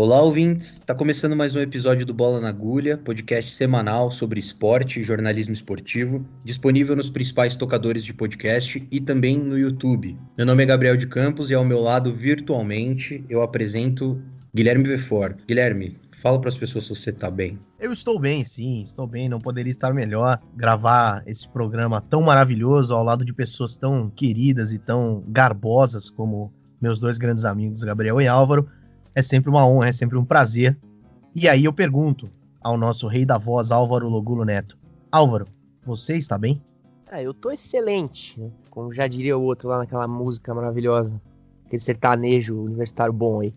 Olá, 0.00 0.22
ouvintes! 0.22 0.74
Está 0.74 0.94
começando 0.94 1.34
mais 1.34 1.56
um 1.56 1.60
episódio 1.60 2.06
do 2.06 2.14
Bola 2.14 2.40
na 2.40 2.50
Agulha, 2.50 2.96
podcast 2.96 3.50
semanal 3.50 4.12
sobre 4.12 4.38
esporte 4.38 5.00
e 5.00 5.02
jornalismo 5.02 5.52
esportivo, 5.52 6.24
disponível 6.44 6.94
nos 6.94 7.10
principais 7.10 7.56
tocadores 7.56 8.04
de 8.04 8.14
podcast 8.14 8.86
e 8.92 9.00
também 9.00 9.36
no 9.36 9.58
YouTube. 9.58 10.16
Meu 10.36 10.46
nome 10.46 10.62
é 10.62 10.66
Gabriel 10.66 10.96
de 10.96 11.08
Campos 11.08 11.50
e 11.50 11.54
ao 11.54 11.64
meu 11.64 11.80
lado, 11.80 12.12
virtualmente, 12.12 13.24
eu 13.28 13.42
apresento 13.42 14.22
Guilherme 14.54 14.84
Vefor. 14.84 15.34
Guilherme, 15.48 15.98
fala 16.10 16.40
para 16.40 16.50
as 16.50 16.56
pessoas 16.56 16.84
se 16.84 16.94
você 16.94 17.10
está 17.10 17.28
bem. 17.28 17.58
Eu 17.80 17.90
estou 17.90 18.20
bem, 18.20 18.44
sim, 18.44 18.82
estou 18.84 19.04
bem. 19.04 19.28
Não 19.28 19.40
poderia 19.40 19.72
estar 19.72 19.92
melhor 19.92 20.40
gravar 20.54 21.24
esse 21.26 21.48
programa 21.48 22.00
tão 22.00 22.22
maravilhoso 22.22 22.94
ao 22.94 23.02
lado 23.02 23.24
de 23.24 23.32
pessoas 23.32 23.76
tão 23.76 24.08
queridas 24.10 24.70
e 24.70 24.78
tão 24.78 25.24
garbosas 25.26 26.08
como 26.08 26.52
meus 26.80 27.00
dois 27.00 27.18
grandes 27.18 27.44
amigos, 27.44 27.82
Gabriel 27.82 28.20
e 28.20 28.28
Álvaro 28.28 28.68
é 29.18 29.22
sempre 29.22 29.50
uma 29.50 29.66
honra, 29.66 29.88
é 29.88 29.92
sempre 29.92 30.16
um 30.16 30.24
prazer. 30.24 30.78
E 31.34 31.48
aí 31.48 31.64
eu 31.64 31.72
pergunto 31.72 32.30
ao 32.60 32.78
nosso 32.78 33.08
rei 33.08 33.24
da 33.24 33.36
voz, 33.36 33.72
Álvaro 33.72 34.08
Logulo 34.08 34.44
Neto. 34.44 34.78
Álvaro, 35.10 35.44
você 35.84 36.16
está 36.16 36.38
bem? 36.38 36.62
Ah, 37.10 37.20
eu 37.20 37.34
tô 37.34 37.50
excelente, 37.50 38.38
né? 38.40 38.48
Como 38.70 38.94
já 38.94 39.08
diria 39.08 39.36
o 39.36 39.42
outro 39.42 39.68
lá 39.68 39.78
naquela 39.78 40.06
música 40.06 40.54
maravilhosa. 40.54 41.20
Aquele 41.66 41.82
sertanejo 41.82 42.62
universitário 42.62 43.12
bom 43.12 43.40
aí. 43.40 43.52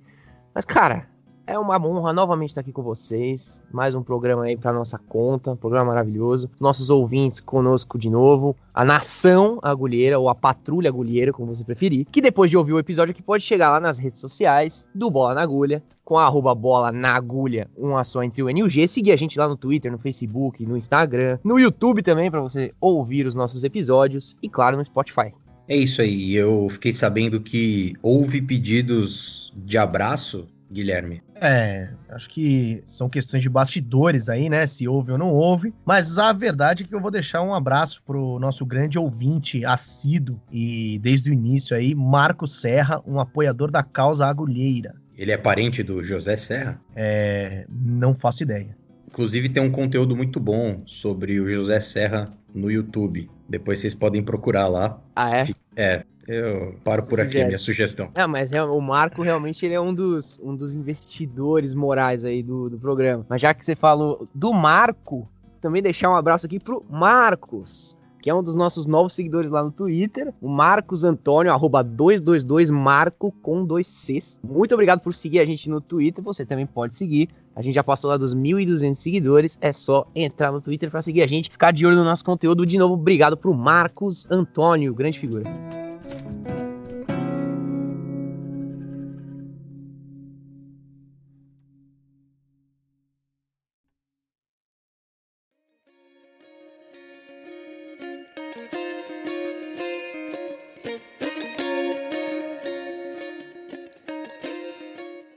Mas, 0.52 0.66
cara, 0.66 1.08
é 1.52 1.60
uma 1.60 1.78
honra 1.86 2.14
novamente 2.14 2.52
estar 2.52 2.62
aqui 2.62 2.72
com 2.72 2.82
vocês. 2.82 3.62
Mais 3.74 3.94
um 3.94 4.02
programa 4.02 4.46
aí 4.46 4.56
para 4.56 4.72
nossa 4.72 4.98
conta, 4.98 5.52
um 5.52 5.56
programa 5.56 5.88
maravilhoso. 5.88 6.50
Nossos 6.62 6.90
ouvintes 6.90 7.42
conosco 7.42 8.00
de 8.00 8.10
novo, 8.10 8.56
a 8.74 8.86
nação 8.86 9.60
agulheira 9.62 10.18
ou 10.18 10.30
a 10.30 10.36
patrulha 10.36 10.88
agulheira, 10.88 11.34
como 11.34 11.54
você 11.54 11.66
preferir, 11.66 12.06
que 12.10 12.22
depois 12.22 12.50
de 12.50 12.56
ouvir 12.56 12.72
o 12.72 12.80
episódio 12.80 13.12
aqui 13.12 13.22
pode 13.22 13.44
chegar 13.44 13.70
lá 13.70 13.82
nas 13.82 13.98
redes 13.98 14.22
sociais 14.22 14.88
do 14.96 15.10
Bola 15.10 15.34
na 15.34 15.42
Agulha, 15.42 15.84
com 16.06 16.18
a 16.18 16.26
arroba 16.26 16.56
bola 16.56 16.90
na 16.90 17.16
agulha, 17.16 17.70
uma 17.78 18.06
só 18.06 18.24
entre 18.24 18.42
o 18.42 18.50
N 18.50 18.62
e 18.62 18.64
o 18.64 18.70
G, 18.70 18.88
seguir 18.88 19.12
a 19.12 19.18
gente 19.18 19.38
lá 19.38 19.48
no 19.48 19.58
Twitter, 19.58 19.92
no 19.92 19.98
Facebook, 19.98 20.66
no 20.66 20.78
Instagram, 20.78 21.38
no 21.44 21.60
YouTube 21.60 22.02
também 22.02 22.32
para 22.32 22.40
você 22.40 22.72
ouvir 22.80 23.26
os 23.26 23.36
nossos 23.36 23.66
episódios 23.66 24.38
e 24.42 24.48
claro 24.48 24.78
no 24.78 24.86
Spotify. 24.86 25.34
É 25.68 25.76
isso 25.76 26.02
aí, 26.02 26.34
eu 26.34 26.70
fiquei 26.70 26.94
sabendo 26.94 27.42
que 27.42 27.94
houve 28.02 28.42
pedidos 28.42 29.54
de 29.56 29.78
abraço 29.78 30.48
Guilherme? 30.72 31.22
É, 31.44 31.90
acho 32.10 32.30
que 32.30 32.84
são 32.86 33.10
questões 33.10 33.42
de 33.42 33.50
bastidores 33.50 34.30
aí, 34.30 34.48
né? 34.48 34.68
Se 34.68 34.88
houve 34.88 35.12
ou 35.12 35.18
não 35.18 35.32
houve. 35.32 35.74
Mas 35.84 36.20
a 36.20 36.32
verdade 36.32 36.84
é 36.84 36.88
que 36.88 36.94
eu 36.94 37.02
vou 37.02 37.10
deixar 37.10 37.42
um 37.42 37.52
abraço 37.52 38.04
pro 38.06 38.38
nosso 38.38 38.64
grande 38.64 39.00
ouvinte 39.00 39.66
assíduo 39.66 40.40
e 40.52 41.00
desde 41.00 41.32
o 41.32 41.34
início 41.34 41.76
aí, 41.76 41.96
Marco 41.96 42.46
Serra, 42.46 43.02
um 43.08 43.20
apoiador 43.20 43.72
da 43.72 43.82
causa 43.82 44.28
agulheira. 44.28 44.94
Ele 45.18 45.32
é 45.32 45.38
parente 45.38 45.82
do 45.82 46.04
José 46.04 46.38
Serra? 46.38 46.80
É, 46.96 47.66
não 47.70 48.14
faço 48.14 48.44
ideia. 48.44 48.78
Inclusive 49.08 49.50
tem 49.50 49.64
um 49.64 49.72
conteúdo 49.72 50.16
muito 50.16 50.40
bom 50.40 50.84
sobre 50.86 51.40
o 51.40 51.50
José 51.50 51.80
Serra 51.80 52.30
no 52.54 52.70
YouTube. 52.70 53.30
Depois 53.50 53.80
vocês 53.80 53.96
podem 53.96 54.24
procurar 54.24 54.68
lá. 54.68 55.02
Ah, 55.16 55.38
é? 55.38 55.50
É, 55.76 56.04
eu 56.28 56.76
paro 56.84 57.06
por 57.06 57.20
aqui 57.20 57.42
a 57.42 57.46
minha 57.46 57.58
sugestão. 57.58 58.10
É, 58.16 58.26
mas 58.28 58.52
é, 58.52 58.64
o 58.64 58.80
Marco 58.80 59.22
realmente 59.22 59.66
ele 59.66 59.74
é 59.74 59.82
um 59.82 59.94
dos, 59.94 60.40
um 60.44 60.56
dos 60.56 60.76
investidores 60.76 61.74
morais 61.74 62.24
aí 62.24 62.44
do, 62.44 62.70
do 62.70 62.78
programa. 62.78 63.26
Mas 63.30 63.42
já 63.42 63.54
que 63.54 63.66
você 63.66 63.76
falou 63.76 64.28
do 64.34 64.54
Marco, 64.54 65.30
também 65.62 65.82
deixar 65.82 66.10
um 66.10 66.16
abraço 66.16 66.46
aqui 66.46 66.60
pro 66.60 66.86
Marcos 66.90 68.00
que 68.22 68.30
é 68.30 68.36
um 68.36 68.44
dos 68.44 68.56
nossos 68.56 68.86
novos 68.86 69.14
seguidores 69.14 69.50
lá 69.50 69.64
no 69.64 69.72
Twitter, 69.72 70.32
o 70.40 70.48
Marcos 70.48 71.04
Antônio, 71.04 71.52
arroba 71.52 71.84
222marco 71.84 73.34
com 73.42 73.66
dois 73.66 73.88
Cs. 73.88 74.40
Muito 74.44 74.74
obrigado 74.74 75.00
por 75.00 75.14
seguir 75.14 75.40
a 75.40 75.46
gente 75.46 75.70
no 75.70 75.82
Twitter, 75.82 76.24
você 76.24 76.46
também 76.46 76.68
pode 76.68 76.96
seguir. 76.96 77.30
A 77.56 77.62
gente 77.62 77.74
já 77.74 77.84
passou 77.84 78.10
lá 78.10 78.18
dos 78.18 78.36
1.200 78.36 78.96
seguidores, 78.96 79.58
é 79.60 79.74
só 79.74 80.08
entrar 80.16 80.52
no 80.52 80.62
Twitter 80.62 80.90
para 80.90 81.02
seguir 81.02 81.24
a 81.24 81.28
gente, 81.28 81.50
ficar 81.50 81.72
de 81.72 81.86
olho 81.86 81.98
no 81.98 82.04
nosso 82.04 82.24
conteúdo. 82.24 82.66
De 82.66 82.78
novo, 82.78 82.94
obrigado 82.94 83.36
pro 83.36 83.54
Marcos 83.54 84.28
Antônio, 84.30 84.94
grande 84.94 85.20
figura. 85.20 85.44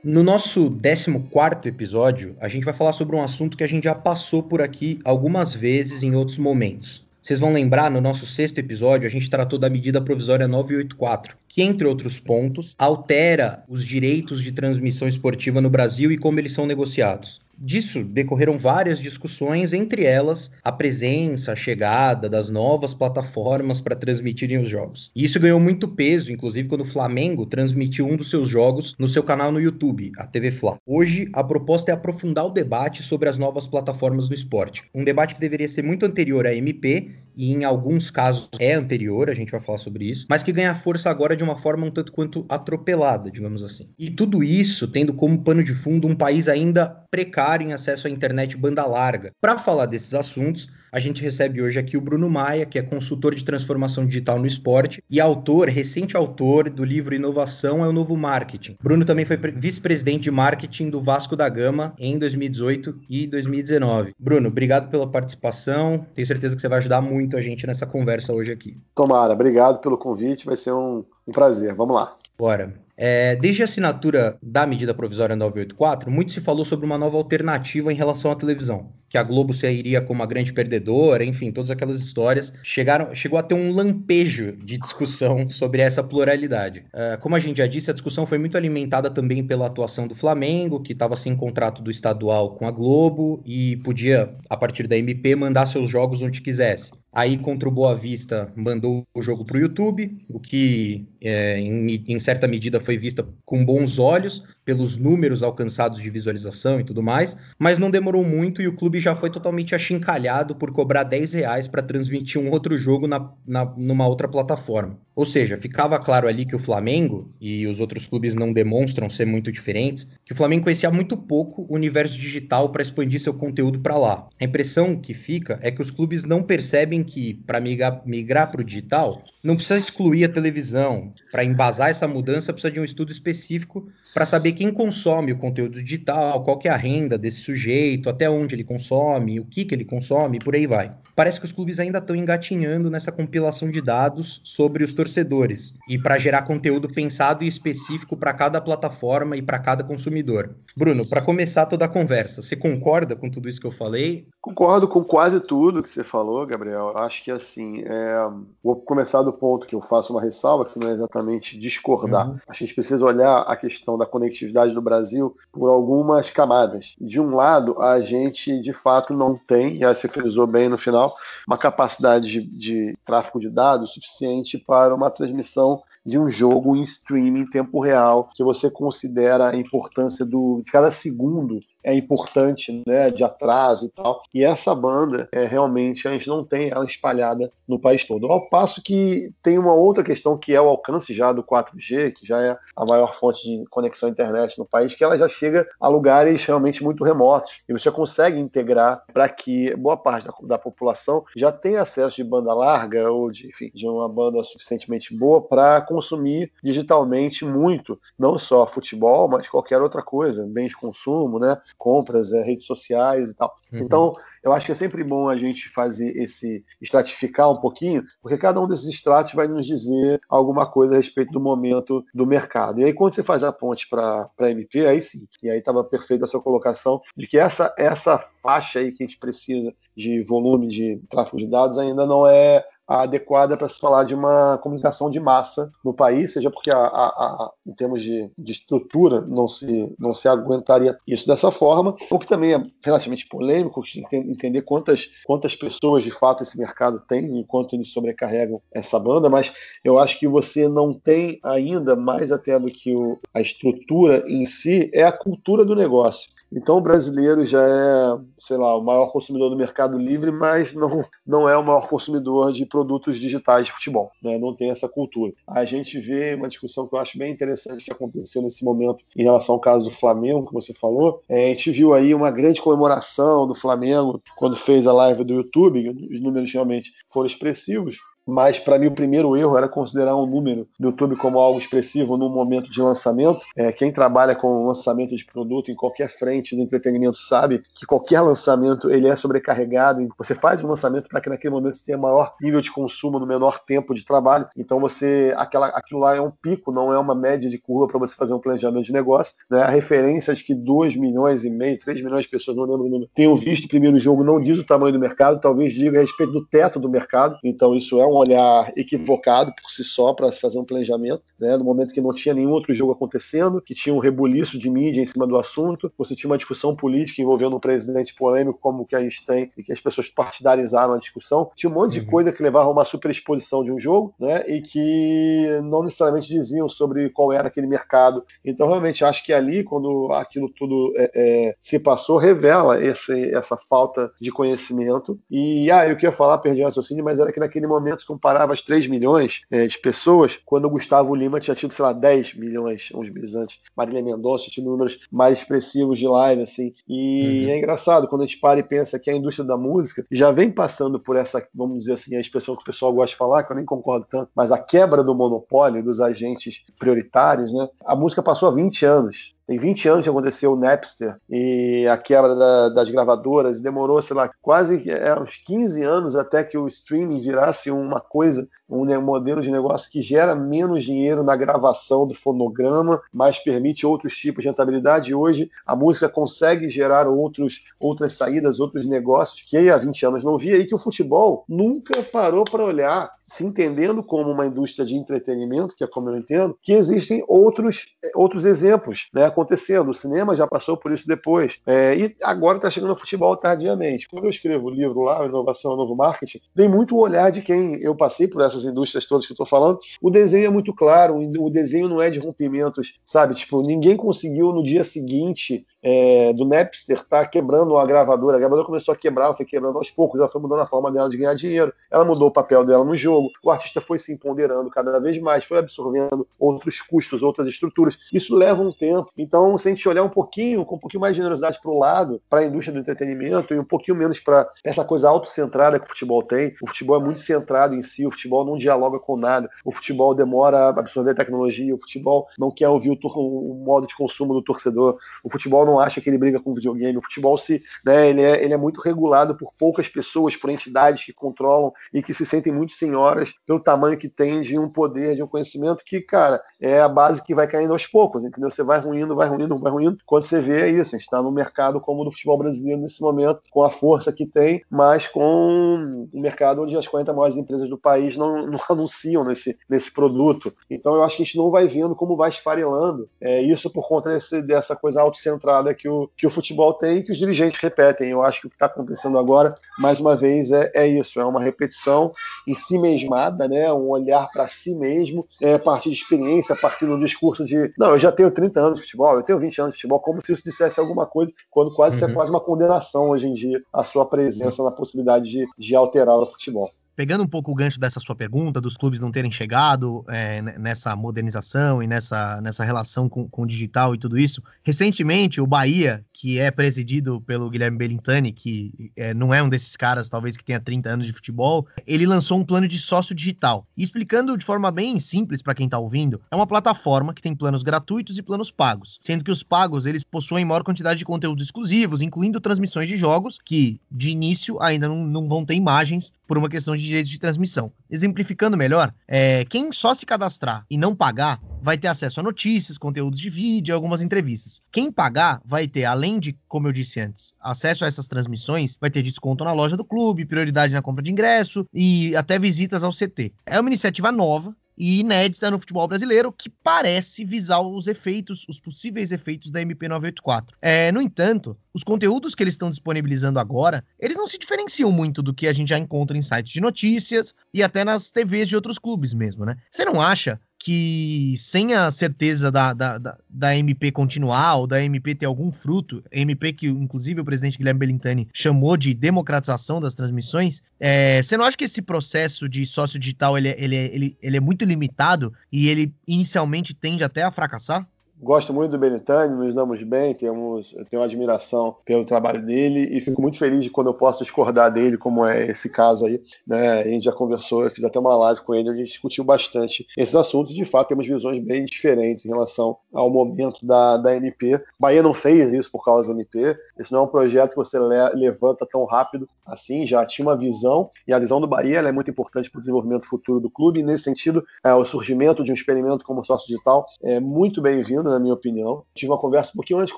No 0.05 0.21
nosso 0.21 0.69
14 0.69 1.67
episódio, 1.67 2.37
a 2.39 2.47
gente 2.47 2.63
vai 2.63 2.73
falar 2.75 2.93
sobre 2.93 3.15
um 3.15 3.23
assunto 3.23 3.57
que 3.57 3.63
a 3.63 3.67
gente 3.67 3.85
já 3.85 3.95
passou 3.95 4.43
por 4.43 4.61
aqui 4.61 4.99
algumas 5.03 5.55
vezes 5.55 6.03
em 6.03 6.13
outros 6.13 6.37
momentos. 6.37 7.04
Vocês 7.25 7.39
vão 7.39 7.51
lembrar, 7.51 7.89
no 7.89 7.99
nosso 7.99 8.23
sexto 8.27 8.59
episódio, 8.59 9.07
a 9.07 9.09
gente 9.09 9.31
tratou 9.31 9.57
da 9.57 9.67
medida 9.67 9.99
provisória 9.99 10.47
984, 10.47 11.35
que, 11.47 11.63
entre 11.63 11.87
outros 11.87 12.19
pontos, 12.19 12.75
altera 12.77 13.63
os 13.67 13.83
direitos 13.83 14.43
de 14.43 14.51
transmissão 14.51 15.07
esportiva 15.07 15.59
no 15.59 15.67
Brasil 15.67 16.11
e 16.11 16.19
como 16.19 16.39
eles 16.39 16.51
são 16.51 16.67
negociados. 16.67 17.41
Disso 17.57 18.03
decorreram 18.03 18.59
várias 18.59 18.99
discussões, 18.99 19.73
entre 19.73 20.03
elas 20.03 20.51
a 20.63 20.71
presença, 20.71 21.51
a 21.51 21.55
chegada 21.55 22.29
das 22.29 22.49
novas 22.49 22.93
plataformas 22.93 23.81
para 23.81 23.95
transmitirem 23.95 24.57
os 24.57 24.69
jogos. 24.69 25.11
E 25.15 25.23
isso 25.23 25.39
ganhou 25.39 25.59
muito 25.59 25.87
peso, 25.87 26.31
inclusive 26.31 26.67
quando 26.67 26.81
o 26.81 26.85
Flamengo 26.85 27.45
transmitiu 27.45 28.07
um 28.07 28.17
dos 28.17 28.29
seus 28.29 28.47
jogos 28.47 28.95
no 28.99 29.07
seu 29.07 29.23
canal 29.23 29.51
no 29.51 29.59
YouTube, 29.59 30.11
a 30.17 30.27
TV 30.27 30.51
Fla. 30.51 30.77
Hoje, 30.85 31.29
a 31.33 31.43
proposta 31.43 31.91
é 31.91 31.93
aprofundar 31.93 32.45
o 32.45 32.51
debate 32.51 33.03
sobre 33.03 33.29
as 33.29 33.37
novas 33.37 33.65
plataformas 33.65 34.29
no 34.29 34.35
esporte. 34.35 34.83
Um 34.93 35.03
debate 35.03 35.35
que 35.35 35.41
deveria 35.41 35.67
ser 35.67 35.83
muito 35.83 36.05
anterior 36.05 36.45
à 36.45 36.53
MP 36.53 37.11
e 37.35 37.51
em 37.51 37.63
alguns 37.63 38.09
casos 38.09 38.49
é 38.59 38.73
anterior, 38.73 39.29
a 39.29 39.33
gente 39.33 39.51
vai 39.51 39.59
falar 39.59 39.77
sobre 39.77 40.05
isso, 40.05 40.25
mas 40.29 40.43
que 40.43 40.51
ganha 40.51 40.75
força 40.75 41.09
agora 41.09 41.35
de 41.35 41.43
uma 41.43 41.57
forma 41.57 41.85
um 41.85 41.91
tanto 41.91 42.11
quanto 42.11 42.45
atropelada, 42.49 43.29
digamos 43.29 43.63
assim. 43.63 43.89
E 43.97 44.09
tudo 44.09 44.43
isso 44.43 44.87
tendo 44.87 45.13
como 45.13 45.43
pano 45.43 45.63
de 45.63 45.73
fundo 45.73 46.07
um 46.07 46.15
país 46.15 46.47
ainda 46.47 46.87
precário 47.11 47.67
em 47.67 47.73
acesso 47.73 48.07
à 48.07 48.09
internet 48.09 48.57
banda 48.57 48.85
larga. 48.85 49.31
Para 49.41 49.57
falar 49.57 49.85
desses 49.85 50.13
assuntos, 50.13 50.67
a 50.91 50.99
gente 50.99 51.21
recebe 51.21 51.61
hoje 51.61 51.79
aqui 51.79 51.97
o 51.97 52.01
Bruno 52.01 52.29
Maia, 52.29 52.65
que 52.65 52.79
é 52.79 52.81
consultor 52.81 53.35
de 53.35 53.43
transformação 53.43 54.05
digital 54.05 54.39
no 54.39 54.45
esporte 54.45 55.03
e 55.09 55.19
autor, 55.19 55.67
recente 55.69 56.15
autor 56.15 56.69
do 56.69 56.83
livro 56.83 57.15
Inovação 57.15 57.83
é 57.83 57.87
o 57.87 57.91
Novo 57.91 58.15
Marketing. 58.15 58.77
Bruno 58.81 59.05
também 59.05 59.25
foi 59.25 59.37
vice-presidente 59.37 60.23
de 60.23 60.31
marketing 60.31 60.89
do 60.89 61.01
Vasco 61.01 61.35
da 61.35 61.47
Gama 61.49 61.93
em 61.99 62.17
2018 62.17 62.99
e 63.09 63.27
2019. 63.27 64.13
Bruno, 64.19 64.47
obrigado 64.47 64.89
pela 64.89 65.07
participação. 65.07 66.05
Tenho 66.13 66.27
certeza 66.27 66.55
que 66.55 66.61
você 66.61 66.67
vai 66.67 66.79
ajudar 66.79 67.01
muito 67.01 67.37
a 67.37 67.41
gente 67.41 67.67
nessa 67.67 67.85
conversa 67.85 68.33
hoje 68.33 68.51
aqui. 68.51 68.77
Tomara, 68.93 69.33
obrigado 69.33 69.79
pelo 69.79 69.97
convite, 69.97 70.45
vai 70.45 70.57
ser 70.57 70.73
um, 70.73 71.03
um 71.27 71.31
prazer. 71.31 71.73
Vamos 71.75 71.95
lá. 71.95 72.15
Bora. 72.37 72.84
É, 72.97 73.35
desde 73.35 73.61
a 73.61 73.65
assinatura 73.65 74.37
da 74.41 74.65
medida 74.65 74.93
provisória 74.93 75.35
984, 75.35 76.09
muito 76.09 76.31
se 76.31 76.39
falou 76.39 76.63
sobre 76.63 76.85
uma 76.85 76.97
nova 76.97 77.17
alternativa 77.17 77.91
em 77.91 77.95
relação 77.95 78.31
à 78.31 78.35
televisão, 78.35 78.93
que 79.09 79.17
a 79.17 79.23
Globo 79.23 79.53
sairia 79.53 80.01
como 80.01 80.23
a 80.23 80.25
grande 80.25 80.53
perdedora, 80.53 81.25
enfim, 81.25 81.51
todas 81.51 81.69
aquelas 81.69 81.99
histórias. 81.99 82.53
Chegaram, 82.63 83.13
chegou 83.13 83.37
a 83.37 83.43
ter 83.43 83.53
um 83.53 83.73
lampejo 83.73 84.55
de 84.63 84.77
discussão 84.77 85.47
sobre 85.51 85.81
essa 85.81 86.01
pluralidade. 86.01 86.85
É, 86.93 87.17
como 87.17 87.35
a 87.35 87.39
gente 87.39 87.57
já 87.57 87.67
disse, 87.67 87.91
a 87.91 87.93
discussão 87.93 88.25
foi 88.25 88.37
muito 88.37 88.57
alimentada 88.57 89.09
também 89.09 89.45
pela 89.45 89.67
atuação 89.67 90.07
do 90.07 90.15
Flamengo, 90.15 90.81
que 90.81 90.93
estava 90.93 91.17
sem 91.17 91.35
contrato 91.35 91.81
do 91.81 91.91
estadual 91.91 92.55
com 92.55 92.65
a 92.65 92.71
Globo 92.71 93.41
e 93.45 93.75
podia, 93.77 94.33
a 94.49 94.55
partir 94.55 94.87
da 94.87 94.97
MP, 94.97 95.35
mandar 95.35 95.65
seus 95.65 95.89
jogos 95.89 96.21
onde 96.21 96.41
quisesse. 96.41 96.91
Aí, 97.15 97.37
contra 97.37 97.69
o 97.69 97.71
Boa 97.71 97.95
Vista, 97.95 98.51
mandou 98.57 99.07
o 99.15 99.21
jogo 99.21 99.45
para 99.45 99.55
o 99.55 99.59
YouTube, 99.61 100.25
o 100.27 100.37
que, 100.37 101.07
é, 101.21 101.57
em, 101.57 102.03
em, 102.05 102.19
certa 102.19 102.45
medida, 102.45 102.81
foi 102.81 102.97
vista 102.97 103.25
com 103.45 103.63
bons 103.63 103.97
olhos 103.97 104.43
pelos 104.65 104.97
números 104.97 105.43
alcançados 105.43 106.01
de 106.01 106.09
visualização 106.09 106.79
e 106.79 106.83
tudo 106.83 107.03
mais, 107.03 107.37
mas 107.57 107.77
não 107.77 107.91
demorou 107.91 108.23
muito 108.23 108.61
e 108.61 108.67
o 108.67 108.75
clube 108.75 108.99
já 108.99 109.15
foi 109.15 109.29
totalmente 109.29 109.75
achincalhado 109.75 110.55
por 110.55 110.71
cobrar 110.71 111.03
10 111.03 111.33
reais 111.33 111.67
para 111.67 111.83
transmitir 111.83 112.41
um 112.41 112.49
outro 112.49 112.75
jogo 112.75 113.07
na, 113.07 113.31
na, 113.47 113.63
numa 113.77 114.07
outra 114.07 114.27
plataforma. 114.27 114.97
Ou 115.15 115.25
seja, 115.25 115.57
ficava 115.57 115.97
claro 115.97 116.27
ali 116.27 116.45
que 116.45 116.55
o 116.55 116.59
Flamengo, 116.59 117.33
e 117.39 117.65
os 117.65 117.79
outros 117.79 118.05
clubes 118.05 118.35
não 118.35 118.51
demonstram 118.51 119.09
ser 119.09 119.25
muito 119.25 119.49
diferentes, 119.49 120.05
que 120.25 120.33
o 120.33 120.35
Flamengo 120.35 120.65
conhecia 120.65 120.91
muito 120.91 121.15
pouco 121.15 121.65
o 121.69 121.75
universo 121.75 122.17
digital 122.17 122.69
para 122.69 122.81
expandir 122.81 123.21
seu 123.21 123.33
conteúdo 123.33 123.79
para 123.79 123.97
lá. 123.97 124.27
A 124.39 124.43
impressão 124.43 124.97
que 124.99 125.13
fica 125.13 125.57
é 125.61 125.71
que 125.71 125.81
os 125.81 125.89
clubes 125.89 126.25
não 126.25 126.43
percebem 126.43 127.01
que 127.01 127.33
para 127.33 127.61
migrar, 127.61 128.51
para 128.51 128.61
o 128.61 128.63
digital, 128.63 129.23
não 129.41 129.55
precisa 129.55 129.77
excluir 129.77 130.25
a 130.25 130.29
televisão. 130.29 131.13
Para 131.31 131.45
embasar 131.45 131.89
essa 131.89 132.07
mudança, 132.07 132.51
precisa 132.51 132.73
de 132.73 132.79
um 132.81 132.85
estudo 132.85 133.11
específico 133.11 133.87
para 134.13 134.25
saber 134.25 134.51
quem 134.55 134.71
consome 134.73 135.31
o 135.31 135.37
conteúdo 135.37 135.81
digital, 135.83 136.43
qual 136.43 136.57
que 136.57 136.67
é 136.67 136.71
a 136.71 136.77
renda 136.77 137.17
desse 137.17 137.41
sujeito, 137.41 138.09
até 138.09 138.29
onde 138.29 138.55
ele 138.55 138.63
consome, 138.63 139.39
o 139.39 139.45
que, 139.45 139.65
que 139.65 139.75
ele 139.75 139.85
consome, 139.85 140.37
e 140.37 140.39
por 140.39 140.55
aí 140.55 140.65
vai. 140.65 140.95
Parece 141.15 141.39
que 141.39 141.45
os 141.45 141.51
clubes 141.51 141.79
ainda 141.79 141.99
estão 141.99 142.15
engatinhando 142.15 142.89
nessa 142.89 143.11
compilação 143.11 143.69
de 143.69 143.81
dados 143.81 144.41
sobre 144.43 144.83
os 144.83 144.93
torcedores 144.93 145.73
e 145.87 145.97
para 145.97 146.19
gerar 146.19 146.43
conteúdo 146.43 146.89
pensado 146.89 147.43
e 147.43 147.47
específico 147.47 148.17
para 148.17 148.33
cada 148.33 148.59
plataforma 148.59 149.37
e 149.37 149.41
para 149.41 149.59
cada 149.59 149.83
consumidor. 149.83 150.55
Bruno, 150.75 151.07
para 151.07 151.21
começar 151.21 151.65
toda 151.65 151.85
a 151.85 151.89
conversa, 151.89 152.41
você 152.41 152.55
concorda 152.55 153.15
com 153.15 153.29
tudo 153.29 153.47
isso 153.47 153.59
que 153.59 153.67
eu 153.67 153.71
falei? 153.71 154.27
Concordo 154.41 154.87
com 154.87 155.03
quase 155.03 155.39
tudo 155.39 155.81
que 155.81 155.89
você 155.89 156.03
falou, 156.03 156.45
Gabriel. 156.45 156.97
Acho 156.97 157.23
que 157.23 157.31
assim, 157.31 157.81
é... 157.85 158.29
vou 158.63 158.75
começar 158.75 159.23
do 159.23 159.33
ponto 159.33 159.65
que 159.65 159.75
eu 159.75 159.81
faço 159.81 160.13
uma 160.13 160.21
ressalva, 160.21 160.65
que 160.65 160.77
não 160.77 160.89
é 160.89 160.93
exatamente 160.93 161.57
discordar. 161.57 162.29
Uhum. 162.29 162.37
A 162.47 162.53
gente 162.53 162.73
precisa 162.75 163.05
olhar 163.05 163.41
a 163.41 163.55
questão 163.55 163.97
da 163.97 164.05
conectividade 164.05 164.73
no 164.73 164.81
Brasil 164.81 165.35
por 165.51 165.69
algumas 165.69 166.29
camadas. 166.29 166.95
De 166.99 167.19
um 167.19 167.35
lado, 167.35 167.81
a 167.81 167.99
gente 167.99 168.59
de 168.59 168.73
fato 168.73 169.13
não 169.13 169.35
tem, 169.35 169.77
e 169.77 169.85
aí 169.85 169.95
você 169.95 170.07
frisou 170.07 170.45
bem 170.45 170.69
no 170.69 170.77
final, 170.77 171.04
uma 171.47 171.57
capacidade 171.57 172.27
de, 172.29 172.41
de 172.41 172.97
tráfego 173.05 173.39
de 173.39 173.49
dados 173.49 173.93
suficiente 173.93 174.57
para 174.57 174.93
uma 174.93 175.09
transmissão 175.09 175.81
de 176.05 176.19
um 176.19 176.29
jogo 176.29 176.75
em 176.75 176.81
streaming 176.81 177.41
em 177.41 177.49
tempo 177.49 177.79
real, 177.79 178.29
que 178.35 178.43
você 178.43 178.69
considera 178.69 179.49
a 179.49 179.55
importância 179.55 180.25
do, 180.25 180.61
de 180.63 180.71
cada 180.71 180.91
segundo 180.91 181.59
é 181.85 181.93
importante, 181.93 182.83
né, 182.87 183.11
de 183.11 183.23
atraso 183.23 183.85
e 183.85 183.89
tal. 183.89 184.23
E 184.33 184.43
essa 184.43 184.73
banda, 184.73 185.29
é, 185.31 185.45
realmente, 185.45 186.07
a 186.07 186.11
gente 186.11 186.27
não 186.27 186.43
tem 186.43 186.69
ela 186.69 186.83
espalhada 186.83 187.51
no 187.67 187.79
país 187.79 188.03
todo. 188.03 188.25
Ao 188.25 188.49
passo 188.49 188.81
que 188.81 189.31
tem 189.41 189.59
uma 189.59 189.73
outra 189.73 190.03
questão 190.03 190.35
que 190.35 190.53
é 190.53 190.59
o 190.59 190.67
alcance 190.67 191.13
já 191.13 191.31
do 191.31 191.43
4G, 191.43 192.11
que 192.11 192.25
já 192.25 192.41
é 192.41 192.57
a 192.75 192.85
maior 192.85 193.15
fonte 193.15 193.43
de 193.43 193.65
conexão 193.67 194.09
à 194.09 194.11
internet 194.11 194.57
no 194.57 194.65
país, 194.65 194.95
que 194.95 195.03
ela 195.03 195.15
já 195.15 195.29
chega 195.29 195.67
a 195.79 195.87
lugares 195.87 196.43
realmente 196.43 196.83
muito 196.83 197.03
remotos. 197.03 197.61
E 197.69 197.73
você 197.73 197.91
consegue 197.91 198.39
integrar 198.39 199.03
para 199.13 199.29
que 199.29 199.75
boa 199.75 199.95
parte 199.95 200.27
da, 200.27 200.33
da, 200.41 200.57
população 200.57 201.23
já 201.35 201.51
tenha 201.51 201.83
acesso 201.83 202.15
de 202.15 202.23
banda 202.23 202.51
larga 202.53 203.11
ou 203.11 203.29
de, 203.29 203.47
enfim, 203.47 203.69
de 203.73 203.87
uma 203.87 204.09
banda 204.09 204.41
suficientemente 204.43 205.15
boa 205.15 205.39
para 205.39 205.81
consumir 205.81 206.51
digitalmente 206.63 207.45
muito, 207.45 207.99
não 208.17 208.39
só 208.39 208.65
futebol, 208.65 209.27
mas 209.27 209.47
qualquer 209.47 209.81
outra 209.81 210.01
coisa, 210.01 210.43
bens 210.47 210.69
de 210.69 210.77
consumo, 210.77 211.37
né? 211.37 211.61
Compras, 211.77 212.31
é, 212.31 212.41
redes 212.43 212.65
sociais 212.65 213.29
e 213.29 213.33
tal. 213.33 213.55
Uhum. 213.71 213.79
Então, 213.79 214.13
eu 214.43 214.53
acho 214.53 214.65
que 214.65 214.71
é 214.71 214.75
sempre 214.75 215.03
bom 215.03 215.29
a 215.29 215.35
gente 215.35 215.69
fazer 215.69 216.15
esse 216.17 216.63
estratificar 216.81 217.51
um 217.51 217.59
pouquinho, 217.59 218.03
porque 218.21 218.37
cada 218.37 218.59
um 218.61 218.67
desses 218.67 218.87
estratos 218.87 219.33
vai 219.33 219.47
nos 219.47 219.65
dizer 219.65 220.19
alguma 220.29 220.65
coisa 220.65 220.93
a 220.93 220.97
respeito 220.97 221.31
do 221.31 221.39
momento 221.39 222.03
do 222.13 222.25
mercado. 222.25 222.79
E 222.79 222.85
aí, 222.85 222.93
quando 222.93 223.13
você 223.13 223.23
faz 223.23 223.43
a 223.43 223.51
ponte 223.51 223.87
para 223.89 224.29
a 224.39 224.51
MP, 224.51 224.85
aí 224.85 225.01
sim. 225.01 225.27
E 225.41 225.49
aí 225.49 225.59
estava 225.59 225.83
perfeita 225.83 226.25
a 226.25 226.27
sua 226.27 226.41
colocação 226.41 227.01
de 227.15 227.27
que 227.27 227.37
essa, 227.37 227.73
essa 227.77 228.17
faixa 228.41 228.79
aí 228.79 228.91
que 228.91 229.03
a 229.03 229.07
gente 229.07 229.19
precisa 229.19 229.73
de 229.95 230.21
volume 230.21 230.67
de 230.67 231.01
tráfego 231.09 231.37
de 231.37 231.47
dados 231.47 231.77
ainda 231.77 232.05
não 232.05 232.27
é 232.27 232.63
adequada 232.87 233.57
para 233.57 233.67
se 233.67 233.79
falar 233.79 234.03
de 234.03 234.13
uma 234.13 234.57
comunicação 234.59 235.09
de 235.09 235.19
massa 235.19 235.71
no 235.83 235.93
país, 235.93 236.33
seja 236.33 236.51
porque 236.51 236.69
a, 236.69 236.77
a, 236.77 237.07
a, 237.07 237.51
em 237.65 237.73
termos 237.73 238.01
de, 238.01 238.31
de, 238.37 238.51
estrutura 238.51 239.21
não 239.21 239.47
se, 239.47 239.93
não 239.97 240.13
se 240.13 240.27
aguentaria 240.27 240.97
isso 241.07 241.27
dessa 241.27 241.51
forma, 241.51 241.95
o 242.11 242.19
que 242.19 242.27
também 242.27 242.53
é 242.53 242.63
relativamente 242.83 243.27
polêmico, 243.27 243.81
entender 244.13 244.61
quantas, 244.61 245.09
quantas 245.25 245.55
pessoas 245.55 246.03
de 246.03 246.11
fato 246.11 246.43
esse 246.43 246.57
mercado 246.57 246.99
tem, 246.99 247.25
enquanto 247.39 247.75
eles 247.75 247.91
sobrecarregam 247.91 248.61
essa 248.73 248.99
banda, 248.99 249.29
mas 249.29 249.51
eu 249.83 249.97
acho 249.97 250.19
que 250.19 250.27
você 250.27 250.67
não 250.67 250.93
tem 250.93 251.39
ainda 251.43 251.95
mais 251.95 252.31
até 252.31 252.59
do 252.59 252.69
que 252.69 252.93
o, 252.95 253.19
a 253.33 253.41
estrutura 253.41 254.23
em 254.27 254.45
si, 254.45 254.89
é 254.93 255.03
a 255.03 255.11
cultura 255.11 255.65
do 255.65 255.75
negócio. 255.75 256.29
Então 256.51 256.77
o 256.77 256.81
brasileiro 256.81 257.45
já 257.45 257.61
é, 257.61 258.17
sei 258.39 258.57
lá, 258.57 258.77
o 258.77 258.81
maior 258.81 259.11
consumidor 259.11 259.49
do 259.49 259.57
mercado 259.57 259.97
livre, 259.97 260.31
mas 260.31 260.73
não, 260.73 261.03
não 261.25 261.49
é 261.49 261.57
o 261.57 261.63
maior 261.63 261.87
consumidor 261.87 262.53
de 262.53 262.65
produtos 262.75 263.17
digitais 263.17 263.67
de 263.67 263.71
futebol, 263.71 264.11
né? 264.21 264.37
não 264.37 264.53
tem 264.53 264.69
essa 264.69 264.89
cultura. 264.89 265.31
A 265.47 265.63
gente 265.63 265.97
vê 265.97 266.35
uma 266.35 266.49
discussão 266.49 266.85
que 266.85 266.93
eu 266.93 266.99
acho 266.99 267.17
bem 267.17 267.31
interessante 267.31 267.85
que 267.85 267.91
aconteceu 267.91 268.41
nesse 268.41 268.65
momento 268.65 269.01
em 269.15 269.23
relação 269.23 269.55
ao 269.55 269.61
caso 269.61 269.85
do 269.85 269.95
Flamengo, 269.95 270.45
que 270.45 270.53
você 270.53 270.73
falou. 270.73 271.23
É, 271.29 271.45
a 271.45 271.47
gente 271.53 271.71
viu 271.71 271.93
aí 271.93 272.13
uma 272.13 272.29
grande 272.29 272.61
comemoração 272.61 273.47
do 273.47 273.55
Flamengo 273.55 274.21
quando 274.35 274.57
fez 274.57 274.85
a 274.85 274.91
live 274.91 275.23
do 275.23 275.35
YouTube, 275.35 275.89
os 276.11 276.19
números 276.19 276.51
realmente 276.51 276.91
foram 277.09 277.27
expressivos, 277.27 277.97
mas 278.25 278.59
para 278.59 278.79
mim 278.79 278.87
o 278.87 278.91
primeiro 278.91 279.35
erro 279.35 279.57
era 279.57 279.67
considerar 279.67 280.15
um 280.15 280.25
número 280.25 280.67
do 280.79 280.89
YouTube 280.89 281.15
como 281.15 281.39
algo 281.39 281.59
expressivo 281.59 282.17
no 282.17 282.29
momento 282.29 282.69
de 282.69 282.81
lançamento. 282.81 283.45
É, 283.55 283.71
quem 283.71 283.91
trabalha 283.91 284.35
com 284.35 284.67
lançamento 284.67 285.15
de 285.15 285.25
produto 285.25 285.71
em 285.71 285.75
qualquer 285.75 286.09
frente 286.09 286.55
do 286.55 286.61
entretenimento 286.61 287.17
sabe 287.17 287.63
que 287.73 287.85
qualquer 287.85 288.21
lançamento 288.21 288.89
ele 288.89 289.07
é 289.07 289.15
sobrecarregado. 289.15 290.07
Você 290.17 290.33
faz 290.33 290.63
um 290.63 290.67
lançamento 290.67 291.07
para 291.07 291.21
que 291.21 291.29
naquele 291.29 291.53
momento 291.53 291.77
você 291.77 291.85
tenha 291.85 291.97
maior 291.97 292.33
nível 292.41 292.61
de 292.61 292.71
consumo 292.71 293.19
no 293.19 293.27
menor 293.27 293.59
tempo 293.65 293.93
de 293.93 294.03
trabalho. 294.03 294.47
Então 294.57 294.79
você 294.79 295.33
aquela, 295.37 295.67
aquilo 295.67 295.99
lá 295.99 296.15
é 296.15 296.21
um 296.21 296.31
pico, 296.31 296.71
não 296.71 296.91
é 296.91 296.97
uma 296.97 297.15
média 297.15 297.49
de 297.49 297.57
curva 297.57 297.87
para 297.87 297.99
você 297.99 298.15
fazer 298.15 298.33
um 298.33 298.39
planejamento 298.39 298.85
de 298.85 298.93
negócio. 298.93 299.35
Né? 299.49 299.61
A 299.61 299.69
referência 299.69 300.33
de 300.33 300.43
que 300.43 300.53
2 300.53 300.95
milhões 300.95 301.43
e 301.43 301.49
meio, 301.49 301.79
3 301.79 302.01
milhões 302.01 302.25
de 302.25 302.31
pessoas, 302.31 302.57
não 302.57 302.63
lembro 302.63 302.85
o 302.85 302.89
número, 302.89 303.09
tenham 303.13 303.35
visto 303.35 303.65
o 303.65 303.69
primeiro 303.69 303.97
jogo 303.97 304.23
não 304.23 304.41
diz 304.41 304.57
o 304.57 304.63
tamanho 304.63 304.93
do 304.93 304.99
mercado, 304.99 305.39
talvez 305.39 305.73
diga 305.73 305.99
a 305.99 306.01
respeito 306.01 306.31
do 306.31 306.45
teto 306.45 306.79
do 306.79 306.89
mercado. 306.89 307.37
Então 307.43 307.75
isso 307.75 307.99
é 307.99 308.05
um 308.05 308.14
olhar 308.17 308.71
equivocado 308.75 309.53
por 309.53 309.69
si 309.69 309.83
só 309.83 310.13
para 310.13 310.31
se 310.31 310.39
fazer 310.39 310.59
um 310.59 310.65
planejamento, 310.65 311.23
né? 311.39 311.57
No 311.57 311.63
momento 311.63 311.93
que 311.93 312.01
não 312.01 312.13
tinha 312.13 312.33
nenhum 312.33 312.51
outro 312.51 312.73
jogo 312.73 312.91
acontecendo, 312.91 313.61
que 313.61 313.73
tinha 313.73 313.93
um 313.93 313.99
rebuliço 313.99 314.57
de 314.57 314.69
mídia 314.69 315.01
em 315.01 315.05
cima 315.05 315.27
do 315.27 315.37
assunto, 315.37 315.91
você 315.97 316.15
tinha 316.15 316.29
uma 316.29 316.37
discussão 316.37 316.75
política 316.75 317.21
envolvendo 317.21 317.55
um 317.55 317.59
presidente 317.59 318.13
polêmico 318.15 318.59
como 318.59 318.83
o 318.83 318.85
que 318.85 318.95
a 318.95 319.01
gente 319.01 319.25
tem 319.25 319.51
e 319.57 319.63
que 319.63 319.71
as 319.71 319.79
pessoas 319.79 320.09
partidarizaram 320.09 320.93
a 320.93 320.97
discussão, 320.97 321.49
tinha 321.55 321.69
um 321.69 321.73
monte 321.73 321.97
uhum. 321.97 322.05
de 322.05 322.11
coisa 322.11 322.31
que 322.31 322.43
levava 322.43 322.69
a 322.69 322.71
uma 322.71 322.85
superexposição 322.85 323.63
de 323.63 323.71
um 323.71 323.79
jogo, 323.79 324.13
né? 324.19 324.47
E 324.47 324.61
que 324.61 325.59
não 325.63 325.83
necessariamente 325.83 326.27
diziam 326.27 326.69
sobre 326.69 327.09
qual 327.09 327.31
era 327.33 327.47
aquele 327.47 327.67
mercado. 327.67 328.23
Então, 328.43 328.67
realmente, 328.67 329.03
acho 329.03 329.23
que 329.23 329.33
ali, 329.33 329.63
quando 329.63 330.11
aquilo 330.13 330.49
tudo 330.49 330.93
é, 330.95 331.11
é, 331.15 331.55
se 331.61 331.79
passou, 331.79 332.17
revela 332.17 332.83
esse, 332.83 333.33
essa 333.33 333.57
falta 333.57 334.11
de 334.19 334.31
conhecimento. 334.31 335.19
E, 335.29 335.69
ah, 335.71 335.87
eu 335.87 335.95
queria 335.95 336.11
falar, 336.11 336.37
perdi 336.39 336.61
o 336.61 336.65
raciocínio, 336.65 337.03
mas 337.03 337.19
era 337.19 337.31
que 337.31 337.39
naquele 337.39 337.67
momento 337.67 338.04
se 338.05 338.07
comparava 338.07 338.53
as 338.53 338.61
3 338.61 338.87
milhões 338.87 339.41
é, 339.51 339.65
de 339.65 339.77
pessoas, 339.79 340.39
quando 340.45 340.65
o 340.65 340.69
Gustavo 340.69 341.15
Lima 341.15 341.39
tinha 341.39 341.55
tido, 341.55 341.73
sei 341.73 341.83
lá, 341.83 341.91
10 341.91 342.35
milhões, 342.35 342.89
uns 342.93 343.09
meses 343.09 343.35
antes. 343.35 343.59
Marília 343.75 344.03
Mendonça 344.03 344.49
tinha 344.49 344.65
números 344.65 344.99
mais 345.11 345.39
expressivos 345.39 345.97
de 345.97 346.07
live, 346.07 346.43
assim. 346.43 346.73
E 346.87 347.45
uhum. 347.45 347.51
é 347.51 347.57
engraçado, 347.57 348.07
quando 348.07 348.21
a 348.21 348.25
gente 348.25 348.39
para 348.39 348.59
e 348.59 348.63
pensa 348.63 348.99
que 348.99 349.09
a 349.09 349.15
indústria 349.15 349.45
da 349.45 349.57
música 349.57 350.05
já 350.11 350.31
vem 350.31 350.51
passando 350.51 350.99
por 350.99 351.15
essa, 351.15 351.45
vamos 351.53 351.79
dizer 351.79 351.93
assim, 351.93 352.15
a 352.15 352.21
expressão 352.21 352.55
que 352.55 352.61
o 352.61 352.65
pessoal 352.65 352.93
gosta 352.93 353.13
de 353.13 353.17
falar, 353.17 353.43
que 353.43 353.51
eu 353.51 353.55
nem 353.55 353.65
concordo 353.65 354.05
tanto, 354.09 354.29
mas 354.35 354.51
a 354.51 354.57
quebra 354.57 355.03
do 355.03 355.15
monopólio 355.15 355.83
dos 355.83 355.99
agentes 355.99 356.63
prioritários, 356.77 357.51
né? 357.51 357.67
A 357.85 357.95
música 357.95 358.21
passou 358.21 358.49
há 358.49 358.51
20 358.51 358.85
anos 358.85 359.35
tem 359.47 359.59
20 359.59 359.87
anos 359.87 360.03
que 360.05 360.09
aconteceu 360.09 360.53
o 360.53 360.55
Napster 360.55 361.15
e 361.29 361.87
a 361.87 361.97
quebra 361.97 362.35
da, 362.35 362.69
das 362.69 362.89
gravadoras. 362.89 363.61
Demorou, 363.61 364.01
sei 364.01 364.15
lá, 364.15 364.29
quase 364.41 364.89
é, 364.89 365.13
uns 365.19 365.37
15 365.37 365.83
anos 365.83 366.15
até 366.15 366.43
que 366.43 366.57
o 366.57 366.67
streaming 366.67 367.21
virasse 367.21 367.69
uma 367.69 368.01
coisa 368.01 368.47
um 368.69 369.01
modelo 369.01 369.41
de 369.41 369.51
negócio 369.51 369.91
que 369.91 370.01
gera 370.01 370.35
menos 370.35 370.83
dinheiro 370.83 371.23
na 371.23 371.35
gravação 371.35 372.07
do 372.07 372.13
fonograma, 372.13 373.01
mas 373.13 373.39
permite 373.39 373.85
outros 373.85 374.15
tipos 374.15 374.43
de 374.43 374.49
rentabilidade. 374.49 375.13
Hoje 375.13 375.49
a 375.65 375.75
música 375.75 376.09
consegue 376.09 376.69
gerar 376.69 377.07
outros, 377.07 377.63
outras 377.79 378.13
saídas, 378.13 378.59
outros 378.59 378.85
negócios 378.85 379.41
que 379.47 379.69
há 379.69 379.77
20 379.77 380.05
anos 380.05 380.23
não 380.23 380.37
via 380.37 380.57
e 380.57 380.65
que 380.65 380.75
o 380.75 380.79
futebol 380.79 381.45
nunca 381.47 382.01
parou 382.03 382.43
para 382.43 382.63
olhar, 382.63 383.13
se 383.23 383.45
entendendo 383.45 384.03
como 384.03 384.29
uma 384.31 384.45
indústria 384.45 384.85
de 384.85 384.95
entretenimento, 384.95 385.75
que 385.75 385.83
é 385.83 385.87
como 385.87 386.09
eu 386.09 386.17
entendo, 386.17 386.57
que 386.61 386.73
existem 386.73 387.23
outros, 387.27 387.95
outros 388.15 388.45
exemplos 388.45 389.09
né, 389.13 389.25
acontecendo. 389.25 389.89
O 389.89 389.93
cinema 389.93 390.35
já 390.35 390.47
passou 390.47 390.77
por 390.77 390.91
isso 390.91 391.07
depois. 391.07 391.59
É, 391.65 391.95
e 391.97 392.15
agora 392.23 392.57
está 392.57 392.69
chegando 392.69 392.93
o 392.93 392.99
futebol 392.99 393.35
tardiamente. 393.35 394.07
Quando 394.07 394.25
eu 394.25 394.29
escrevo 394.29 394.67
o 394.67 394.69
livro 394.69 395.01
lá, 395.01 395.25
Inovação 395.25 395.73
é 395.73 395.77
Novo 395.77 395.95
Marketing, 395.95 396.39
tem 396.55 396.69
muito 396.69 396.95
o 396.95 396.99
olhar 396.99 397.31
de 397.31 397.41
quem 397.41 397.75
eu 397.81 397.95
passei 397.95 398.27
por 398.27 398.41
essa 398.41 398.54
essas 398.55 398.65
indústrias 398.65 399.05
todas 399.05 399.25
que 399.25 399.31
eu 399.31 399.35
estou 399.35 399.45
falando, 399.45 399.79
o 400.01 400.09
desenho 400.09 400.45
é 400.45 400.49
muito 400.49 400.73
claro, 400.73 401.17
o 401.17 401.49
desenho 401.49 401.89
não 401.89 402.01
é 402.01 402.09
de 402.09 402.19
rompimentos, 402.19 402.99
sabe? 403.05 403.35
Tipo, 403.35 403.61
ninguém 403.61 403.97
conseguiu 403.97 404.51
no 404.51 404.63
dia 404.63 404.83
seguinte 404.83 405.65
é, 405.87 406.33
do 406.33 406.45
Napster 406.45 407.03
tá 407.03 407.23
quebrando 407.27 407.77
a 407.77 407.85
gravadora. 407.85 408.37
A 408.37 408.39
gravadora 408.39 408.65
começou 408.65 408.91
a 408.91 408.97
quebrar, 408.97 409.25
ela 409.25 409.35
foi 409.35 409.45
quebrando 409.45 409.77
aos 409.77 409.91
poucos, 409.91 410.19
ela 410.19 410.27
foi 410.27 410.41
mudando 410.41 410.61
a 410.61 410.65
forma 410.65 410.91
dela 410.91 411.07
de 411.07 411.15
ganhar 411.15 411.35
dinheiro, 411.35 411.71
ela 411.91 412.03
mudou 412.03 412.29
o 412.29 412.31
papel 412.31 412.65
dela 412.65 412.83
no 412.83 412.97
jogo, 412.97 413.29
o 413.43 413.51
artista 413.51 413.79
foi 413.79 413.99
se 413.99 414.11
empoderando 414.11 414.67
cada 414.71 414.99
vez 414.99 415.19
mais, 415.19 415.43
foi 415.43 415.59
absorvendo 415.59 416.27
outros 416.39 416.81
custos, 416.81 417.21
outras 417.21 417.47
estruturas. 417.47 417.99
Isso 418.11 418.35
leva 418.35 418.63
um 418.63 418.71
tempo. 418.71 419.11
Então, 419.15 419.55
se 419.59 419.67
a 419.67 419.71
gente 419.75 419.87
olhar 419.87 420.01
um 420.01 420.09
pouquinho, 420.09 420.65
com 420.65 420.75
um 420.75 420.79
pouquinho 420.79 421.01
mais 421.01 421.13
de 421.13 421.17
generosidade 421.17 421.59
para 421.61 421.69
o 421.69 421.77
lado, 421.77 422.19
para 422.27 422.39
a 422.39 422.45
indústria 422.45 422.73
do 422.73 422.79
entretenimento 422.79 423.53
e 423.53 423.59
um 423.59 423.63
pouquinho 423.63 423.95
menos 423.95 424.19
para 424.19 424.49
essa 424.63 424.83
coisa 424.83 425.07
autocentrada 425.07 425.79
que 425.79 425.85
o 425.85 425.89
futebol 425.89 426.23
tem, 426.23 426.55
o 426.63 426.67
futebol 426.67 426.99
é 426.99 427.03
muito 427.03 427.19
centrado 427.19 427.75
em 427.75 427.83
si, 427.83 428.07
o 428.07 428.11
futebol 428.11 428.43
não 428.45 428.57
dialoga 428.57 428.99
com 428.99 429.17
nada, 429.17 429.49
o 429.63 429.71
futebol 429.71 430.13
demora 430.13 430.57
a 430.57 430.69
absorver 430.69 431.15
tecnologia, 431.15 431.73
o 431.73 431.79
futebol 431.79 432.27
não 432.37 432.51
quer 432.51 432.69
ouvir 432.69 432.91
o, 432.91 432.97
o 433.03 433.63
modo 433.65 433.87
de 433.87 433.95
consumo 433.95 434.33
do 434.33 434.41
torcedor, 434.41 434.97
o 435.23 435.29
futebol 435.29 435.65
não 435.65 435.79
acha 435.79 435.99
que 436.01 436.09
ele 436.09 436.17
briga 436.17 436.39
com 436.39 436.53
videogame. 436.53 436.97
O 436.97 437.01
futebol 437.01 437.37
se, 437.37 437.61
né, 437.85 438.09
ele, 438.09 438.21
é, 438.21 438.43
ele 438.43 438.53
é 438.53 438.57
muito 438.57 438.79
regulado 438.81 439.35
por 439.35 439.53
poucas 439.57 439.87
pessoas, 439.87 440.35
por 440.35 440.49
entidades 440.49 441.03
que 441.03 441.13
controlam 441.13 441.71
e 441.93 442.01
que 442.01 442.13
se 442.13 442.25
sentem 442.25 442.53
muito 442.53 442.73
senhoras 442.73 443.33
pelo 443.45 443.59
tamanho 443.59 443.97
que 443.97 444.09
tem 444.09 444.41
de 444.41 444.57
um 444.57 444.69
poder, 444.69 445.15
de 445.15 445.23
um 445.23 445.27
conhecimento 445.27 445.83
que, 445.85 446.01
cara, 446.01 446.41
é 446.59 446.79
a 446.81 446.89
base 446.89 447.23
que 447.23 447.35
vai 447.35 447.47
caindo 447.47 447.73
aos 447.73 447.85
poucos, 447.85 448.23
entendeu? 448.23 448.49
Você 448.49 448.63
vai 448.63 448.79
ruindo, 448.79 449.15
vai 449.15 449.27
ruindo, 449.27 449.57
vai 449.57 449.71
ruindo. 449.71 449.97
Quando 450.05 450.25
você 450.25 450.39
vê 450.39 450.61
é 450.61 450.69
isso, 450.69 450.95
a 450.95 450.97
gente 450.97 451.05
está 451.05 451.21
no 451.21 451.31
mercado 451.31 451.79
como 451.79 452.01
o 452.01 452.05
do 452.05 452.11
futebol 452.11 452.37
brasileiro 452.37 452.81
nesse 452.81 453.01
momento, 453.01 453.41
com 453.51 453.63
a 453.63 453.69
força 453.69 454.11
que 454.11 454.25
tem, 454.25 454.63
mas 454.69 455.07
com 455.07 456.07
um 456.13 456.21
mercado 456.21 456.61
onde 456.63 456.77
as 456.77 456.87
40 456.87 457.13
maiores 457.13 457.37
empresas 457.37 457.69
do 457.69 457.77
país 457.77 458.17
não, 458.17 458.34
não 458.47 458.59
anunciam 458.69 459.23
nesse, 459.23 459.57
nesse 459.69 459.91
produto. 459.91 460.53
Então 460.69 460.95
eu 460.95 461.03
acho 461.03 461.17
que 461.17 461.23
a 461.23 461.25
gente 461.25 461.37
não 461.37 461.49
vai 461.49 461.67
vendo 461.67 461.95
como 461.95 462.15
vai 462.15 462.29
esfarelando 462.29 463.09
é, 463.21 463.41
isso 463.41 463.69
por 463.69 463.87
conta 463.87 464.09
desse, 464.09 464.41
dessa 464.41 464.75
coisa 464.75 465.01
autocentrada 465.01 465.73
que 465.73 465.87
o, 465.87 466.09
que 466.15 466.27
o 466.27 466.29
futebol 466.29 466.73
tem 466.73 466.97
e 466.97 467.03
que 467.03 467.11
os 467.11 467.17
dirigentes 467.17 467.59
repetem. 467.59 468.09
Eu 468.09 468.23
acho 468.23 468.41
que 468.41 468.47
o 468.47 468.49
que 468.49 468.55
está 468.55 468.65
acontecendo 468.65 469.17
agora, 469.17 469.55
mais 469.77 469.99
uma 469.99 470.15
vez, 470.15 470.51
é, 470.51 470.71
é 470.73 470.87
isso: 470.87 471.19
é 471.19 471.25
uma 471.25 471.41
repetição 471.41 472.11
em 472.47 472.55
si 472.55 472.77
mesmada, 472.77 473.47
né? 473.47 473.71
um 473.71 473.89
olhar 473.89 474.29
para 474.31 474.47
si 474.47 474.75
mesmo, 474.75 475.27
é, 475.41 475.53
a 475.53 475.59
partir 475.59 475.89
de 475.89 475.95
experiência, 475.95 476.55
a 476.55 476.57
partir 476.57 476.85
do 476.85 476.99
discurso 476.99 477.45
de 477.45 477.73
não, 477.77 477.91
eu 477.91 477.99
já 477.99 478.11
tenho 478.11 478.31
30 478.31 478.59
anos 478.59 478.79
de 478.79 478.85
futebol, 478.85 479.15
eu 479.15 479.23
tenho 479.23 479.39
20 479.39 479.61
anos 479.61 479.73
de 479.75 479.81
futebol, 479.81 479.99
como 479.99 480.23
se 480.23 480.33
isso 480.33 480.43
dissesse 480.43 480.79
alguma 480.79 481.05
coisa, 481.05 481.31
quando 481.49 481.73
quase 481.73 481.97
uhum. 481.97 482.03
isso 482.03 482.11
é 482.11 482.13
quase 482.13 482.31
uma 482.31 482.39
condenação 482.39 483.09
hoje 483.09 483.27
em 483.27 483.33
dia, 483.33 483.61
a 483.73 483.83
sua 483.83 484.05
presença 484.05 484.63
na 484.63 484.71
possibilidade 484.71 485.29
de, 485.29 485.45
de 485.57 485.75
alterar 485.75 486.17
o 486.17 486.25
futebol 486.25 486.71
pegando 486.95 487.23
um 487.23 487.27
pouco 487.27 487.51
o 487.51 487.55
gancho 487.55 487.79
dessa 487.79 487.99
sua 487.99 488.15
pergunta, 488.15 488.61
dos 488.61 488.77
clubes 488.77 488.99
não 488.99 489.11
terem 489.11 489.31
chegado 489.31 490.05
é, 490.07 490.41
nessa 490.41 490.95
modernização 490.95 491.83
e 491.83 491.87
nessa, 491.87 492.39
nessa 492.41 492.63
relação 492.63 493.09
com, 493.09 493.27
com 493.27 493.43
o 493.43 493.47
digital 493.47 493.93
e 493.93 493.97
tudo 493.97 494.17
isso, 494.17 494.41
recentemente 494.63 495.41
o 495.41 495.47
Bahia, 495.47 496.03
que 496.13 496.39
é 496.39 496.49
presidido 496.49 497.21
pelo 497.21 497.49
Guilherme 497.49 497.77
Belintani, 497.77 498.31
que 498.31 498.91
é, 498.95 499.13
não 499.13 499.33
é 499.33 499.43
um 499.43 499.49
desses 499.49 499.75
caras, 499.75 500.09
talvez, 500.09 500.37
que 500.37 500.45
tenha 500.45 500.59
30 500.59 500.89
anos 500.89 501.05
de 501.05 501.13
futebol, 501.13 501.67
ele 501.85 502.05
lançou 502.05 502.37
um 502.37 502.45
plano 502.45 502.67
de 502.67 502.79
sócio 502.79 503.13
digital. 503.13 503.67
E 503.75 503.83
explicando 503.83 504.37
de 504.37 504.45
forma 504.45 504.71
bem 504.71 504.99
simples 504.99 505.41
para 505.41 505.55
quem 505.55 505.65
está 505.65 505.77
ouvindo, 505.77 506.21
é 506.31 506.35
uma 506.35 506.47
plataforma 506.47 507.13
que 507.13 507.21
tem 507.21 507.35
planos 507.35 507.63
gratuitos 507.63 508.17
e 508.17 508.23
planos 508.23 508.49
pagos, 508.51 508.99
sendo 509.01 509.23
que 509.23 509.31
os 509.31 509.43
pagos 509.43 509.85
eles 509.85 510.03
possuem 510.03 510.45
maior 510.45 510.63
quantidade 510.63 510.99
de 510.99 511.05
conteúdos 511.05 511.45
exclusivos, 511.45 512.01
incluindo 512.01 512.39
transmissões 512.39 512.87
de 512.87 512.95
jogos 512.95 513.37
que, 513.43 513.79
de 513.91 514.11
início, 514.11 514.61
ainda 514.61 514.87
não, 514.87 515.05
não 515.05 515.27
vão 515.27 515.45
ter 515.45 515.55
imagens 515.55 516.11
por 516.27 516.37
uma 516.37 516.49
questão 516.49 516.75
de 516.75 516.83
direitos 516.83 517.11
de 517.11 517.19
transmissão. 517.19 517.71
Exemplificando 517.89 518.57
melhor, 518.57 518.93
é, 519.07 519.45
quem 519.45 519.71
só 519.71 519.93
se 519.93 520.05
cadastrar 520.05 520.65
e 520.69 520.77
não 520.77 520.95
pagar 520.95 521.39
vai 521.61 521.77
ter 521.77 521.87
acesso 521.87 522.19
a 522.19 522.23
notícias, 522.23 522.77
conteúdos 522.77 523.19
de 523.19 523.29
vídeo, 523.29 523.73
algumas 523.73 524.01
entrevistas. 524.01 524.61
Quem 524.71 524.91
pagar 524.91 525.41
vai 525.43 525.67
ter, 525.67 525.85
além 525.85 526.19
de, 526.19 526.37
como 526.47 526.67
eu 526.67 526.71
disse 526.71 526.99
antes, 526.99 527.33
acesso 527.39 527.83
a 527.83 527.87
essas 527.87 528.07
transmissões, 528.07 528.77
vai 528.79 528.89
ter 528.89 529.01
desconto 529.01 529.43
na 529.43 529.53
loja 529.53 529.75
do 529.75 529.83
clube, 529.83 530.25
prioridade 530.25 530.73
na 530.73 530.81
compra 530.81 531.03
de 531.03 531.11
ingresso 531.11 531.65
e 531.73 532.15
até 532.15 532.37
visitas 532.37 532.83
ao 532.83 532.91
CT. 532.91 533.33
É 533.45 533.59
uma 533.59 533.69
iniciativa 533.69 534.11
nova 534.11 534.55
e 534.77 534.99
inédita 534.99 535.49
no 535.49 535.59
futebol 535.59 535.87
brasileiro, 535.87 536.31
que 536.31 536.49
parece 536.49 537.23
visar 537.23 537.59
os 537.59 537.87
efeitos, 537.87 538.45
os 538.47 538.59
possíveis 538.59 539.11
efeitos 539.11 539.51
da 539.51 539.61
MP 539.61 539.87
984. 539.87 540.57
É, 540.61 540.91
no 540.91 541.01
entanto, 541.01 541.57
os 541.73 541.83
conteúdos 541.83 542.35
que 542.35 542.43
eles 542.43 542.53
estão 542.53 542.69
disponibilizando 542.69 543.39
agora, 543.39 543.83
eles 543.99 544.17
não 544.17 544.27
se 544.27 544.37
diferenciam 544.37 544.91
muito 544.91 545.21
do 545.21 545.33
que 545.33 545.47
a 545.47 545.53
gente 545.53 545.69
já 545.69 545.77
encontra 545.77 546.17
em 546.17 546.21
sites 546.21 546.53
de 546.53 546.61
notícias 546.61 547.33
e 547.53 547.63
até 547.63 547.83
nas 547.83 548.11
TVs 548.11 548.47
de 548.47 548.55
outros 548.55 548.77
clubes 548.77 549.13
mesmo, 549.13 549.45
né? 549.45 549.57
Você 549.71 549.85
não 549.85 550.01
acha 550.01 550.39
que 550.65 551.35
sem 551.37 551.75
a 551.75 551.91
certeza 551.91 552.51
da, 552.51 552.73
da, 552.73 552.97
da, 552.97 553.17
da, 553.29 553.55
MP 553.55 553.91
continuar 553.91 554.55
ou 554.55 554.65
da 554.65 554.83
MP 554.83 555.13
ter 555.13 555.27
algum 555.27 555.51
fruto, 555.51 556.03
MP 556.11 556.53
que 556.53 556.67
inclusive 556.67 557.21
o 557.21 557.23
presidente 557.23 557.55
Guilherme 557.55 557.81
Belintani 557.81 558.27
chamou 558.33 558.75
de 558.75 558.91
democratização 558.95 559.79
das 559.79 559.93
transmissões, 559.93 560.63
é, 560.79 561.21
você 561.21 561.37
não 561.37 561.45
acha 561.45 561.55
que 561.55 561.65
esse 561.65 561.83
processo 561.83 562.49
de 562.49 562.65
sócio 562.65 562.97
digital 562.97 563.37
ele, 563.37 563.49
é, 563.49 563.63
ele, 563.63 563.75
é, 563.75 563.93
ele, 563.93 564.17
ele 564.19 564.37
é 564.37 564.39
muito 564.39 564.65
limitado 564.65 565.31
e 565.51 565.67
ele 565.67 565.93
inicialmente 566.07 566.73
tende 566.73 567.03
até 567.03 567.21
a 567.21 567.29
fracassar? 567.29 567.87
Gosto 568.25 568.51
muito 568.51 568.71
do 568.71 568.79
Benetani, 568.79 569.35
nos 569.35 569.53
damos 569.53 569.83
bem, 569.83 570.15
temos, 570.15 570.73
eu 570.73 570.83
tenho 570.85 571.03
admiração 571.03 571.75
pelo 571.85 572.03
trabalho 572.03 572.43
dele 572.43 572.97
e 572.97 572.99
fico 572.99 573.21
muito 573.21 573.37
feliz 573.37 573.63
de 573.63 573.69
quando 573.69 573.87
eu 573.87 573.93
posso 573.93 574.23
discordar 574.23 574.73
dele, 574.73 574.97
como 574.97 575.23
é 575.23 575.45
esse 575.45 575.69
caso 575.69 576.07
aí. 576.07 576.19
Né? 576.45 576.79
A 576.79 576.83
gente 576.85 577.05
já 577.05 577.11
conversou, 577.11 577.63
eu 577.63 577.69
fiz 577.69 577.83
até 577.83 577.99
uma 577.99 578.15
live 578.15 578.41
com 578.41 578.55
ele, 578.55 578.67
a 578.67 578.73
gente 578.73 578.87
discutiu 578.87 579.23
bastante 579.23 579.85
esses 579.95 580.15
assuntos 580.15 580.51
e 580.51 580.55
de 580.55 580.65
fato 580.65 580.87
temos 580.87 581.05
visões 581.05 581.37
bem 581.37 581.65
diferentes 581.65 582.25
em 582.25 582.29
relação 582.29 582.75
ao 582.91 583.11
momento 583.11 583.63
da, 583.63 583.97
da 583.97 584.15
MP. 584.15 584.59
Bahia 584.79 585.03
não 585.03 585.13
fez 585.13 585.53
isso 585.53 585.69
por 585.71 585.85
causa 585.85 586.07
da 586.11 586.19
MP, 586.19 586.57
esse 586.79 586.91
não 586.91 587.01
é 587.01 587.03
um 587.03 587.07
projeto 587.07 587.51
que 587.51 587.57
você 587.57 587.77
le 587.77 588.15
levanta 588.15 588.65
tão 588.65 588.85
rápido 588.85 589.29
assim, 589.45 589.85
já 589.85 590.03
tinha 590.03 590.27
uma 590.27 590.35
visão 590.35 590.89
e 591.07 591.13
a 591.13 591.19
visão 591.19 591.39
do 591.39 591.45
Bahia 591.45 591.77
é 591.77 591.91
muito 591.91 592.09
importante 592.09 592.49
para 592.49 592.57
o 592.57 592.61
desenvolvimento 592.61 593.05
futuro 593.05 593.39
do 593.39 593.51
clube 593.51 593.81
e 593.81 593.83
nesse 593.83 594.05
sentido 594.05 594.43
é, 594.63 594.73
o 594.73 594.83
surgimento 594.83 595.43
de 595.43 595.51
um 595.51 595.53
experimento 595.53 596.03
como 596.03 596.23
sócio 596.23 596.47
digital 596.47 596.87
é 597.03 597.19
muito 597.19 597.61
bem-vindo 597.61 598.14
na 598.15 598.19
minha 598.19 598.33
opinião. 598.33 598.83
Tive 598.93 599.11
uma 599.11 599.19
conversa 599.19 599.51
um 599.51 599.55
pouquinho 599.55 599.79
antes 599.79 599.91
de 599.91 599.97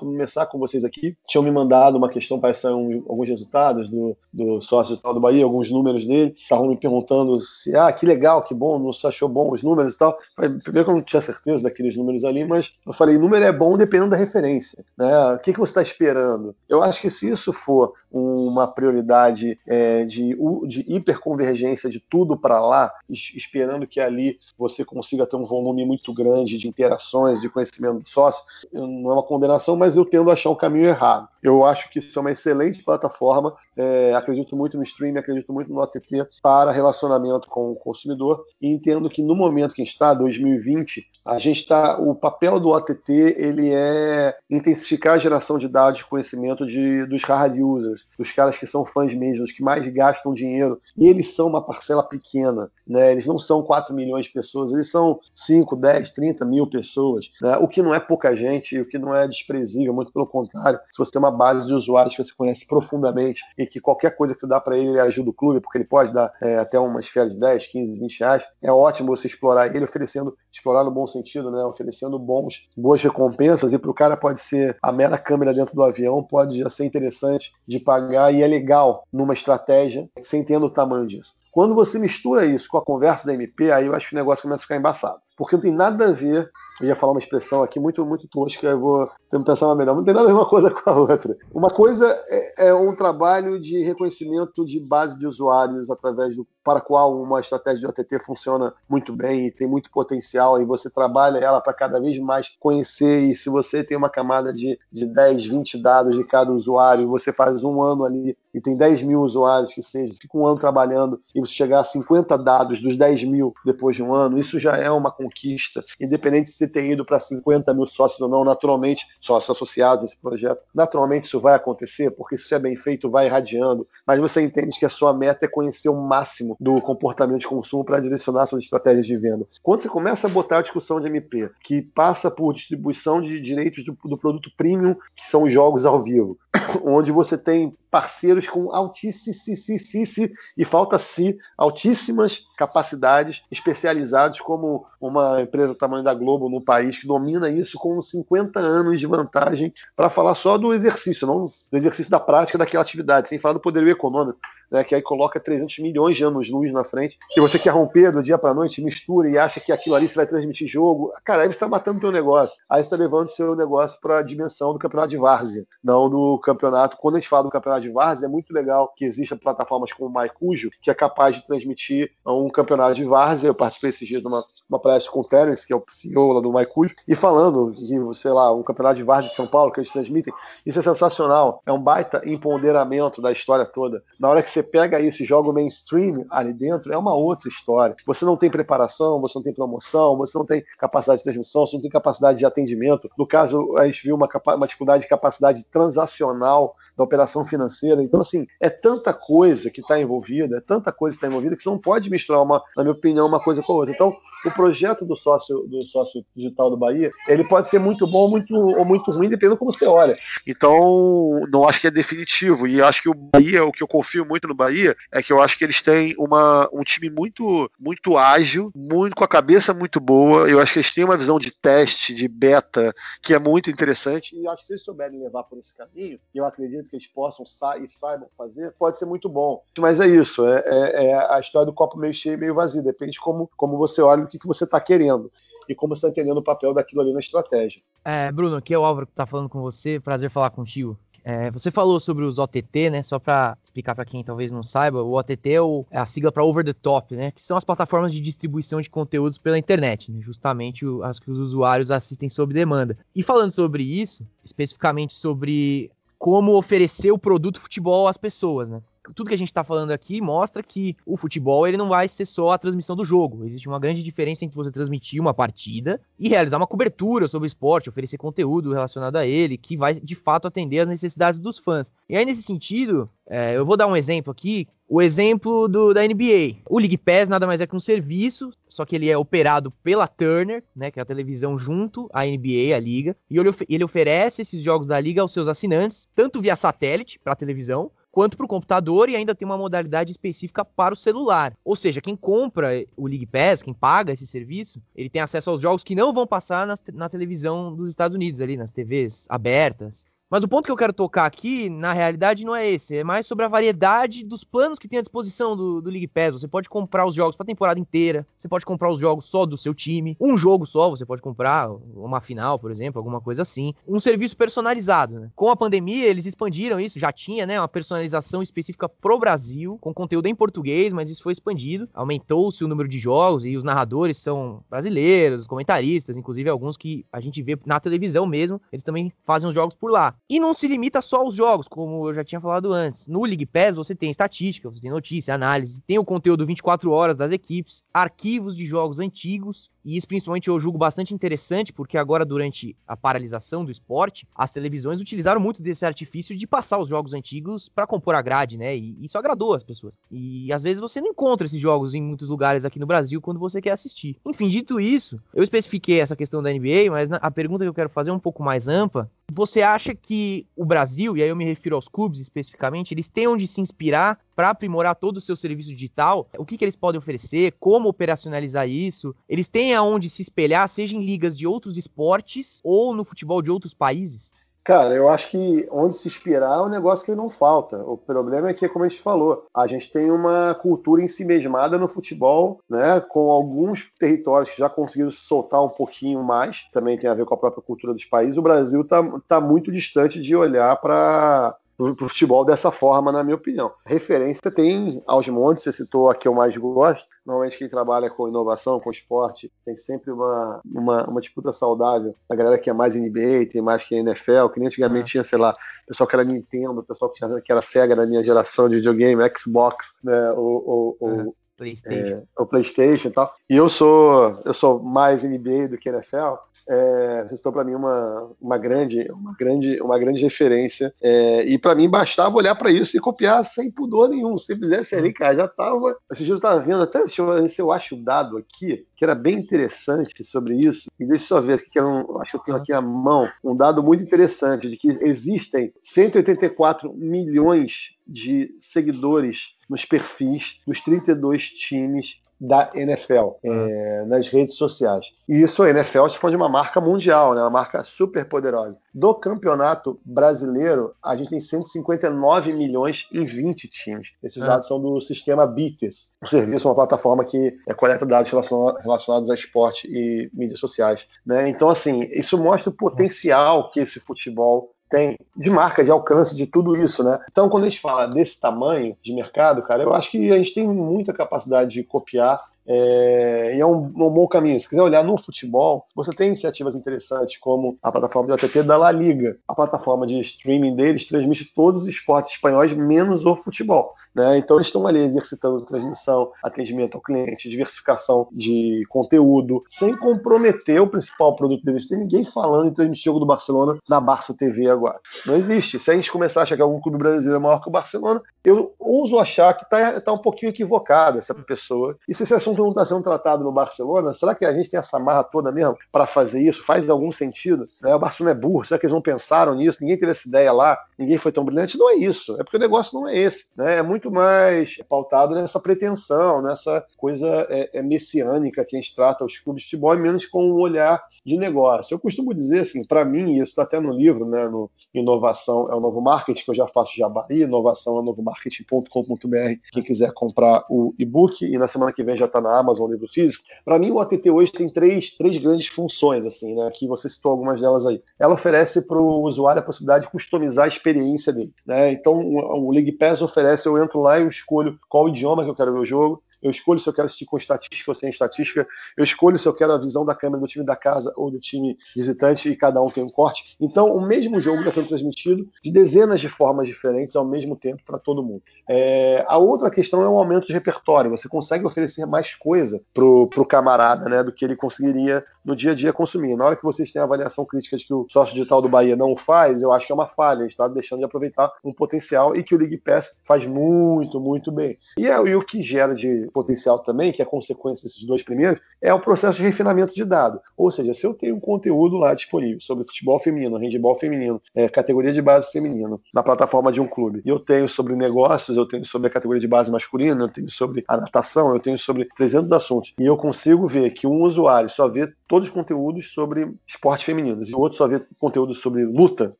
começar 0.00 0.46
com 0.46 0.58
vocês 0.58 0.84
aqui. 0.84 1.16
Tinham 1.26 1.42
me 1.42 1.50
mandado 1.50 1.96
uma 1.96 2.08
questão 2.08 2.40
para 2.40 2.52
um, 2.74 3.04
alguns 3.08 3.28
resultados 3.28 3.88
do, 3.88 4.16
do 4.38 4.62
sócio 4.62 4.96
tal 4.96 5.12
do 5.12 5.20
Bahia, 5.20 5.44
alguns 5.44 5.70
números 5.70 6.06
dele. 6.06 6.34
Estavam 6.36 6.68
me 6.68 6.76
perguntando 6.76 7.38
se, 7.40 7.74
ah, 7.76 7.92
que 7.92 8.06
legal, 8.06 8.42
que 8.42 8.54
bom, 8.54 8.78
não 8.78 8.90
achou 9.04 9.28
bom 9.28 9.52
os 9.52 9.62
números 9.62 9.94
e 9.94 9.98
tal. 9.98 10.16
Primeiro 10.36 10.84
que 10.84 10.90
eu 10.90 10.94
não 10.94 11.02
tinha 11.02 11.20
certeza 11.20 11.64
daqueles 11.64 11.96
números 11.96 12.24
ali, 12.24 12.44
mas 12.44 12.72
eu 12.86 12.92
falei, 12.92 13.18
número 13.18 13.44
é 13.44 13.52
bom 13.52 13.76
dependendo 13.76 14.10
da 14.10 14.16
referência. 14.16 14.84
Né? 14.96 15.34
O 15.34 15.38
que, 15.38 15.52
que 15.52 15.58
você 15.58 15.70
está 15.70 15.82
esperando? 15.82 16.54
Eu 16.68 16.82
acho 16.82 17.00
que 17.00 17.10
se 17.10 17.28
isso 17.28 17.52
for 17.52 17.92
uma 18.10 18.66
prioridade 18.66 19.58
é, 19.66 20.04
de, 20.04 20.36
de 20.66 20.84
hiperconvergência 20.86 21.90
de 21.90 22.00
tudo 22.00 22.36
para 22.36 22.60
lá, 22.60 22.92
esperando 23.10 23.86
que 23.86 24.00
ali 24.00 24.38
você 24.56 24.84
consiga 24.84 25.26
ter 25.26 25.36
um 25.36 25.44
volume 25.44 25.84
muito 25.84 26.12
grande 26.14 26.58
de 26.58 26.68
interações, 26.68 27.40
de 27.40 27.48
conhecimento 27.48 28.00
do 28.00 28.08
sócio, 28.08 28.44
não 28.72 29.10
é 29.10 29.14
uma 29.14 29.22
condenação, 29.22 29.76
mas 29.76 29.96
eu 29.96 30.04
tendo 30.04 30.30
a 30.30 30.34
achar 30.34 30.50
um 30.50 30.54
caminho 30.54 30.86
errado. 30.86 31.28
Eu 31.42 31.64
acho 31.64 31.90
que 31.90 31.98
isso 31.98 32.18
é 32.18 32.20
uma 32.20 32.32
excelente 32.32 32.82
plataforma. 32.82 33.54
É, 33.76 34.12
acredito 34.28 34.54
muito 34.54 34.76
no 34.76 34.82
streaming, 34.82 35.18
acredito 35.18 35.52
muito 35.52 35.72
no 35.72 35.80
OTT 35.80 36.26
para 36.42 36.70
relacionamento 36.70 37.48
com 37.48 37.72
o 37.72 37.76
consumidor 37.76 38.44
e 38.60 38.68
entendo 38.68 39.08
que 39.08 39.22
no 39.22 39.34
momento 39.34 39.74
que 39.74 39.82
está, 39.82 40.12
2020, 40.12 41.08
a 41.26 41.38
gente 41.38 41.60
está, 41.60 41.98
o 41.98 42.14
papel 42.14 42.60
do 42.60 42.68
OTT 42.68 43.12
ele 43.36 43.72
é 43.72 44.36
intensificar 44.50 45.14
a 45.14 45.18
geração 45.18 45.58
de 45.58 45.68
dados 45.68 46.02
conhecimento 46.02 46.66
de, 46.66 47.06
dos 47.06 47.22
hard 47.24 47.58
users, 47.58 48.06
dos 48.18 48.32
caras 48.32 48.56
que 48.56 48.66
são 48.66 48.84
fãs 48.84 49.14
mesmo, 49.14 49.44
dos 49.44 49.52
que 49.52 49.62
mais 49.62 49.86
gastam 49.88 50.32
dinheiro 50.32 50.80
e 50.96 51.06
eles 51.06 51.34
são 51.34 51.46
uma 51.46 51.64
parcela 51.64 52.02
pequena, 52.02 52.70
né? 52.86 53.12
Eles 53.12 53.26
não 53.26 53.38
são 53.38 53.62
4 53.62 53.94
milhões 53.94 54.26
de 54.26 54.32
pessoas, 54.32 54.72
eles 54.72 54.90
são 54.90 55.20
5, 55.34 55.76
10, 55.76 56.12
30 56.12 56.44
mil 56.44 56.66
pessoas, 56.66 57.30
né? 57.40 57.56
o 57.58 57.68
que 57.68 57.82
não 57.82 57.94
é 57.94 58.00
pouca 58.00 58.34
gente, 58.34 58.80
o 58.80 58.86
que 58.86 58.98
não 58.98 59.14
é 59.14 59.26
desprezível, 59.26 59.94
muito 59.94 60.12
pelo 60.12 60.26
contrário. 60.26 60.78
Se 60.90 60.98
você 60.98 61.12
tem 61.12 61.20
uma 61.20 61.30
base 61.30 61.66
de 61.66 61.74
usuários 61.74 62.14
que 62.14 62.24
você 62.24 62.32
conhece 62.34 62.66
profundamente 62.66 63.42
e 63.56 63.66
que 63.66 63.80
qualquer 63.80 64.07
coisa 64.10 64.34
que 64.34 64.40
você 64.40 64.46
dá 64.46 64.60
para 64.60 64.76
ele, 64.76 64.90
ele 64.90 65.00
ajuda 65.00 65.30
o 65.30 65.32
clube, 65.32 65.60
porque 65.60 65.78
ele 65.78 65.84
pode 65.84 66.12
dar 66.12 66.32
é, 66.42 66.58
até 66.58 66.78
uma 66.78 67.00
esfera 67.00 67.28
de 67.28 67.38
10, 67.38 67.66
15, 67.66 68.00
20 68.00 68.20
reais, 68.20 68.44
é 68.62 68.72
ótimo 68.72 69.16
você 69.16 69.26
explorar 69.26 69.74
ele 69.74 69.84
oferecendo, 69.84 70.36
explorar 70.52 70.84
no 70.84 70.90
bom 70.90 71.06
sentido, 71.06 71.50
né? 71.50 71.62
Oferecendo 71.64 72.18
bons, 72.18 72.68
boas 72.76 73.02
recompensas 73.02 73.72
e 73.72 73.78
para 73.78 73.90
o 73.90 73.94
cara 73.94 74.16
pode 74.16 74.40
ser 74.40 74.76
a 74.82 74.92
mera 74.92 75.18
câmera 75.18 75.54
dentro 75.54 75.74
do 75.74 75.82
avião, 75.82 76.22
pode 76.22 76.58
já 76.58 76.70
ser 76.70 76.84
interessante 76.84 77.52
de 77.66 77.78
pagar 77.78 78.32
e 78.32 78.42
é 78.42 78.46
legal 78.46 79.04
numa 79.12 79.32
estratégia 79.32 80.08
sem 80.22 80.44
tendo 80.44 80.66
o 80.66 80.70
tamanho 80.70 81.06
disso. 81.06 81.34
Quando 81.52 81.74
você 81.74 81.98
mistura 81.98 82.46
isso 82.46 82.68
com 82.68 82.78
a 82.78 82.84
conversa 82.84 83.26
da 83.26 83.34
MP, 83.34 83.70
aí 83.70 83.86
eu 83.86 83.94
acho 83.94 84.08
que 84.08 84.14
o 84.14 84.18
negócio 84.18 84.42
começa 84.42 84.60
a 84.60 84.62
ficar 84.62 84.76
embaçado. 84.76 85.20
Porque 85.38 85.54
não 85.54 85.62
tem 85.62 85.72
nada 85.72 86.08
a 86.08 86.12
ver, 86.12 86.50
eu 86.80 86.88
ia 86.88 86.96
falar 86.96 87.12
uma 87.12 87.20
expressão 87.20 87.62
aqui 87.62 87.78
muito, 87.78 88.04
muito 88.04 88.26
tosca, 88.26 88.66
eu 88.66 88.78
vou 88.78 89.08
pensar 89.46 89.66
uma 89.66 89.76
melhor, 89.76 89.94
não 89.94 90.02
tem 90.02 90.12
nada 90.12 90.26
a 90.26 90.32
ver 90.32 90.36
uma 90.36 90.48
coisa 90.48 90.68
com 90.74 90.90
a 90.90 90.98
outra. 90.98 91.36
Uma 91.54 91.70
coisa 91.70 92.06
é, 92.28 92.68
é 92.68 92.74
um 92.74 92.94
trabalho 92.94 93.60
de 93.60 93.82
reconhecimento 93.84 94.64
de 94.64 94.80
base 94.80 95.16
de 95.16 95.26
usuários 95.26 95.88
através 95.88 96.34
do 96.34 96.44
para 96.68 96.82
qual 96.82 97.18
uma 97.18 97.40
estratégia 97.40 97.80
de 97.80 97.86
OTT 97.86 98.18
funciona 98.18 98.74
muito 98.86 99.10
bem 99.10 99.46
e 99.46 99.50
tem 99.50 99.66
muito 99.66 99.90
potencial 99.90 100.60
e 100.60 100.66
você 100.66 100.90
trabalha 100.90 101.38
ela 101.38 101.62
para 101.62 101.72
cada 101.72 101.98
vez 101.98 102.18
mais 102.18 102.50
conhecer 102.60 103.20
e 103.20 103.34
se 103.34 103.48
você 103.48 103.82
tem 103.82 103.96
uma 103.96 104.10
camada 104.10 104.52
de, 104.52 104.78
de 104.92 105.06
10, 105.06 105.46
20 105.46 105.82
dados 105.82 106.14
de 106.14 106.22
cada 106.24 106.52
usuário, 106.52 107.08
você 107.08 107.32
faz 107.32 107.64
um 107.64 107.80
ano 107.80 108.04
ali 108.04 108.36
e 108.52 108.60
tem 108.60 108.76
10 108.76 109.02
mil 109.02 109.22
usuários 109.22 109.72
que 109.72 109.82
seja, 109.82 110.12
fica 110.20 110.36
um 110.36 110.46
ano 110.46 110.58
trabalhando 110.58 111.18
e 111.34 111.40
você 111.40 111.52
chegar 111.52 111.80
a 111.80 111.84
50 111.84 112.36
dados 112.36 112.82
dos 112.82 112.98
10 112.98 113.24
mil 113.24 113.54
depois 113.64 113.96
de 113.96 114.02
um 114.02 114.14
ano, 114.14 114.38
isso 114.38 114.58
já 114.58 114.76
é 114.76 114.90
uma 114.90 115.10
conquista, 115.10 115.82
independente 115.98 116.50
de 116.50 116.56
você 116.56 116.68
ter 116.68 116.84
ido 116.84 117.02
para 117.02 117.18
50 117.18 117.72
mil 117.72 117.86
sócios 117.86 118.20
ou 118.20 118.28
não, 118.28 118.44
naturalmente, 118.44 119.06
sócios 119.20 119.56
associados 119.56 120.02
nesse 120.02 120.18
projeto, 120.18 120.60
naturalmente 120.74 121.24
isso 121.24 121.40
vai 121.40 121.54
acontecer, 121.54 122.10
porque 122.10 122.36
se 122.36 122.54
é 122.54 122.58
bem 122.58 122.76
feito, 122.76 123.10
vai 123.10 123.24
irradiando, 123.24 123.86
mas 124.06 124.20
você 124.20 124.42
entende 124.42 124.78
que 124.78 124.84
a 124.84 124.90
sua 124.90 125.14
meta 125.14 125.46
é 125.46 125.48
conhecer 125.48 125.88
o 125.88 125.96
máximo 125.96 126.57
do 126.58 126.80
comportamento 126.80 127.40
de 127.40 127.46
consumo 127.46 127.84
para 127.84 128.00
direcionar 128.00 128.46
suas 128.46 128.64
estratégias 128.64 129.06
de 129.06 129.16
venda. 129.16 129.46
Quando 129.62 129.82
você 129.82 129.88
começa 129.88 130.26
a 130.26 130.30
botar 130.30 130.58
a 130.58 130.62
discussão 130.62 131.00
de 131.00 131.06
MP, 131.06 131.50
que 131.62 131.82
passa 131.82 132.30
por 132.30 132.52
distribuição 132.52 133.20
de 133.20 133.40
direitos 133.40 133.84
do, 133.84 133.96
do 134.04 134.18
produto 134.18 134.50
premium, 134.56 134.94
que 135.14 135.26
são 135.26 135.44
os 135.44 135.52
jogos 135.52 135.86
ao 135.86 136.02
vivo, 136.02 136.38
onde 136.84 137.12
você 137.12 137.38
tem 137.38 137.76
parceiros 137.90 138.46
com 138.46 138.72
altíssimas 138.72 140.18
e 140.56 140.64
falta-se 140.64 141.38
altíssimas 141.56 142.46
capacidades 142.56 143.42
especializados 143.50 144.40
como 144.40 144.86
uma 145.00 145.40
empresa 145.42 145.68
do 145.68 145.74
tamanho 145.74 146.02
da 146.02 146.12
Globo 146.12 146.48
no 146.48 146.60
país 146.60 146.98
que 146.98 147.06
domina 147.06 147.48
isso 147.48 147.78
com 147.78 148.00
50 148.00 148.58
anos 148.58 148.98
de 148.98 149.06
vantagem 149.06 149.72
para 149.96 150.10
falar 150.10 150.34
só 150.34 150.58
do 150.58 150.74
exercício, 150.74 151.26
não 151.26 151.44
do 151.44 151.76
exercício 151.76 152.10
da 152.10 152.20
prática 152.20 152.58
daquela 152.58 152.82
atividade, 152.82 153.28
sem 153.28 153.38
falar 153.38 153.54
do 153.54 153.60
poder 153.60 153.86
econômico, 153.86 154.38
né, 154.70 154.84
que 154.84 154.94
aí 154.94 155.02
coloca 155.02 155.40
300 155.40 155.78
milhões 155.78 156.16
de 156.16 156.24
anos-luz 156.24 156.72
na 156.72 156.84
frente, 156.84 157.18
que 157.30 157.40
você 157.40 157.58
quer 157.58 157.70
romper 157.70 158.10
do 158.10 158.22
dia 158.22 158.36
para 158.36 158.54
noite, 158.54 158.82
mistura 158.82 159.28
e 159.28 159.38
acha 159.38 159.60
que 159.60 159.72
aquilo 159.72 159.94
ali 159.94 160.08
você 160.08 160.16
vai 160.16 160.26
transmitir 160.26 160.68
jogo. 160.68 161.12
Cara, 161.24 161.42
aí 161.42 161.48
você 161.48 161.52
está 161.52 161.68
matando 161.68 161.98
o 161.98 162.00
teu 162.00 162.12
negócio. 162.12 162.60
Aí 162.68 162.82
você 162.82 162.86
está 162.86 162.96
levando 162.96 163.28
seu 163.28 163.54
negócio 163.54 163.98
para 164.00 164.18
a 164.18 164.22
dimensão 164.22 164.72
do 164.72 164.78
campeonato 164.78 165.10
de 165.10 165.16
várzea, 165.16 165.66
não 165.82 166.10
do 166.10 166.38
campeonato. 166.40 166.96
Quando 166.96 167.16
a 167.16 167.20
gente 167.20 167.28
fala 167.28 167.44
do 167.44 167.50
campeonato 167.50 167.77
de 167.80 167.90
várzea, 167.90 168.26
é 168.26 168.28
muito 168.28 168.52
legal 168.52 168.92
que 168.96 169.04
existam 169.04 169.36
plataformas 169.36 169.92
como 169.92 170.10
o 170.10 170.20
MyCujo, 170.20 170.70
que 170.80 170.90
é 170.90 170.94
capaz 170.94 171.36
de 171.36 171.46
transmitir 171.46 172.10
um 172.26 172.48
campeonato 172.48 172.94
de 172.94 173.04
várzea. 173.04 173.48
Eu 173.48 173.54
participei 173.54 173.90
esses 173.90 174.06
dias 174.06 174.20
de 174.20 174.28
uma, 174.28 174.42
uma 174.68 174.78
palestra 174.78 175.12
com 175.12 175.20
o 175.20 175.24
Terence, 175.24 175.66
que 175.66 175.72
é 175.72 175.76
o 175.76 175.84
CEO 175.88 176.32
lá 176.32 176.40
do 176.40 176.52
MyCujo, 176.52 176.94
e 177.06 177.14
falando 177.14 177.72
que, 177.72 178.14
sei 178.14 178.30
lá, 178.30 178.52
um 178.54 178.62
campeonato 178.62 178.96
de 178.96 179.02
várzea 179.02 179.30
de 179.30 179.36
São 179.36 179.46
Paulo 179.46 179.72
que 179.72 179.80
eles 179.80 179.90
transmitem. 179.90 180.32
Isso 180.64 180.78
é 180.78 180.82
sensacional. 180.82 181.62
É 181.66 181.72
um 181.72 181.80
baita 181.80 182.22
empoderamento 182.24 183.20
da 183.20 183.32
história 183.32 183.64
toda. 183.64 184.02
Na 184.18 184.28
hora 184.28 184.42
que 184.42 184.50
você 184.50 184.62
pega 184.62 185.00
isso 185.00 185.22
e 185.22 185.26
joga 185.26 185.50
o 185.50 185.52
mainstream 185.52 186.24
ali 186.30 186.52
dentro, 186.52 186.92
é 186.92 186.98
uma 186.98 187.14
outra 187.14 187.48
história. 187.48 187.96
Você 188.06 188.24
não 188.24 188.36
tem 188.36 188.50
preparação, 188.50 189.20
você 189.20 189.38
não 189.38 189.42
tem 189.42 189.54
promoção, 189.54 190.16
você 190.16 190.36
não 190.36 190.44
tem 190.44 190.64
capacidade 190.78 191.18
de 191.18 191.24
transmissão, 191.24 191.66
você 191.66 191.76
não 191.76 191.82
tem 191.82 191.90
capacidade 191.90 192.38
de 192.38 192.46
atendimento. 192.46 193.10
No 193.16 193.26
caso, 193.26 193.76
a 193.76 193.86
gente 193.86 194.02
viu 194.02 194.16
uma, 194.16 194.28
uma 194.54 194.66
dificuldade 194.66 195.02
de 195.02 195.08
capacidade 195.08 195.64
transacional 195.64 196.76
da 196.96 197.04
operação 197.04 197.44
financeira. 197.44 197.67
Então, 198.02 198.20
assim, 198.20 198.46
é 198.60 198.70
tanta 198.70 199.12
coisa 199.12 199.70
que 199.70 199.80
está 199.80 200.00
envolvida, 200.00 200.58
é 200.58 200.60
tanta 200.60 200.92
coisa 200.92 201.14
que 201.14 201.18
está 201.18 201.28
envolvida 201.28 201.56
que 201.56 201.62
você 201.62 201.68
não 201.68 201.78
pode 201.78 202.10
misturar, 202.10 202.42
uma, 202.42 202.62
na 202.76 202.82
minha 202.82 202.94
opinião, 202.94 203.26
uma 203.26 203.42
coisa 203.42 203.62
com 203.62 203.72
a 203.72 203.76
outra. 203.76 203.94
Então, 203.94 204.16
o 204.44 204.50
projeto 204.50 205.04
do 205.04 205.16
sócio, 205.16 205.66
do 205.68 205.82
sócio 205.82 206.24
digital 206.34 206.70
do 206.70 206.76
Bahia, 206.76 207.10
ele 207.26 207.44
pode 207.44 207.68
ser 207.68 207.78
muito 207.78 208.06
bom 208.06 208.28
muito, 208.28 208.54
ou 208.54 208.84
muito 208.84 209.10
ruim, 209.10 209.28
dependendo 209.28 209.56
como 209.56 209.72
você 209.72 209.86
olha. 209.86 210.16
Então, 210.46 211.40
não 211.52 211.68
acho 211.68 211.80
que 211.80 211.86
é 211.86 211.90
definitivo. 211.90 212.66
E 212.66 212.80
acho 212.80 213.02
que 213.02 213.08
o 213.08 213.14
Bahia, 213.14 213.64
o 213.64 213.72
que 213.72 213.82
eu 213.82 213.88
confio 213.88 214.24
muito 214.24 214.46
no 214.46 214.54
Bahia, 214.54 214.96
é 215.12 215.22
que 215.22 215.32
eu 215.32 215.40
acho 215.40 215.58
que 215.58 215.64
eles 215.64 215.82
têm 215.82 216.14
uma, 216.18 216.68
um 216.72 216.82
time 216.82 217.10
muito, 217.10 217.70
muito 217.78 218.16
ágil, 218.16 218.70
muito 218.74 219.16
com 219.16 219.24
a 219.24 219.28
cabeça 219.28 219.74
muito 219.74 220.00
boa. 220.00 220.48
Eu 220.48 220.60
acho 220.60 220.72
que 220.72 220.78
eles 220.78 220.94
têm 220.94 221.04
uma 221.04 221.16
visão 221.16 221.38
de 221.38 221.50
teste, 221.50 222.14
de 222.14 222.28
beta, 222.28 222.94
que 223.22 223.34
é 223.34 223.38
muito 223.38 223.70
interessante. 223.70 224.36
E 224.36 224.46
acho 224.48 224.62
que 224.62 224.66
se 224.66 224.72
eles 224.74 224.84
souberem 224.84 225.20
levar 225.20 225.44
por 225.44 225.58
esse 225.58 225.76
caminho, 225.76 226.18
eu 226.34 226.44
acredito 226.44 226.88
que 226.88 226.96
eles 226.96 227.06
possam 227.06 227.44
sa 227.58 227.76
e 227.76 227.88
saibam 227.88 228.28
fazer, 228.36 228.72
pode 228.78 228.96
ser 228.96 229.06
muito 229.06 229.28
bom. 229.28 229.62
Mas 229.78 230.00
é 230.00 230.06
isso, 230.06 230.46
é, 230.46 230.62
é, 230.66 231.06
é 231.06 231.34
a 231.34 231.40
história 231.40 231.66
do 231.66 231.72
copo 231.72 231.98
meio 231.98 232.14
cheio, 232.14 232.38
meio 232.38 232.54
vazio. 232.54 232.82
Depende 232.82 233.18
como, 233.18 233.50
como 233.56 233.76
você 233.76 234.00
olha 234.00 234.24
o 234.24 234.26
que, 234.26 234.38
que 234.38 234.46
você 234.46 234.64
está 234.64 234.80
querendo 234.80 235.30
e 235.68 235.74
como 235.74 235.94
você 235.94 236.06
está 236.06 236.08
entendendo 236.08 236.38
o 236.38 236.42
papel 236.42 236.72
daquilo 236.72 237.02
ali 237.02 237.12
na 237.12 237.20
estratégia. 237.20 237.82
É, 238.04 238.32
Bruno, 238.32 238.56
aqui 238.56 238.72
é 238.72 238.78
o 238.78 238.84
Álvaro 238.84 239.06
que 239.06 239.12
está 239.12 239.26
falando 239.26 239.48
com 239.48 239.60
você. 239.60 240.00
Prazer 240.00 240.30
falar 240.30 240.50
contigo. 240.50 240.96
É, 241.24 241.50
você 241.50 241.70
falou 241.70 242.00
sobre 242.00 242.24
os 242.24 242.38
OTT, 242.38 242.88
né? 242.88 243.02
Só 243.02 243.18
para 243.18 243.54
explicar 243.62 243.94
para 243.94 244.06
quem 244.06 244.24
talvez 244.24 244.50
não 244.50 244.62
saiba, 244.62 245.02
o 245.02 245.12
OTT 245.12 245.52
é, 245.52 245.60
o, 245.60 245.84
é 245.90 245.98
a 245.98 246.06
sigla 246.06 246.32
para 246.32 246.42
Over 246.42 246.64
the 246.64 246.72
Top, 246.72 247.14
né? 247.14 247.32
Que 247.32 247.42
são 247.42 247.54
as 247.54 247.64
plataformas 247.64 248.14
de 248.14 248.20
distribuição 248.20 248.80
de 248.80 248.88
conteúdos 248.88 249.36
pela 249.36 249.58
internet, 249.58 250.10
né? 250.10 250.22
justamente 250.22 250.86
as 251.02 251.18
que 251.18 251.30
os 251.30 251.38
usuários 251.38 251.90
assistem 251.90 252.30
sob 252.30 252.54
demanda. 252.54 252.96
E 253.14 253.22
falando 253.22 253.50
sobre 253.50 253.82
isso, 253.82 254.26
especificamente 254.42 255.12
sobre 255.12 255.90
como 256.30 256.56
oferecer 256.56 257.10
o 257.10 257.18
produto 257.18 257.60
futebol 257.60 258.06
às 258.06 258.16
pessoas, 258.16 258.68
né? 258.70 258.82
tudo 259.14 259.28
que 259.28 259.34
a 259.34 259.38
gente 259.38 259.48
está 259.48 259.64
falando 259.64 259.90
aqui 259.90 260.20
mostra 260.20 260.62
que 260.62 260.96
o 261.06 261.16
futebol 261.16 261.66
ele 261.66 261.76
não 261.76 261.88
vai 261.88 262.08
ser 262.08 262.26
só 262.26 262.50
a 262.50 262.58
transmissão 262.58 262.94
do 262.94 263.04
jogo. 263.04 263.44
Existe 263.44 263.68
uma 263.68 263.78
grande 263.78 264.02
diferença 264.02 264.44
entre 264.44 264.56
você 264.56 264.70
transmitir 264.70 265.20
uma 265.20 265.34
partida 265.34 266.00
e 266.18 266.28
realizar 266.28 266.56
uma 266.56 266.66
cobertura 266.66 267.26
sobre 267.26 267.46
o 267.46 267.48
esporte, 267.48 267.88
oferecer 267.88 268.18
conteúdo 268.18 268.72
relacionado 268.72 269.16
a 269.16 269.26
ele, 269.26 269.56
que 269.56 269.76
vai 269.76 269.94
de 269.94 270.14
fato 270.14 270.46
atender 270.46 270.80
às 270.80 270.88
necessidades 270.88 271.40
dos 271.40 271.58
fãs. 271.58 271.92
E 272.08 272.16
aí, 272.16 272.24
nesse 272.24 272.42
sentido, 272.42 273.08
é, 273.26 273.56
eu 273.56 273.64
vou 273.64 273.76
dar 273.76 273.86
um 273.86 273.96
exemplo 273.96 274.30
aqui. 274.30 274.68
O 274.90 275.02
exemplo 275.02 275.68
do, 275.68 275.92
da 275.92 276.02
NBA. 276.02 276.62
O 276.66 276.78
League 276.78 276.96
Pass 276.96 277.28
nada 277.28 277.46
mais 277.46 277.60
é 277.60 277.66
que 277.66 277.76
um 277.76 277.80
serviço, 277.80 278.50
só 278.66 278.86
que 278.86 278.96
ele 278.96 279.10
é 279.10 279.18
operado 279.18 279.70
pela 279.70 280.08
Turner, 280.08 280.64
né, 280.74 280.90
que 280.90 280.98
é 280.98 281.02
a 281.02 281.06
televisão 281.06 281.58
junto 281.58 282.08
à 282.10 282.24
NBA, 282.24 282.74
a 282.74 282.80
liga, 282.80 283.14
e 283.28 283.36
ele, 283.36 283.50
ele 283.68 283.84
oferece 283.84 284.40
esses 284.40 284.62
jogos 284.62 284.86
da 284.86 284.98
liga 284.98 285.20
aos 285.20 285.30
seus 285.30 285.46
assinantes, 285.46 286.08
tanto 286.14 286.40
via 286.40 286.56
satélite 286.56 287.18
para 287.18 287.36
televisão, 287.36 287.90
quanto 288.10 288.36
para 288.36 288.46
o 288.46 288.48
computador 288.48 289.10
e 289.10 289.14
ainda 289.14 289.34
tem 289.34 289.46
uma 289.46 289.58
modalidade 289.58 290.10
específica 290.10 290.64
para 290.64 290.94
o 290.94 290.96
celular. 290.96 291.54
Ou 291.62 291.76
seja, 291.76 292.00
quem 292.00 292.16
compra 292.16 292.84
o 292.96 293.06
League 293.06 293.26
Pass, 293.26 293.62
quem 293.62 293.74
paga 293.74 294.14
esse 294.14 294.26
serviço, 294.26 294.80
ele 294.96 295.10
tem 295.10 295.20
acesso 295.20 295.50
aos 295.50 295.60
jogos 295.60 295.84
que 295.84 295.94
não 295.94 296.14
vão 296.14 296.26
passar 296.26 296.66
nas, 296.66 296.82
na 296.94 297.10
televisão 297.10 297.76
dos 297.76 297.90
Estados 297.90 298.14
Unidos, 298.14 298.40
ali 298.40 298.56
nas 298.56 298.72
TVs 298.72 299.26
abertas. 299.28 300.06
Mas 300.30 300.44
o 300.44 300.48
ponto 300.48 300.66
que 300.66 300.70
eu 300.70 300.76
quero 300.76 300.92
tocar 300.92 301.24
aqui, 301.24 301.70
na 301.70 301.94
realidade, 301.94 302.44
não 302.44 302.54
é 302.54 302.70
esse. 302.70 302.94
É 302.98 303.02
mais 303.02 303.26
sobre 303.26 303.46
a 303.46 303.48
variedade 303.48 304.22
dos 304.22 304.44
planos 304.44 304.78
que 304.78 304.86
tem 304.86 304.98
à 304.98 305.02
disposição 305.02 305.56
do, 305.56 305.80
do 305.80 305.88
League 305.88 306.06
Pass. 306.06 306.34
Você 306.34 306.46
pode 306.46 306.68
comprar 306.68 307.06
os 307.06 307.14
jogos 307.14 307.34
para 307.34 307.46
temporada 307.46 307.80
inteira. 307.80 308.26
Você 308.38 308.46
pode 308.46 308.66
comprar 308.66 308.92
os 308.92 308.98
jogos 309.00 309.24
só 309.24 309.46
do 309.46 309.56
seu 309.56 309.72
time. 309.72 310.18
Um 310.20 310.36
jogo 310.36 310.66
só, 310.66 310.90
você 310.90 311.06
pode 311.06 311.22
comprar 311.22 311.70
uma 311.70 312.20
final, 312.20 312.58
por 312.58 312.70
exemplo, 312.70 312.98
alguma 312.98 313.22
coisa 313.22 313.40
assim. 313.40 313.72
Um 313.86 313.98
serviço 313.98 314.36
personalizado. 314.36 315.18
Né? 315.18 315.30
Com 315.34 315.48
a 315.48 315.56
pandemia, 315.56 316.06
eles 316.06 316.26
expandiram 316.26 316.78
isso. 316.78 316.98
Já 316.98 317.10
tinha 317.10 317.46
né, 317.46 317.58
uma 317.58 317.68
personalização 317.68 318.42
específica 318.42 318.86
pro 318.86 319.18
Brasil, 319.18 319.78
com 319.80 319.94
conteúdo 319.94 320.26
em 320.26 320.34
português, 320.34 320.92
mas 320.92 321.08
isso 321.08 321.22
foi 321.22 321.32
expandido. 321.32 321.88
Aumentou-se 321.94 322.62
o 322.62 322.68
número 322.68 322.88
de 322.88 322.98
jogos 322.98 323.46
e 323.46 323.56
os 323.56 323.64
narradores 323.64 324.18
são 324.18 324.62
brasileiros, 324.68 325.46
comentaristas, 325.46 326.18
inclusive 326.18 326.50
alguns 326.50 326.76
que 326.76 327.06
a 327.10 327.18
gente 327.18 327.42
vê 327.42 327.58
na 327.64 327.80
televisão 327.80 328.26
mesmo. 328.26 328.60
Eles 328.70 328.84
também 328.84 329.10
fazem 329.24 329.48
os 329.48 329.54
jogos 329.54 329.74
por 329.74 329.90
lá. 329.90 330.17
E 330.30 330.38
não 330.38 330.52
se 330.52 330.68
limita 330.68 331.00
só 331.00 331.22
aos 331.22 331.34
jogos, 331.34 331.66
como 331.66 332.06
eu 332.06 332.14
já 332.14 332.22
tinha 332.22 332.40
falado 332.40 332.70
antes. 332.70 333.08
No 333.08 333.24
League 333.24 333.46
Pass 333.46 333.76
você 333.76 333.94
tem 333.94 334.10
estatística, 334.10 334.70
você 334.70 334.80
tem 334.80 334.90
notícia, 334.90 335.34
análise, 335.34 335.80
tem 335.86 335.98
o 335.98 336.04
conteúdo 336.04 336.44
24 336.44 336.90
horas 336.90 337.16
das 337.16 337.32
equipes, 337.32 337.82
arquivos 337.94 338.54
de 338.54 338.66
jogos 338.66 339.00
antigos, 339.00 339.70
e 339.84 339.96
isso 339.96 340.06
principalmente 340.06 340.48
eu 340.48 340.58
julgo 340.60 340.78
bastante 340.78 341.14
interessante, 341.14 341.72
porque 341.72 341.96
agora 341.96 342.24
durante 342.24 342.76
a 342.86 342.96
paralisação 342.96 343.64
do 343.64 343.70
esporte, 343.70 344.26
as 344.34 344.52
televisões 344.52 345.00
utilizaram 345.00 345.40
muito 345.40 345.62
desse 345.62 345.84
artifício 345.84 346.36
de 346.36 346.46
passar 346.46 346.78
os 346.78 346.88
jogos 346.88 347.14
antigos 347.14 347.68
para 347.68 347.86
compor 347.86 348.14
a 348.14 348.22
grade, 348.22 348.58
né? 348.58 348.76
E 348.76 348.96
isso 349.02 349.18
agradou 349.18 349.54
as 349.54 349.62
pessoas. 349.62 349.96
E 350.10 350.52
às 350.52 350.62
vezes 350.62 350.80
você 350.80 351.00
não 351.00 351.08
encontra 351.08 351.46
esses 351.46 351.60
jogos 351.60 351.94
em 351.94 352.02
muitos 352.02 352.28
lugares 352.28 352.64
aqui 352.64 352.78
no 352.78 352.86
Brasil 352.86 353.20
quando 353.20 353.40
você 353.40 353.60
quer 353.60 353.72
assistir. 353.72 354.16
Enfim, 354.26 354.48
dito 354.48 354.80
isso, 354.80 355.20
eu 355.34 355.42
especifiquei 355.42 356.00
essa 356.00 356.16
questão 356.16 356.42
da 356.42 356.52
NBA, 356.52 356.90
mas 356.90 357.10
a 357.12 357.30
pergunta 357.30 357.64
que 357.64 357.68
eu 357.68 357.74
quero 357.74 357.88
fazer 357.88 358.10
é 358.10 358.14
um 358.14 358.18
pouco 358.18 358.42
mais 358.42 358.68
ampla. 358.68 359.10
Você 359.32 359.62
acha 359.62 359.94
que 359.94 360.46
o 360.56 360.64
Brasil, 360.64 361.16
e 361.16 361.22
aí 361.22 361.28
eu 361.28 361.36
me 361.36 361.44
refiro 361.44 361.76
aos 361.76 361.88
clubes 361.88 362.20
especificamente, 362.20 362.92
eles 362.92 363.08
têm 363.08 363.28
onde 363.28 363.46
se 363.46 363.60
inspirar 363.60 364.18
para 364.38 364.50
aprimorar 364.50 364.94
todo 364.94 365.16
o 365.16 365.20
seu 365.20 365.34
serviço 365.34 365.70
digital? 365.70 366.28
O 366.38 366.44
que, 366.44 366.56
que 366.56 366.64
eles 366.64 366.76
podem 366.76 367.00
oferecer? 367.00 367.56
Como 367.58 367.88
operacionalizar 367.88 368.68
isso? 368.68 369.12
Eles 369.28 369.48
têm 369.48 369.74
aonde 369.74 370.08
se 370.08 370.22
espelhar, 370.22 370.68
seja 370.68 370.94
em 370.94 371.04
ligas 371.04 371.36
de 371.36 371.44
outros 371.44 371.76
esportes 371.76 372.60
ou 372.62 372.94
no 372.94 373.04
futebol 373.04 373.42
de 373.42 373.50
outros 373.50 373.74
países? 373.74 374.38
Cara, 374.64 374.94
eu 374.94 375.08
acho 375.08 375.32
que 375.32 375.66
onde 375.72 375.96
se 375.96 376.06
inspirar 376.06 376.58
é 376.58 376.62
um 376.62 376.68
negócio 376.68 377.04
que 377.04 377.14
não 377.16 377.28
falta. 377.28 377.78
O 377.78 377.96
problema 377.96 378.48
é 378.48 378.54
que, 378.54 378.68
como 378.68 378.84
a 378.84 378.88
gente 378.88 379.00
falou, 379.00 379.44
a 379.52 379.66
gente 379.66 379.92
tem 379.92 380.08
uma 380.08 380.54
cultura 380.54 381.02
em 381.02 381.08
si 381.08 381.24
mesmada 381.24 381.76
no 381.76 381.88
futebol, 381.88 382.60
né? 382.70 383.00
Com 383.00 383.30
alguns 383.30 383.90
territórios 383.98 384.50
que 384.50 384.58
já 384.58 384.68
conseguiram 384.68 385.10
soltar 385.10 385.64
um 385.64 385.70
pouquinho 385.70 386.22
mais, 386.22 386.64
também 386.72 386.96
tem 386.96 387.10
a 387.10 387.14
ver 387.14 387.24
com 387.24 387.34
a 387.34 387.38
própria 387.38 387.62
cultura 387.62 387.92
dos 387.92 388.04
países. 388.04 388.36
O 388.36 388.42
Brasil 388.42 388.82
está 388.82 389.02
tá 389.26 389.40
muito 389.40 389.72
distante 389.72 390.20
de 390.20 390.36
olhar 390.36 390.76
para 390.76 391.56
pro, 391.78 391.94
pro 391.94 392.08
futebol 392.08 392.44
dessa 392.44 392.72
forma, 392.72 393.12
na 393.12 393.22
minha 393.22 393.36
opinião. 393.36 393.72
Referência 393.86 394.50
tem 394.50 395.00
aos 395.06 395.28
montes, 395.28 395.62
você 395.62 395.72
citou 395.72 396.10
a 396.10 396.14
que 396.14 396.26
eu 396.26 396.34
mais 396.34 396.56
gosto. 396.56 397.08
Normalmente 397.24 397.56
quem 397.56 397.68
trabalha 397.68 398.10
com 398.10 398.28
inovação, 398.28 398.80
com 398.80 398.90
esporte, 398.90 399.50
tem 399.64 399.76
sempre 399.76 400.10
uma, 400.10 400.60
uma, 400.64 401.04
uma 401.08 401.20
disputa 401.20 401.52
saudável. 401.52 402.14
A 402.28 402.34
galera 402.34 402.58
que 402.58 402.68
é 402.68 402.72
mais 402.72 402.96
NBA, 402.96 403.46
tem 403.50 403.62
mais 403.62 403.84
que 403.84 403.94
NFL, 403.94 404.48
que 404.52 404.58
nem 404.58 404.66
antigamente 404.66 405.04
é. 405.04 405.10
tinha, 405.12 405.24
sei 405.24 405.38
lá, 405.38 405.54
pessoal 405.86 406.08
que 406.08 406.16
era 406.16 406.24
Nintendo, 406.24 406.82
pessoal 406.82 407.10
que, 407.10 407.18
tinha, 407.18 407.40
que 407.40 407.52
era 407.52 407.62
Sega 407.62 407.94
da 407.94 408.04
minha 408.04 408.22
geração 408.24 408.68
de 408.68 408.76
videogame, 408.76 409.22
Xbox, 409.36 409.96
né, 410.02 410.32
o, 410.32 410.96
o, 411.00 411.06
o, 411.06 411.34
PlayStation. 411.58 412.16
É, 412.16 412.22
o 412.38 412.46
PlayStation 412.46 413.08
e 413.08 413.10
tal. 413.10 413.34
E 413.50 413.56
eu 413.56 413.68
sou, 413.68 414.40
eu 414.44 414.54
sou 414.54 414.80
mais 414.80 415.24
NBA 415.24 415.68
do 415.68 415.76
que 415.76 415.88
NFL. 415.88 416.36
É, 416.68 417.22
vocês 417.22 417.40
estão 417.40 417.52
para 417.52 417.64
mim 417.64 417.74
uma, 417.74 418.30
uma 418.40 418.56
grande, 418.56 419.10
uma 419.10 419.34
grande, 419.34 419.80
uma 419.82 419.98
grande 419.98 420.22
referência. 420.22 420.94
É, 421.02 421.42
e 421.44 421.58
para 421.58 421.74
mim 421.74 421.90
bastava 421.90 422.36
olhar 422.36 422.54
para 422.54 422.70
isso 422.70 422.96
e 422.96 423.00
copiar 423.00 423.44
sem 423.44 423.70
pudor 423.70 424.08
nenhum. 424.08 424.38
Se 424.38 424.54
fizesse 424.54 424.94
ali, 424.94 425.12
cara, 425.12 425.34
já 425.34 425.48
tava. 425.48 425.96
Esses 426.12 426.24
dias 426.24 426.36
eu 426.36 426.42
tava 426.42 426.60
vendo, 426.60 426.82
até 426.82 427.04
se 427.06 427.20
eu 427.60 427.72
acho 427.72 427.96
o 427.96 428.02
dado 428.02 428.38
aqui, 428.38 428.86
que 428.96 429.04
era 429.04 429.14
bem 429.14 429.38
interessante 429.38 430.24
sobre 430.24 430.54
isso. 430.54 430.88
E 430.98 431.04
deixa 431.04 431.24
eu 431.24 431.28
só 431.28 431.40
ver 431.40 431.68
que 431.68 431.78
eu 431.78 432.20
acho 432.20 432.32
que 432.32 432.36
eu 432.36 432.42
tenho 432.42 432.56
aqui 432.56 432.72
à 432.72 432.80
mão 432.80 433.28
um 433.42 433.56
dado 433.56 433.82
muito 433.82 434.02
interessante 434.02 434.68
de 434.68 434.76
que 434.76 434.96
existem 435.02 435.72
184 435.82 436.92
milhões 436.94 437.97
de 438.08 438.56
seguidores 438.60 439.54
nos 439.68 439.84
perfis 439.84 440.58
dos 440.66 440.80
32 440.80 441.48
times 441.48 442.20
da 442.40 442.70
NFL 442.74 443.36
é, 443.42 444.04
nas 444.06 444.28
redes 444.28 444.56
sociais. 444.56 445.06
E 445.28 445.42
isso 445.42 445.62
a 445.62 445.70
NFL 445.70 446.08
se 446.08 446.18
de 446.18 446.36
uma 446.36 446.48
marca 446.48 446.80
mundial, 446.80 447.34
né, 447.34 447.40
uma 447.40 447.50
marca 447.50 447.82
super 447.82 448.24
poderosa. 448.28 448.78
Do 448.94 449.14
campeonato 449.14 450.00
brasileiro, 450.04 450.94
a 451.02 451.16
gente 451.16 451.30
tem 451.30 451.40
159 451.40 452.52
milhões 452.52 453.08
em 453.12 453.24
20 453.24 453.68
times. 453.68 454.10
Esses 454.22 454.42
é. 454.42 454.46
dados 454.46 454.68
são 454.68 454.80
do 454.80 455.00
sistema 455.00 455.46
BITES. 455.46 456.14
O 456.22 456.26
serviço 456.26 456.68
uma 456.68 456.74
plataforma 456.74 457.24
que 457.24 457.56
é, 457.68 457.74
coleta 457.74 458.06
dados 458.06 458.30
relacionados 458.30 459.30
a 459.30 459.34
esporte 459.34 459.88
e 459.90 460.30
mídias 460.32 460.60
sociais. 460.60 461.06
Né? 461.26 461.48
Então, 461.48 461.68
assim, 461.70 462.04
isso 462.12 462.38
mostra 462.38 462.70
o 462.70 462.76
potencial 462.76 463.70
que 463.70 463.80
esse 463.80 463.98
futebol 464.00 464.72
tem 464.88 465.18
de 465.36 465.50
marca, 465.50 465.84
de 465.84 465.90
alcance, 465.90 466.34
de 466.34 466.46
tudo 466.46 466.76
isso, 466.76 467.02
né? 467.02 467.18
Então, 467.30 467.48
quando 467.48 467.64
a 467.64 467.68
gente 467.68 467.80
fala 467.80 468.06
desse 468.06 468.40
tamanho 468.40 468.96
de 469.02 469.12
mercado, 469.12 469.62
cara, 469.62 469.82
eu 469.82 469.92
acho 469.94 470.10
que 470.10 470.32
a 470.32 470.36
gente 470.36 470.54
tem 470.54 470.66
muita 470.66 471.12
capacidade 471.12 471.70
de 471.70 471.84
copiar 471.84 472.42
é, 472.68 473.56
e 473.56 473.60
é 473.60 473.66
um, 473.66 473.86
um, 473.86 474.10
bom 474.10 474.28
caminho. 474.28 474.60
Se 474.60 474.68
quiser 474.68 474.82
olhar 474.82 475.02
no 475.02 475.16
futebol, 475.16 475.86
você 475.96 476.12
tem 476.12 476.28
iniciativas 476.28 476.74
interessantes, 476.76 477.38
como 477.38 477.78
a 477.82 477.90
plataforma 477.90 478.28
de 478.28 478.44
OTT 478.44 478.62
da 478.62 478.76
La 478.76 478.92
Liga. 478.92 479.36
A 479.48 479.54
plataforma 479.54 480.06
de 480.06 480.20
streaming 480.20 480.76
deles 480.76 481.08
transmite 481.08 481.52
todos 481.54 481.82
os 481.82 481.88
esportes 481.88 482.32
espanhóis, 482.32 482.72
menos 482.72 483.24
o 483.24 483.34
futebol. 483.34 483.94
Né? 484.14 484.38
Então, 484.38 484.56
eles 484.56 484.66
estão 484.66 484.86
ali 484.86 485.00
exercitando 485.00 485.64
transmissão, 485.64 486.30
atendimento 486.44 486.96
ao 486.96 487.00
cliente, 487.00 487.48
diversificação 487.48 488.28
de 488.32 488.84
conteúdo, 488.88 489.64
sem 489.68 489.96
comprometer 489.96 490.80
o 490.82 490.86
principal 490.86 491.34
produto 491.34 491.64
deles. 491.64 491.88
Tem 491.88 491.98
ninguém 491.98 492.24
falando 492.24 492.68
em 492.68 492.72
transmitir 492.74 493.04
jogo 493.04 493.20
do 493.20 493.26
Barcelona 493.26 493.78
na 493.88 494.00
Barça 494.00 494.34
TV 494.34 494.68
agora. 494.68 495.00
Não 495.24 495.36
existe. 495.36 495.78
Se 495.78 495.90
a 495.90 495.94
gente 495.94 496.12
começar 496.12 496.40
a 496.40 496.42
achar 496.42 496.56
que 496.56 496.62
algum 496.62 496.80
clube 496.80 496.98
brasileiro 496.98 497.36
é 497.36 497.38
maior 497.38 497.60
que 497.62 497.68
o 497.68 497.72
Barcelona, 497.72 498.20
eu 498.44 498.74
ouso 498.78 499.18
achar 499.18 499.54
que 499.54 499.64
está 499.64 500.00
tá 500.00 500.12
um 500.12 500.18
pouquinho 500.18 500.50
equivocada 500.50 501.18
essa 501.18 501.34
pessoa. 501.34 501.96
E 502.06 502.14
se 502.14 502.22
esse 502.22 502.34
assunto 502.34 502.57
não 502.64 502.70
está 502.70 502.84
sendo 502.84 503.02
tratado 503.02 503.44
no 503.44 503.52
Barcelona, 503.52 504.12
será 504.12 504.34
que 504.34 504.44
a 504.44 504.52
gente 504.52 504.70
tem 504.70 504.78
essa 504.78 504.98
marra 504.98 505.24
toda 505.24 505.52
mesmo 505.52 505.76
para 505.90 506.06
fazer 506.06 506.40
isso? 506.40 506.64
Faz 506.64 506.88
algum 506.88 507.12
sentido? 507.12 507.68
Né? 507.80 507.94
O 507.94 507.98
Barcelona 507.98 508.36
é 508.36 508.40
burro, 508.40 508.64
será 508.64 508.78
que 508.78 508.86
eles 508.86 508.94
não 508.94 509.02
pensaram 509.02 509.54
nisso? 509.54 509.78
Ninguém 509.80 509.98
teve 509.98 510.12
essa 510.12 510.28
ideia 510.28 510.52
lá, 510.52 510.78
ninguém 510.98 511.18
foi 511.18 511.32
tão 511.32 511.44
brilhante? 511.44 511.78
Não 511.78 511.90
é 511.90 511.94
isso, 511.94 512.34
é 512.34 512.44
porque 512.44 512.56
o 512.56 512.60
negócio 512.60 512.98
não 512.98 513.08
é 513.08 513.16
esse. 513.16 513.46
Né? 513.56 513.76
É 513.76 513.82
muito 513.82 514.10
mais 514.10 514.76
pautado 514.88 515.34
nessa 515.34 515.60
pretensão, 515.60 516.42
nessa 516.42 516.84
coisa 516.96 517.46
é, 517.48 517.78
é 517.78 517.82
messiânica 517.82 518.64
que 518.64 518.76
a 518.76 518.80
gente 518.80 518.94
trata 518.94 519.24
os 519.24 519.38
clubes 519.38 519.62
de 519.62 519.70
futebol, 519.70 519.94
e 519.94 519.98
menos 519.98 520.26
com 520.26 520.50
um 520.50 520.54
olhar 520.54 521.02
de 521.24 521.36
negócio. 521.36 521.94
Eu 521.94 521.98
costumo 521.98 522.34
dizer 522.34 522.60
assim, 522.60 522.84
para 522.84 523.04
mim, 523.04 523.36
isso 523.36 523.50
está 523.50 523.62
até 523.62 523.80
no 523.80 523.92
livro, 523.92 524.24
né, 524.24 524.48
no 524.48 524.70
Inovação 524.94 525.70
é 525.70 525.74
o 525.74 525.80
Novo 525.80 526.00
Marketing, 526.00 526.44
que 526.44 526.50
eu 526.50 526.54
já 526.54 526.66
faço 526.66 526.96
jabá, 526.96 527.26
inovação 527.30 527.96
é 527.96 528.00
o 528.00 528.02
novo 528.02 528.22
marketing.com.br, 528.22 529.36
quem 529.72 529.82
quiser 529.82 530.12
comprar 530.12 530.64
o 530.68 530.94
e-book, 530.98 531.44
e 531.44 531.58
na 531.58 531.68
semana 531.68 531.92
que 531.92 532.02
vem 532.02 532.16
já 532.16 532.26
está 532.26 532.40
na 532.40 532.47
Amazon, 532.48 532.90
livro 532.90 533.08
físico. 533.08 533.44
Para 533.64 533.78
mim, 533.78 533.90
o 533.90 534.00
ATT 534.00 534.30
hoje 534.30 534.52
tem 534.52 534.68
três, 534.68 535.10
três 535.16 535.36
grandes 535.38 535.66
funções, 535.68 536.26
assim, 536.26 536.54
né? 536.54 536.70
Que 536.72 536.86
você 536.86 537.08
citou 537.08 537.32
algumas 537.32 537.60
delas 537.60 537.86
aí. 537.86 538.02
Ela 538.18 538.34
oferece 538.34 538.82
para 538.82 538.98
o 538.98 539.22
usuário 539.22 539.60
a 539.60 539.64
possibilidade 539.64 540.04
de 540.04 540.10
customizar 540.10 540.64
a 540.64 540.68
experiência 540.68 541.32
dele, 541.32 541.52
né? 541.66 541.92
Então, 541.92 542.14
o 542.14 542.70
League 542.70 542.92
Pass 542.92 543.22
oferece, 543.22 543.68
eu 543.68 543.82
entro 543.82 544.00
lá 544.00 544.18
e 544.18 544.28
escolho 544.28 544.78
qual 544.88 545.08
idioma 545.08 545.44
que 545.44 545.50
eu 545.50 545.54
quero 545.54 545.72
ver 545.72 545.80
o 545.80 545.84
jogo, 545.84 546.22
eu 546.42 546.50
escolho 546.50 546.80
se 546.80 546.88
eu 546.88 546.92
quero 546.92 547.06
assistir 547.06 547.26
com 547.26 547.36
estatística 547.36 547.90
ou 547.90 547.94
sem 547.94 548.10
estatística, 548.10 548.66
eu 548.96 549.04
escolho 549.04 549.38
se 549.38 549.46
eu 549.46 549.54
quero 549.54 549.72
a 549.72 549.78
visão 549.78 550.04
da 550.04 550.14
câmera 550.14 550.40
do 550.40 550.46
time 550.46 550.64
da 550.64 550.76
casa 550.76 551.12
ou 551.16 551.30
do 551.30 551.38
time 551.38 551.76
visitante 551.94 552.48
e 552.48 552.56
cada 552.56 552.80
um 552.82 552.88
tem 552.88 553.02
um 553.02 553.10
corte. 553.10 553.56
Então, 553.60 553.94
o 553.94 554.00
mesmo 554.00 554.40
jogo 554.40 554.58
está 554.58 554.72
sendo 554.72 554.88
transmitido 554.88 555.48
de 555.62 555.72
dezenas 555.72 556.20
de 556.20 556.28
formas 556.28 556.66
diferentes 556.66 557.16
ao 557.16 557.24
mesmo 557.24 557.56
tempo 557.56 557.82
para 557.84 557.98
todo 557.98 558.22
mundo. 558.22 558.42
É, 558.68 559.24
a 559.26 559.38
outra 559.38 559.70
questão 559.70 560.02
é 560.02 560.08
o 560.08 560.18
aumento 560.18 560.46
de 560.46 560.52
repertório. 560.52 561.10
Você 561.10 561.28
consegue 561.28 561.66
oferecer 561.66 562.06
mais 562.06 562.34
coisa 562.34 562.80
pro, 562.94 563.26
pro 563.28 563.46
camarada, 563.46 564.08
né, 564.08 564.22
do 564.22 564.32
que 564.32 564.44
ele 564.44 564.56
conseguiria 564.56 565.24
no 565.44 565.56
dia 565.56 565.72
a 565.72 565.74
dia 565.74 565.92
consumir. 565.92 566.36
Na 566.36 566.44
hora 566.44 566.56
que 566.56 566.62
vocês 566.62 566.92
têm 566.92 567.00
a 567.00 567.04
avaliação 567.04 567.44
crítica 567.44 567.76
de 567.76 567.86
que 567.86 567.94
o 567.94 568.06
sócio 568.08 568.34
digital 568.34 568.60
do 568.60 568.68
Bahia 568.68 568.94
não 568.94 569.16
faz, 569.16 569.62
eu 569.62 569.72
acho 569.72 569.86
que 569.86 569.92
é 569.92 569.94
uma 569.94 570.06
falha, 570.06 570.44
está 570.44 570.68
deixando 570.68 570.98
de 570.98 571.06
aproveitar 571.06 571.50
um 571.64 571.72
potencial 571.72 572.36
e 572.36 572.42
que 572.42 572.54
o 572.54 572.58
League 572.58 572.76
Pass 572.76 573.18
faz 573.24 573.46
muito, 573.46 574.20
muito 574.20 574.52
bem. 574.52 574.78
E, 574.98 575.06
é, 575.06 575.18
o 575.18 575.42
que 575.42 575.62
gera 575.62 575.94
de 575.94 576.27
potencial 576.30 576.78
também, 576.78 577.12
que 577.12 577.22
é 577.22 577.24
consequência 577.24 577.86
desses 577.86 578.04
dois 578.04 578.22
primeiros, 578.22 578.60
é 578.80 578.92
o 578.92 579.00
processo 579.00 579.38
de 579.38 579.44
refinamento 579.44 579.94
de 579.94 580.04
dado. 580.04 580.40
Ou 580.56 580.70
seja, 580.70 580.94
se 580.94 581.06
eu 581.06 581.14
tenho 581.14 581.36
um 581.36 581.40
conteúdo 581.40 581.96
lá 581.96 582.14
disponível 582.14 582.60
sobre 582.60 582.84
futebol 582.84 583.18
feminino, 583.18 583.56
handebol 583.56 583.94
feminino, 583.94 584.40
é, 584.54 584.68
categoria 584.68 585.12
de 585.12 585.22
base 585.22 585.50
feminino, 585.50 586.00
na 586.12 586.22
plataforma 586.22 586.72
de 586.72 586.80
um 586.80 586.86
clube, 586.86 587.22
e 587.24 587.28
eu 587.28 587.38
tenho 587.38 587.68
sobre 587.68 587.94
negócios, 587.94 588.56
eu 588.56 588.66
tenho 588.66 588.84
sobre 588.84 589.08
a 589.08 589.10
categoria 589.10 589.40
de 589.40 589.48
base 589.48 589.70
masculina, 589.70 590.24
eu 590.24 590.28
tenho 590.28 590.50
sobre 590.50 590.84
a 590.88 590.96
natação, 590.96 591.52
eu 591.52 591.60
tenho 591.60 591.78
sobre 591.78 592.06
300 592.16 592.52
assuntos, 592.52 592.94
e 592.98 593.04
eu 593.04 593.16
consigo 593.16 593.66
ver 593.66 593.92
que 593.92 594.06
um 594.06 594.22
usuário 594.22 594.70
só 594.70 594.88
vê 594.88 595.12
todos 595.26 595.48
os 595.48 595.54
conteúdos 595.54 596.12
sobre 596.12 596.50
esporte 596.66 597.04
feminino 597.04 597.42
e 597.44 597.54
o 597.54 597.60
outro 597.60 597.76
só 597.76 597.86
vê 597.86 598.00
conteúdos 598.18 598.60
sobre 598.60 598.84
luta, 598.84 599.36